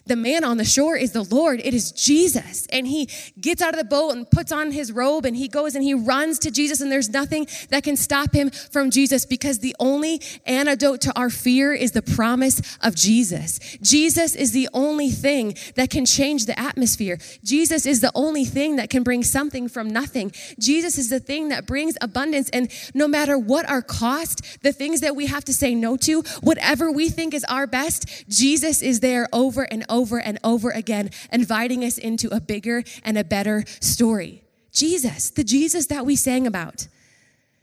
The 0.07 0.15
man 0.15 0.43
on 0.43 0.57
the 0.57 0.65
shore 0.65 0.95
is 0.95 1.11
the 1.11 1.23
Lord. 1.23 1.59
It 1.63 1.73
is 1.73 1.91
Jesus. 1.91 2.65
And 2.71 2.87
he 2.87 3.09
gets 3.39 3.61
out 3.61 3.73
of 3.73 3.79
the 3.79 3.85
boat 3.85 4.11
and 4.11 4.29
puts 4.29 4.51
on 4.51 4.71
his 4.71 4.91
robe 4.91 5.25
and 5.25 5.35
he 5.35 5.47
goes 5.47 5.75
and 5.75 5.83
he 5.83 5.93
runs 5.93 6.39
to 6.39 6.51
Jesus. 6.51 6.81
And 6.81 6.91
there's 6.91 7.09
nothing 7.09 7.47
that 7.69 7.83
can 7.83 7.95
stop 7.95 8.33
him 8.33 8.49
from 8.49 8.89
Jesus 8.89 9.25
because 9.25 9.59
the 9.59 9.75
only 9.79 10.21
antidote 10.45 11.01
to 11.01 11.19
our 11.19 11.29
fear 11.29 11.73
is 11.73 11.91
the 11.91 12.01
promise 12.01 12.77
of 12.81 12.95
Jesus. 12.95 13.59
Jesus 13.81 14.35
is 14.35 14.51
the 14.51 14.69
only 14.73 15.09
thing 15.09 15.55
that 15.75 15.89
can 15.89 16.05
change 16.05 16.45
the 16.45 16.57
atmosphere. 16.57 17.19
Jesus 17.43 17.85
is 17.85 18.01
the 18.01 18.11
only 18.15 18.45
thing 18.45 18.77
that 18.77 18.89
can 18.89 19.03
bring 19.03 19.23
something 19.23 19.67
from 19.67 19.89
nothing. 19.89 20.31
Jesus 20.59 20.97
is 20.97 21.09
the 21.09 21.19
thing 21.19 21.49
that 21.49 21.65
brings 21.65 21.97
abundance. 22.01 22.49
And 22.49 22.71
no 22.93 23.07
matter 23.07 23.37
what 23.37 23.67
our 23.69 23.81
cost, 23.81 24.63
the 24.63 24.73
things 24.73 25.01
that 25.01 25.15
we 25.15 25.25
have 25.27 25.45
to 25.45 25.53
say 25.53 25.75
no 25.75 25.97
to, 25.97 26.21
whatever 26.41 26.91
we 26.91 27.09
think 27.09 27.33
is 27.33 27.43
our 27.45 27.67
best, 27.67 28.25
Jesus 28.29 28.81
is 28.81 29.01
there 29.01 29.27
over 29.33 29.63
and 29.63 29.85
over 29.89 29.96
over 29.97 30.19
and 30.19 30.37
over 30.43 30.69
again, 30.69 31.09
inviting 31.31 31.83
us 31.83 31.97
into 31.97 32.27
a 32.29 32.39
bigger 32.39 32.83
and 33.03 33.17
a 33.17 33.23
better 33.23 33.63
story. 33.79 34.43
Jesus, 34.71 35.31
the 35.31 35.43
Jesus 35.43 35.87
that 35.87 36.05
we 36.05 36.15
sang 36.15 36.45
about, 36.45 36.87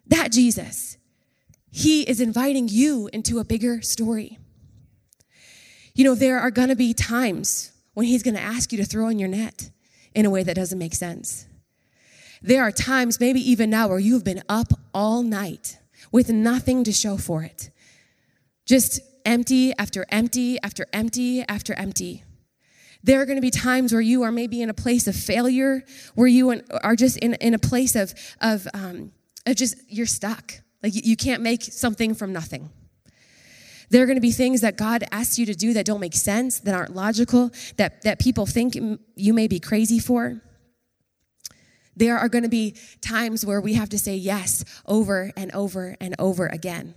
that 0.07 0.33
Jesus, 0.33 0.99
he 1.71 2.03
is 2.03 2.21
inviting 2.21 2.69
you 2.69 3.09
into 3.13 3.39
a 3.39 3.45
bigger 3.45 3.81
story. 3.83 4.39
You 5.95 6.03
know, 6.03 6.17
there 6.17 6.41
are 6.41 6.51
going 6.51 6.71
to 6.71 6.77
be 6.77 6.93
times 6.93 7.71
when 7.95 8.07
he's 8.07 8.25
going 8.25 8.35
to 8.35 8.41
ask 8.41 8.73
you 8.73 8.79
to 8.79 8.85
throw 8.85 9.09
in 9.09 9.21
your 9.21 9.29
net 9.29 9.71
in 10.13 10.27
a 10.27 10.31
way 10.31 10.43
that 10.43 10.57
doesn't 10.57 10.79
make 10.79 10.95
sense. 10.95 11.47
There 12.43 12.63
are 12.63 12.73
times, 12.73 13.21
maybe 13.21 13.41
even 13.49 13.71
now, 13.71 13.89
where 13.89 14.01
you've 14.01 14.25
been 14.25 14.43
up 14.49 14.73
all 14.93 15.23
night 15.23 15.79
with 16.11 16.31
nothing 16.31 16.83
to 16.85 16.93
show 16.93 17.17
for 17.17 17.45
it. 17.45 17.71
Just 18.67 19.01
empty 19.25 19.73
after 19.79 20.05
empty 20.11 20.59
after 20.63 20.87
empty 20.93 21.43
after 21.49 21.75
empty. 21.75 22.25
There 23.03 23.21
are 23.21 23.27
going 23.27 23.37
to 23.37 23.43
be 23.43 23.51
times 23.51 23.93
where 23.93 24.01
you 24.01 24.23
are 24.23 24.33
maybe 24.33 24.63
in 24.63 24.71
a 24.71 24.75
place 24.75 25.07
of 25.07 25.15
failure, 25.15 25.85
where 26.15 26.27
you 26.27 26.63
are 26.83 26.97
just 26.97 27.19
in, 27.19 27.35
in 27.35 27.53
a 27.53 27.59
place 27.59 27.95
of, 27.97 28.15
of, 28.41 28.67
um, 28.73 29.13
of 29.47 29.57
just, 29.57 29.77
you're 29.89 30.07
stuck. 30.07 30.55
Like 30.83 30.95
you, 30.95 31.03
you 31.05 31.17
can't 31.17 31.43
make 31.43 31.63
something 31.63 32.15
from 32.15 32.33
nothing. 32.33 32.71
There 33.91 34.03
are 34.03 34.07
going 34.07 34.17
to 34.17 34.23
be 34.23 34.33
things 34.33 34.63
that 34.63 34.79
God 34.79 35.05
asks 35.13 35.39
you 35.39 35.45
to 35.47 35.55
do 35.55 35.75
that 35.75 35.85
don't 35.85 36.01
make 36.01 36.15
sense, 36.15 36.61
that 36.61 36.75
aren't 36.75 36.95
logical, 36.95 37.51
that, 37.77 38.03
that 38.03 38.19
people 38.19 38.47
think 38.47 38.75
you 38.75 39.35
may 39.35 39.49
be 39.49 39.61
crazy 39.61 39.99
for. 39.99 40.41
There 41.95 42.19
are 42.19 42.29
going 42.29 42.45
to 42.45 42.51
be 42.51 42.77
times 43.03 43.45
where 43.45 43.61
we 43.61 43.75
have 43.75 43.91
to 43.91 43.99
say 43.99 44.17
yes 44.17 44.65
over 44.87 45.31
and 45.37 45.55
over 45.55 45.95
and 46.01 46.15
over 46.19 46.47
again. 46.47 46.95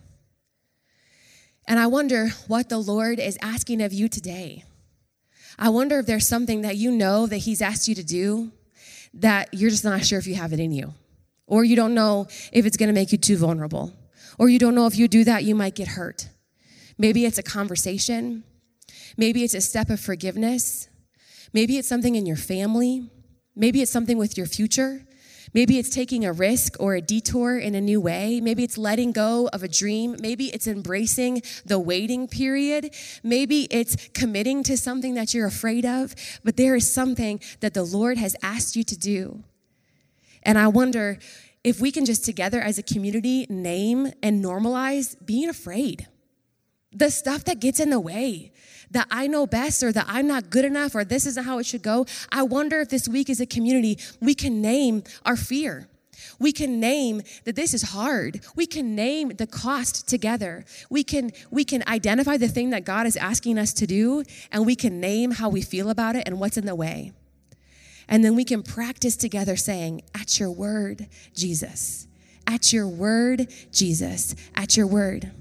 And 1.67 1.79
I 1.79 1.87
wonder 1.87 2.29
what 2.47 2.69
the 2.69 2.77
Lord 2.77 3.19
is 3.19 3.37
asking 3.41 3.81
of 3.81 3.91
you 3.91 4.07
today. 4.07 4.63
I 5.59 5.69
wonder 5.69 5.99
if 5.99 6.05
there's 6.05 6.27
something 6.27 6.61
that 6.61 6.77
you 6.77 6.91
know 6.91 7.27
that 7.27 7.37
He's 7.37 7.61
asked 7.61 7.87
you 7.87 7.95
to 7.95 8.03
do 8.03 8.51
that 9.15 9.49
you're 9.53 9.69
just 9.69 9.83
not 9.83 10.05
sure 10.05 10.19
if 10.19 10.27
you 10.27 10.35
have 10.35 10.53
it 10.53 10.59
in 10.59 10.71
you, 10.71 10.93
or 11.45 11.63
you 11.63 11.75
don't 11.75 11.93
know 11.93 12.27
if 12.51 12.65
it's 12.65 12.77
to 12.77 12.91
make 12.91 13.11
you 13.11 13.17
too 13.17 13.37
vulnerable, 13.37 13.91
or 14.37 14.49
you 14.49 14.59
don't 14.59 14.75
know 14.75 14.85
if 14.85 14.97
you 14.97 15.07
do 15.07 15.23
that, 15.23 15.43
you 15.43 15.55
might 15.55 15.75
get 15.75 15.89
hurt. 15.89 16.29
Maybe 16.97 17.25
it's 17.25 17.37
a 17.37 17.43
conversation, 17.43 18.43
maybe 19.17 19.43
it's 19.43 19.53
a 19.53 19.61
step 19.61 19.89
of 19.89 19.99
forgiveness, 19.99 20.89
maybe 21.53 21.77
it's 21.77 21.87
something 21.87 22.15
in 22.15 22.25
your 22.25 22.37
family, 22.37 23.09
maybe 23.55 23.81
it's 23.81 23.91
something 23.91 24.17
with 24.17 24.37
your 24.37 24.47
future. 24.47 25.06
Maybe 25.57 25.79
it's 25.79 25.89
taking 25.89 26.23
a 26.23 26.31
risk 26.31 26.75
or 26.79 26.93
a 26.93 27.01
detour 27.01 27.57
in 27.57 27.73
a 27.73 27.81
new 27.81 27.99
way. 27.99 28.39
Maybe 28.39 28.63
it's 28.63 28.77
letting 28.77 29.11
go 29.11 29.49
of 29.51 29.63
a 29.63 29.67
dream. 29.67 30.15
Maybe 30.19 30.53
it's 30.53 30.67
embracing 30.67 31.41
the 31.65 31.79
waiting 31.79 32.27
period. 32.27 32.93
Maybe 33.23 33.67
it's 33.71 34.07
committing 34.13 34.61
to 34.65 34.77
something 34.77 35.15
that 35.15 35.33
you're 35.33 35.47
afraid 35.47 35.83
of. 35.83 36.13
But 36.43 36.57
there 36.57 36.75
is 36.75 36.93
something 36.93 37.39
that 37.61 37.73
the 37.73 37.81
Lord 37.81 38.19
has 38.19 38.35
asked 38.43 38.75
you 38.75 38.83
to 38.83 38.95
do. 38.95 39.43
And 40.43 40.59
I 40.59 40.67
wonder 40.67 41.17
if 41.63 41.81
we 41.81 41.91
can 41.91 42.05
just 42.05 42.23
together 42.23 42.61
as 42.61 42.77
a 42.77 42.83
community 42.83 43.47
name 43.49 44.13
and 44.21 44.45
normalize 44.45 45.15
being 45.25 45.49
afraid. 45.49 46.05
The 46.91 47.09
stuff 47.09 47.45
that 47.45 47.59
gets 47.59 47.79
in 47.79 47.89
the 47.89 47.99
way, 47.99 48.51
that 48.91 49.07
I 49.11 49.27
know 49.27 49.45
best 49.45 49.83
or 49.83 49.91
that 49.91 50.05
I'm 50.07 50.27
not 50.27 50.49
good 50.49 50.65
enough 50.65 50.95
or 50.95 51.03
this 51.03 51.25
isn't 51.25 51.43
how 51.43 51.59
it 51.59 51.65
should 51.65 51.83
go. 51.83 52.05
I 52.31 52.43
wonder 52.43 52.79
if 52.81 52.89
this 52.89 53.07
week 53.07 53.29
as 53.29 53.39
a 53.39 53.45
community, 53.45 53.97
we 54.21 54.33
can 54.33 54.61
name 54.61 55.03
our 55.25 55.35
fear. 55.35 55.87
We 56.39 56.51
can 56.51 56.79
name 56.79 57.21
that 57.45 57.55
this 57.55 57.73
is 57.73 57.81
hard. 57.83 58.41
We 58.55 58.65
can 58.65 58.95
name 58.95 59.29
the 59.29 59.47
cost 59.47 60.07
together. 60.07 60.65
We 60.89 61.03
can, 61.03 61.31
we 61.51 61.63
can 61.63 61.83
identify 61.87 62.37
the 62.37 62.47
thing 62.47 62.71
that 62.71 62.85
God 62.85 63.05
is 63.05 63.17
asking 63.17 63.57
us 63.59 63.73
to 63.73 63.87
do, 63.87 64.23
and 64.51 64.65
we 64.65 64.75
can 64.75 64.99
name 64.99 65.31
how 65.31 65.49
we 65.49 65.61
feel 65.61 65.89
about 65.89 66.15
it 66.15 66.27
and 66.27 66.39
what's 66.39 66.57
in 66.57 66.65
the 66.65 66.75
way. 66.75 67.11
And 68.07 68.23
then 68.23 68.35
we 68.35 68.45
can 68.45 68.63
practice 68.63 69.15
together 69.15 69.55
saying, 69.55 70.01
At 70.15 70.39
your 70.39 70.51
word, 70.51 71.07
Jesus. 71.33 72.07
At 72.45 72.71
your 72.71 72.87
word, 72.87 73.51
Jesus. 73.71 74.35
At 74.55 74.77
your 74.77 74.87
word. 74.87 75.31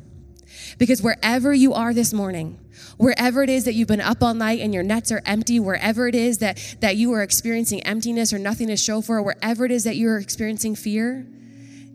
Because 0.78 1.02
wherever 1.02 1.52
you 1.52 1.72
are 1.74 1.94
this 1.94 2.12
morning, 2.12 2.58
wherever 2.96 3.42
it 3.42 3.50
is 3.50 3.64
that 3.64 3.74
you've 3.74 3.88
been 3.88 4.00
up 4.00 4.22
all 4.22 4.34
night 4.34 4.60
and 4.60 4.72
your 4.74 4.82
nets 4.82 5.10
are 5.12 5.22
empty, 5.24 5.60
wherever 5.60 6.08
it 6.08 6.14
is 6.14 6.38
that, 6.38 6.76
that 6.80 6.96
you 6.96 7.12
are 7.12 7.22
experiencing 7.22 7.82
emptiness 7.82 8.32
or 8.32 8.38
nothing 8.38 8.68
to 8.68 8.76
show 8.76 9.00
for, 9.00 9.22
wherever 9.22 9.64
it 9.64 9.70
is 9.70 9.84
that 9.84 9.96
you 9.96 10.08
are 10.08 10.18
experiencing 10.18 10.74
fear, 10.74 11.26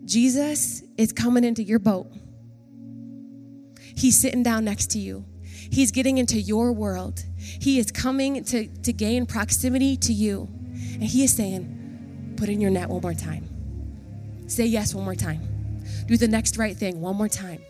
Jesus 0.04 0.82
is 0.96 1.12
coming 1.12 1.44
into 1.44 1.62
your 1.62 1.78
boat. 1.78 2.06
He's 3.94 4.18
sitting 4.18 4.42
down 4.42 4.64
next 4.64 4.90
to 4.92 4.98
you. 4.98 5.24
He's 5.70 5.90
getting 5.90 6.18
into 6.18 6.38
your 6.38 6.72
world. 6.72 7.24
He 7.38 7.78
is 7.78 7.90
coming 7.90 8.44
to, 8.44 8.66
to 8.66 8.92
gain 8.92 9.26
proximity 9.26 9.96
to 9.98 10.12
you. 10.12 10.48
And 10.94 11.04
He 11.04 11.24
is 11.24 11.32
saying, 11.34 12.34
put 12.36 12.48
in 12.48 12.60
your 12.60 12.70
net 12.70 12.88
one 12.88 13.00
more 13.00 13.14
time. 13.14 13.48
Say 14.48 14.66
yes 14.66 14.94
one 14.94 15.04
more 15.04 15.14
time. 15.14 15.40
Do 16.06 16.16
the 16.16 16.28
next 16.28 16.58
right 16.58 16.76
thing 16.76 17.00
one 17.00 17.16
more 17.16 17.28
time. 17.28 17.62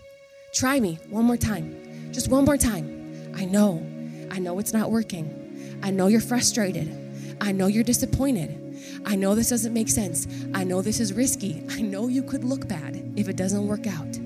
Try 0.52 0.80
me 0.80 0.98
one 1.08 1.24
more 1.24 1.38
time. 1.38 2.12
Just 2.12 2.28
one 2.28 2.44
more 2.44 2.58
time. 2.58 3.32
I 3.34 3.46
know. 3.46 3.82
I 4.30 4.38
know 4.38 4.58
it's 4.58 4.74
not 4.74 4.90
working. 4.90 5.80
I 5.82 5.90
know 5.90 6.08
you're 6.08 6.20
frustrated. 6.20 7.38
I 7.40 7.52
know 7.52 7.68
you're 7.68 7.82
disappointed. 7.82 8.58
I 9.06 9.16
know 9.16 9.34
this 9.34 9.48
doesn't 9.48 9.72
make 9.72 9.88
sense. 9.88 10.28
I 10.52 10.64
know 10.64 10.82
this 10.82 11.00
is 11.00 11.14
risky. 11.14 11.64
I 11.70 11.80
know 11.80 12.08
you 12.08 12.22
could 12.22 12.44
look 12.44 12.68
bad 12.68 13.14
if 13.16 13.28
it 13.28 13.36
doesn't 13.36 13.66
work 13.66 13.86
out. 13.86 14.18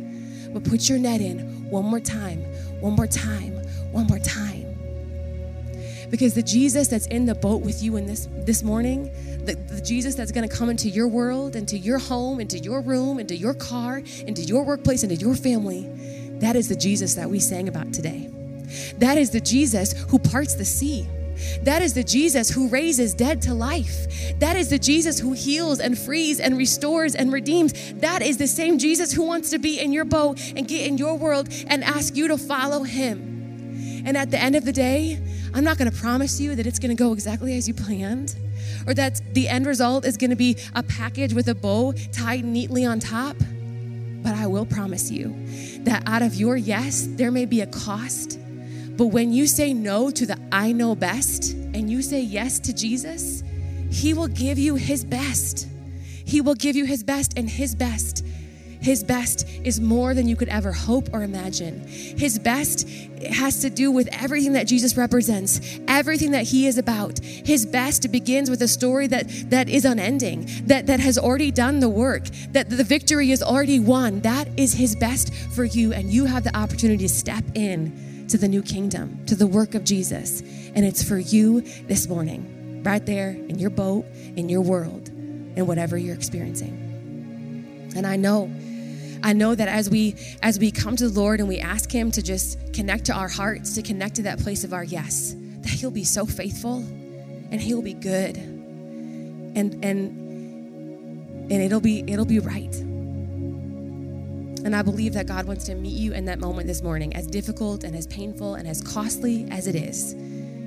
But 0.52 0.64
put 0.64 0.88
your 0.88 0.98
net 0.98 1.20
in 1.20 1.70
one 1.70 1.84
more 1.84 2.00
time, 2.00 2.42
one 2.80 2.94
more 2.94 3.06
time, 3.06 3.52
one 3.92 4.08
more 4.08 4.18
time. 4.18 4.76
Because 6.10 6.34
the 6.34 6.42
Jesus 6.42 6.88
that's 6.88 7.06
in 7.06 7.26
the 7.26 7.34
boat 7.36 7.62
with 7.62 7.82
you 7.82 7.96
in 7.96 8.06
this, 8.06 8.28
this 8.32 8.64
morning, 8.64 9.12
the, 9.44 9.54
the 9.54 9.80
Jesus 9.80 10.16
that's 10.16 10.32
gonna 10.32 10.48
come 10.48 10.70
into 10.70 10.88
your 10.88 11.08
world, 11.08 11.56
into 11.56 11.78
your 11.78 11.98
home, 11.98 12.40
into 12.40 12.58
your 12.58 12.80
room, 12.80 13.18
into 13.20 13.36
your 13.36 13.54
car, 13.54 14.02
into 14.26 14.42
your 14.42 14.64
workplace, 14.64 15.02
into 15.02 15.16
your 15.16 15.34
family, 15.34 15.88
that 16.40 16.56
is 16.56 16.68
the 16.68 16.76
Jesus 16.76 17.14
that 17.14 17.28
we 17.28 17.40
sang 17.40 17.68
about 17.68 17.92
today. 17.92 18.30
That 18.98 19.18
is 19.18 19.30
the 19.30 19.40
Jesus 19.40 19.92
who 20.10 20.18
parts 20.18 20.54
the 20.54 20.64
sea. 20.64 21.08
That 21.62 21.82
is 21.82 21.94
the 21.94 22.04
Jesus 22.04 22.50
who 22.50 22.68
raises 22.68 23.14
dead 23.14 23.42
to 23.42 23.54
life. 23.54 24.38
That 24.38 24.56
is 24.56 24.70
the 24.70 24.78
Jesus 24.78 25.18
who 25.18 25.32
heals 25.32 25.80
and 25.80 25.98
frees 25.98 26.40
and 26.40 26.56
restores 26.56 27.14
and 27.14 27.32
redeems. 27.32 27.92
That 27.94 28.22
is 28.22 28.38
the 28.38 28.46
same 28.46 28.78
Jesus 28.78 29.12
who 29.12 29.22
wants 29.22 29.50
to 29.50 29.58
be 29.58 29.78
in 29.78 29.92
your 29.92 30.04
boat 30.04 30.40
and 30.56 30.66
get 30.66 30.86
in 30.86 30.98
your 30.98 31.16
world 31.16 31.48
and 31.68 31.84
ask 31.84 32.16
you 32.16 32.28
to 32.28 32.38
follow 32.38 32.82
him. 32.82 34.04
And 34.06 34.16
at 34.16 34.30
the 34.30 34.38
end 34.38 34.56
of 34.56 34.64
the 34.64 34.72
day, 34.72 35.20
I'm 35.54 35.64
not 35.64 35.78
going 35.78 35.90
to 35.90 35.96
promise 35.96 36.40
you 36.40 36.54
that 36.54 36.66
it's 36.66 36.78
going 36.78 36.96
to 36.96 37.02
go 37.02 37.12
exactly 37.12 37.56
as 37.56 37.66
you 37.68 37.74
planned 37.74 38.36
or 38.86 38.94
that 38.94 39.20
the 39.34 39.48
end 39.48 39.66
result 39.66 40.04
is 40.04 40.16
going 40.16 40.30
to 40.30 40.36
be 40.36 40.56
a 40.74 40.82
package 40.82 41.34
with 41.34 41.48
a 41.48 41.54
bow 41.54 41.92
tied 42.12 42.44
neatly 42.44 42.84
on 42.84 43.00
top. 43.00 43.36
But 44.26 44.34
I 44.34 44.46
will 44.46 44.66
promise 44.66 45.10
you 45.10 45.34
that 45.84 46.02
out 46.06 46.20
of 46.20 46.34
your 46.34 46.56
yes, 46.56 47.06
there 47.08 47.30
may 47.30 47.46
be 47.46 47.62
a 47.62 47.66
cost 47.66 48.40
but 48.96 49.08
when 49.08 49.32
you 49.32 49.46
say 49.46 49.74
no 49.74 50.10
to 50.10 50.24
the 50.24 50.38
I 50.50 50.72
know 50.72 50.94
best 50.94 51.52
and 51.52 51.90
you 51.90 52.00
say 52.00 52.20
yes 52.22 52.58
to 52.60 52.72
Jesus, 52.72 53.42
He 53.90 54.14
will 54.14 54.28
give 54.28 54.58
you 54.58 54.74
His 54.76 55.04
best. 55.04 55.68
He 56.24 56.40
will 56.40 56.54
give 56.54 56.76
you 56.76 56.86
His 56.86 57.04
best, 57.04 57.38
and 57.38 57.48
His 57.48 57.74
best, 57.74 58.24
His 58.86 59.02
best 59.02 59.48
is 59.64 59.80
more 59.80 60.14
than 60.14 60.28
you 60.28 60.36
could 60.36 60.48
ever 60.48 60.70
hope 60.70 61.08
or 61.12 61.24
imagine. 61.24 61.88
His 61.88 62.38
best 62.38 62.88
has 63.32 63.60
to 63.62 63.68
do 63.68 63.90
with 63.90 64.08
everything 64.12 64.52
that 64.52 64.68
Jesus 64.68 64.96
represents, 64.96 65.80
everything 65.88 66.30
that 66.30 66.44
He 66.44 66.68
is 66.68 66.78
about. 66.78 67.18
His 67.18 67.66
best 67.66 68.12
begins 68.12 68.48
with 68.48 68.62
a 68.62 68.68
story 68.68 69.08
that, 69.08 69.26
that 69.50 69.68
is 69.68 69.84
unending, 69.84 70.48
that, 70.66 70.86
that 70.86 71.00
has 71.00 71.18
already 71.18 71.50
done 71.50 71.80
the 71.80 71.88
work, 71.88 72.26
that 72.52 72.70
the 72.70 72.84
victory 72.84 73.32
is 73.32 73.42
already 73.42 73.80
won. 73.80 74.20
That 74.20 74.46
is 74.56 74.74
His 74.74 74.94
best 74.94 75.34
for 75.34 75.64
you, 75.64 75.92
and 75.92 76.12
you 76.12 76.26
have 76.26 76.44
the 76.44 76.56
opportunity 76.56 77.08
to 77.08 77.12
step 77.12 77.42
in 77.56 78.26
to 78.28 78.38
the 78.38 78.46
new 78.46 78.62
kingdom, 78.62 79.26
to 79.26 79.34
the 79.34 79.48
work 79.48 79.74
of 79.74 79.82
Jesus. 79.82 80.42
And 80.76 80.84
it's 80.84 81.02
for 81.02 81.18
you 81.18 81.62
this 81.88 82.06
morning, 82.06 82.84
right 82.84 83.04
there 83.04 83.30
in 83.30 83.58
your 83.58 83.70
boat, 83.70 84.04
in 84.36 84.48
your 84.48 84.60
world, 84.60 85.08
in 85.08 85.66
whatever 85.66 85.98
you're 85.98 86.14
experiencing. 86.14 86.84
And 87.96 88.06
I 88.06 88.16
know, 88.16 88.48
I 89.26 89.32
know 89.32 89.56
that 89.56 89.66
as 89.66 89.90
we 89.90 90.14
as 90.40 90.56
we 90.60 90.70
come 90.70 90.94
to 90.94 91.08
the 91.08 91.20
Lord 91.20 91.40
and 91.40 91.48
we 91.48 91.58
ask 91.58 91.90
him 91.90 92.12
to 92.12 92.22
just 92.22 92.72
connect 92.72 93.06
to 93.06 93.12
our 93.12 93.26
hearts, 93.26 93.74
to 93.74 93.82
connect 93.82 94.14
to 94.16 94.22
that 94.22 94.38
place 94.38 94.62
of 94.62 94.72
our 94.72 94.84
yes, 94.84 95.34
that 95.62 95.70
he'll 95.70 95.90
be 95.90 96.04
so 96.04 96.24
faithful 96.24 96.76
and 96.76 97.60
he'll 97.60 97.82
be 97.82 97.94
good. 97.94 98.36
And 98.36 99.84
and 99.84 101.50
and 101.50 101.52
it'll 101.52 101.80
be 101.80 102.04
it'll 102.06 102.24
be 102.24 102.38
right. 102.38 102.72
And 104.64 104.76
I 104.76 104.82
believe 104.82 105.14
that 105.14 105.26
God 105.26 105.46
wants 105.46 105.64
to 105.64 105.74
meet 105.74 105.98
you 105.98 106.12
in 106.12 106.26
that 106.26 106.38
moment 106.38 106.68
this 106.68 106.82
morning, 106.82 107.16
as 107.16 107.26
difficult 107.26 107.82
and 107.82 107.96
as 107.96 108.06
painful 108.06 108.54
and 108.54 108.68
as 108.68 108.80
costly 108.80 109.48
as 109.50 109.66
it 109.66 109.74
is. 109.74 110.14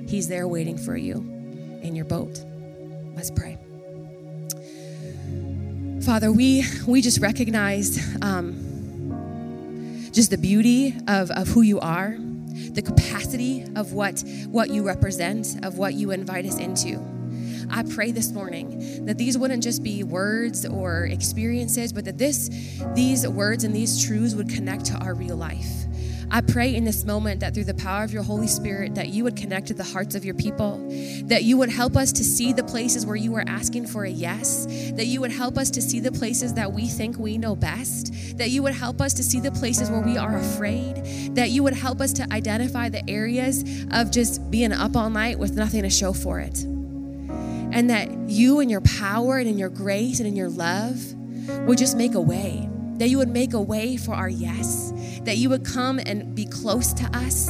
He's 0.06 0.28
there 0.28 0.46
waiting 0.46 0.76
for 0.76 0.98
you 0.98 1.16
in 1.82 1.96
your 1.96 2.04
boat. 2.04 2.44
Let's 3.16 3.30
pray. 3.30 3.56
Father, 6.04 6.32
we, 6.32 6.64
we 6.86 7.02
just 7.02 7.20
recognize 7.20 8.16
um, 8.22 10.08
just 10.12 10.30
the 10.30 10.38
beauty 10.38 10.96
of, 11.06 11.30
of 11.30 11.46
who 11.48 11.60
you 11.60 11.78
are, 11.78 12.16
the 12.72 12.80
capacity 12.80 13.66
of 13.76 13.92
what, 13.92 14.24
what 14.46 14.70
you 14.70 14.82
represent, 14.82 15.62
of 15.62 15.76
what 15.76 15.92
you 15.92 16.10
invite 16.10 16.46
us 16.46 16.58
into. 16.58 16.98
I 17.68 17.82
pray 17.82 18.12
this 18.12 18.32
morning 18.32 19.04
that 19.04 19.18
these 19.18 19.36
wouldn't 19.36 19.62
just 19.62 19.82
be 19.82 20.02
words 20.02 20.64
or 20.64 21.04
experiences, 21.04 21.92
but 21.92 22.06
that 22.06 22.16
this, 22.16 22.48
these 22.94 23.28
words 23.28 23.64
and 23.64 23.76
these 23.76 24.02
truths 24.02 24.34
would 24.34 24.48
connect 24.48 24.86
to 24.86 24.94
our 24.94 25.12
real 25.12 25.36
life. 25.36 25.68
I 26.32 26.40
pray 26.40 26.74
in 26.74 26.84
this 26.84 27.04
moment 27.04 27.40
that 27.40 27.54
through 27.54 27.64
the 27.64 27.74
power 27.74 28.04
of 28.04 28.12
your 28.12 28.22
Holy 28.22 28.46
Spirit 28.46 28.94
that 28.94 29.08
you 29.08 29.24
would 29.24 29.36
connect 29.36 29.66
to 29.68 29.74
the 29.74 29.84
hearts 29.84 30.14
of 30.14 30.24
your 30.24 30.34
people, 30.34 30.78
that 31.24 31.42
you 31.42 31.56
would 31.56 31.70
help 31.70 31.96
us 31.96 32.12
to 32.12 32.24
see 32.24 32.52
the 32.52 32.62
places 32.62 33.04
where 33.04 33.16
you 33.16 33.34
are 33.34 33.44
asking 33.46 33.86
for 33.86 34.04
a 34.04 34.10
yes, 34.10 34.66
that 34.94 35.06
you 35.06 35.20
would 35.20 35.32
help 35.32 35.58
us 35.58 35.70
to 35.70 35.82
see 35.82 35.98
the 35.98 36.12
places 36.12 36.54
that 36.54 36.72
we 36.72 36.86
think 36.86 37.18
we 37.18 37.36
know 37.36 37.56
best, 37.56 38.38
that 38.38 38.50
you 38.50 38.62
would 38.62 38.74
help 38.74 39.00
us 39.00 39.12
to 39.14 39.22
see 39.22 39.40
the 39.40 39.50
places 39.50 39.90
where 39.90 40.02
we 40.02 40.16
are 40.16 40.36
afraid, 40.36 41.34
that 41.34 41.50
you 41.50 41.62
would 41.62 41.74
help 41.74 42.00
us 42.00 42.12
to 42.12 42.32
identify 42.32 42.88
the 42.88 43.08
areas 43.10 43.64
of 43.90 44.10
just 44.10 44.50
being 44.50 44.72
up 44.72 44.96
all 44.96 45.10
night 45.10 45.38
with 45.38 45.56
nothing 45.56 45.82
to 45.82 45.90
show 45.90 46.12
for 46.12 46.38
it 46.38 46.64
and 47.72 47.90
that 47.90 48.10
you 48.28 48.60
and 48.60 48.70
your 48.70 48.80
power 48.80 49.38
and 49.38 49.48
in 49.48 49.58
your 49.58 49.68
grace 49.68 50.18
and 50.18 50.26
in 50.26 50.36
your 50.36 50.48
love 50.48 51.14
would 51.66 51.78
just 51.78 51.96
make 51.96 52.14
a 52.14 52.20
way. 52.20 52.69
That 53.00 53.08
you 53.08 53.16
would 53.16 53.30
make 53.30 53.54
a 53.54 53.60
way 53.60 53.96
for 53.96 54.14
our 54.14 54.28
yes. 54.28 54.92
That 55.24 55.38
you 55.38 55.48
would 55.48 55.64
come 55.64 55.98
and 56.04 56.34
be 56.34 56.44
close 56.44 56.92
to 56.92 57.04
us. 57.16 57.46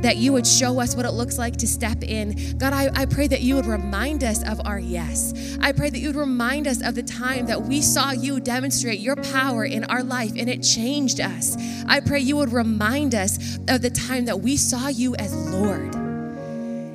That 0.00 0.16
you 0.16 0.32
would 0.32 0.46
show 0.46 0.80
us 0.80 0.96
what 0.96 1.04
it 1.04 1.10
looks 1.10 1.36
like 1.36 1.58
to 1.58 1.68
step 1.68 2.02
in. 2.02 2.56
God, 2.56 2.72
I, 2.72 2.88
I 2.94 3.04
pray 3.04 3.26
that 3.26 3.42
you 3.42 3.54
would 3.56 3.66
remind 3.66 4.24
us 4.24 4.42
of 4.48 4.66
our 4.66 4.78
yes. 4.78 5.58
I 5.60 5.72
pray 5.72 5.90
that 5.90 5.98
you 5.98 6.08
would 6.08 6.16
remind 6.16 6.66
us 6.66 6.82
of 6.82 6.94
the 6.94 7.02
time 7.02 7.44
that 7.46 7.60
we 7.60 7.82
saw 7.82 8.12
you 8.12 8.40
demonstrate 8.40 9.00
your 9.00 9.16
power 9.16 9.66
in 9.66 9.84
our 9.84 10.02
life 10.02 10.32
and 10.38 10.48
it 10.48 10.62
changed 10.62 11.20
us. 11.20 11.54
I 11.86 12.00
pray 12.00 12.20
you 12.20 12.36
would 12.36 12.54
remind 12.54 13.14
us 13.14 13.58
of 13.68 13.82
the 13.82 13.90
time 13.90 14.24
that 14.24 14.40
we 14.40 14.56
saw 14.56 14.88
you 14.88 15.14
as 15.16 15.34
Lord 15.34 16.03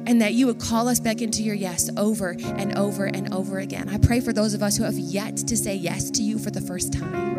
and 0.09 0.19
that 0.23 0.33
you 0.33 0.47
would 0.47 0.59
call 0.59 0.87
us 0.87 0.99
back 0.99 1.21
into 1.21 1.43
your 1.43 1.53
yes 1.53 1.87
over 1.95 2.35
and 2.41 2.75
over 2.75 3.05
and 3.05 3.31
over 3.31 3.59
again. 3.59 3.87
I 3.87 3.99
pray 3.99 4.19
for 4.19 4.33
those 4.33 4.55
of 4.55 4.63
us 4.63 4.75
who 4.75 4.83
have 4.83 4.97
yet 4.97 5.37
to 5.37 5.55
say 5.55 5.75
yes 5.75 6.09
to 6.09 6.23
you 6.23 6.39
for 6.39 6.49
the 6.49 6.59
first 6.59 6.91
time. 6.91 7.37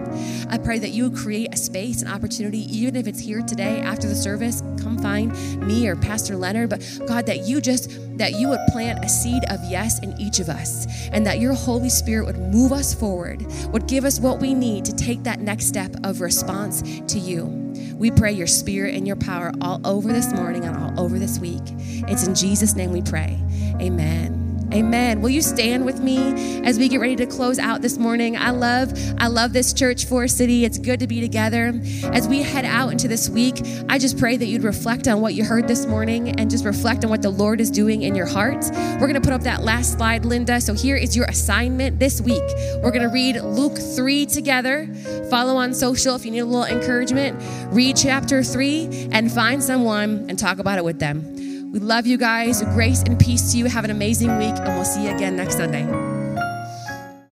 I 0.49 0.57
pray 0.57 0.79
that 0.79 0.91
you 0.91 1.11
would 1.11 1.19
create 1.19 1.53
a 1.53 1.57
space, 1.57 2.01
an 2.01 2.07
opportunity, 2.07 2.61
even 2.73 2.95
if 2.95 3.09
it's 3.09 3.19
here 3.19 3.43
today 3.43 3.81
after 3.81 4.07
the 4.07 4.15
service, 4.15 4.63
come 4.81 4.99
find 4.99 5.33
me 5.67 5.89
or 5.89 5.97
Pastor 5.97 6.37
Leonard. 6.37 6.71
But 6.71 7.01
God, 7.09 7.27
that 7.27 7.41
you 7.41 7.61
just, 7.61 7.91
that 8.19 8.35
you 8.35 8.49
would 8.49 8.61
plant 8.69 9.05
a 9.05 9.09
seed 9.09 9.43
of 9.51 9.59
yes 9.65 10.01
in 10.05 10.17
each 10.21 10.39
of 10.39 10.49
us 10.49 10.87
and 11.11 11.27
that 11.27 11.41
your 11.41 11.55
Holy 11.55 11.91
Spirit 11.91 12.27
would 12.27 12.39
move 12.39 12.71
us 12.71 12.95
forward, 12.95 13.45
would 13.73 13.89
give 13.89 14.05
us 14.05 14.21
what 14.21 14.39
we 14.39 14.55
need 14.55 14.85
to 14.85 14.95
take 14.95 15.25
that 15.25 15.41
next 15.41 15.67
step 15.67 15.93
of 16.05 16.21
response 16.21 16.83
to 17.13 17.19
you. 17.19 17.70
We 17.95 18.11
pray 18.11 18.33
your 18.33 18.47
spirit 18.47 18.95
and 18.95 19.07
your 19.07 19.17
power 19.17 19.53
all 19.61 19.81
over 19.87 20.13
this 20.13 20.33
morning 20.33 20.65
and 20.65 20.77
all 20.77 21.05
over 21.05 21.19
this 21.19 21.39
week. 21.39 21.63
It's 21.67 22.27
in 22.27 22.35
Jesus' 22.35 22.75
name 22.75 22.93
we 22.93 23.03
pray. 23.03 23.39
Amen. 23.81 24.40
Amen. 24.73 25.21
Will 25.21 25.31
you 25.31 25.43
stand 25.43 25.85
with 25.85 26.01
me 26.01 26.63
as 26.63 26.79
we 26.79 26.89
get 26.89 27.01
ready 27.01 27.17
to 27.17 27.27
close 27.27 27.59
out 27.59 27.83
this 27.83 27.99
morning? 27.99 28.37
I 28.37 28.51
love, 28.51 28.93
I 29.19 29.27
love 29.27 29.53
this 29.53 29.73
church 29.73 30.05
Forest 30.05 30.37
City. 30.37 30.65
It's 30.65 30.79
good 30.79 31.01
to 31.01 31.09
be 31.09 31.21
together. 31.21 31.73
As 32.13 32.29
we 32.29 32.43
head 32.43 32.65
out 32.65 32.93
into 32.93 33.09
this 33.09 33.29
week, 33.29 33.61
I 33.89 33.99
just 33.99 34.17
pray 34.17 34.37
that 34.37 34.47
you'd 34.47 34.63
reflect 34.63 35.09
on 35.09 35.21
what 35.21 35.35
you 35.35 35.45
heard 35.45 35.67
this 35.67 35.87
morning 35.87 36.39
and 36.39 36.49
just 36.49 36.65
reflect 36.65 37.05
on 37.05 37.11
what 37.11 37.21
the 37.21 37.31
Lord 37.31 37.61
is 37.61 37.69
doing 37.69 38.03
in 38.03 38.15
your 38.15 38.27
heart. 38.27 38.65
We're 38.73 39.09
going 39.09 39.15
to 39.15 39.21
put 39.21 39.33
up 39.33 39.43
that 39.43 39.63
last 39.63 39.95
slide, 39.95 40.25
Linda. 40.25 40.61
So 40.61 40.73
here 40.73 40.97
is 40.97 41.17
your 41.17 41.27
assignment 41.27 41.99
this 41.99 42.21
week. 42.21 42.45
We're 42.81 42.93
going 42.93 43.03
to 43.03 43.13
read 43.13 43.41
Luke 43.41 43.77
3 43.77 44.27
together. 44.27 44.87
Follow 45.31 45.57
on 45.57 45.75
social 45.75 46.15
if 46.15 46.25
you 46.25 46.31
need 46.31 46.41
a 46.41 46.45
little 46.45 46.65
encouragement. 46.65 47.37
Read 47.75 47.97
chapter 47.97 48.45
3 48.45 49.09
and 49.11 49.33
find 49.33 49.63
someone 49.63 50.27
and 50.29 50.39
talk 50.39 50.61
about 50.61 50.79
it 50.79 50.85
with 50.85 51.01
them. 51.01 51.40
We 51.73 51.79
love 51.79 52.05
you 52.05 52.19
guys. 52.19 52.63
Grace 52.63 53.03
and 53.03 53.19
peace 53.19 53.53
to 53.53 53.59
you. 53.59 53.67
Have 53.67 53.85
an 53.85 53.91
amazing 53.91 54.37
week, 54.39 54.55
and 54.57 54.75
we'll 54.75 54.85
see 54.85 55.05
you 55.05 55.15
again 55.15 55.37
next 55.37 55.57
Sunday. 55.57 56.10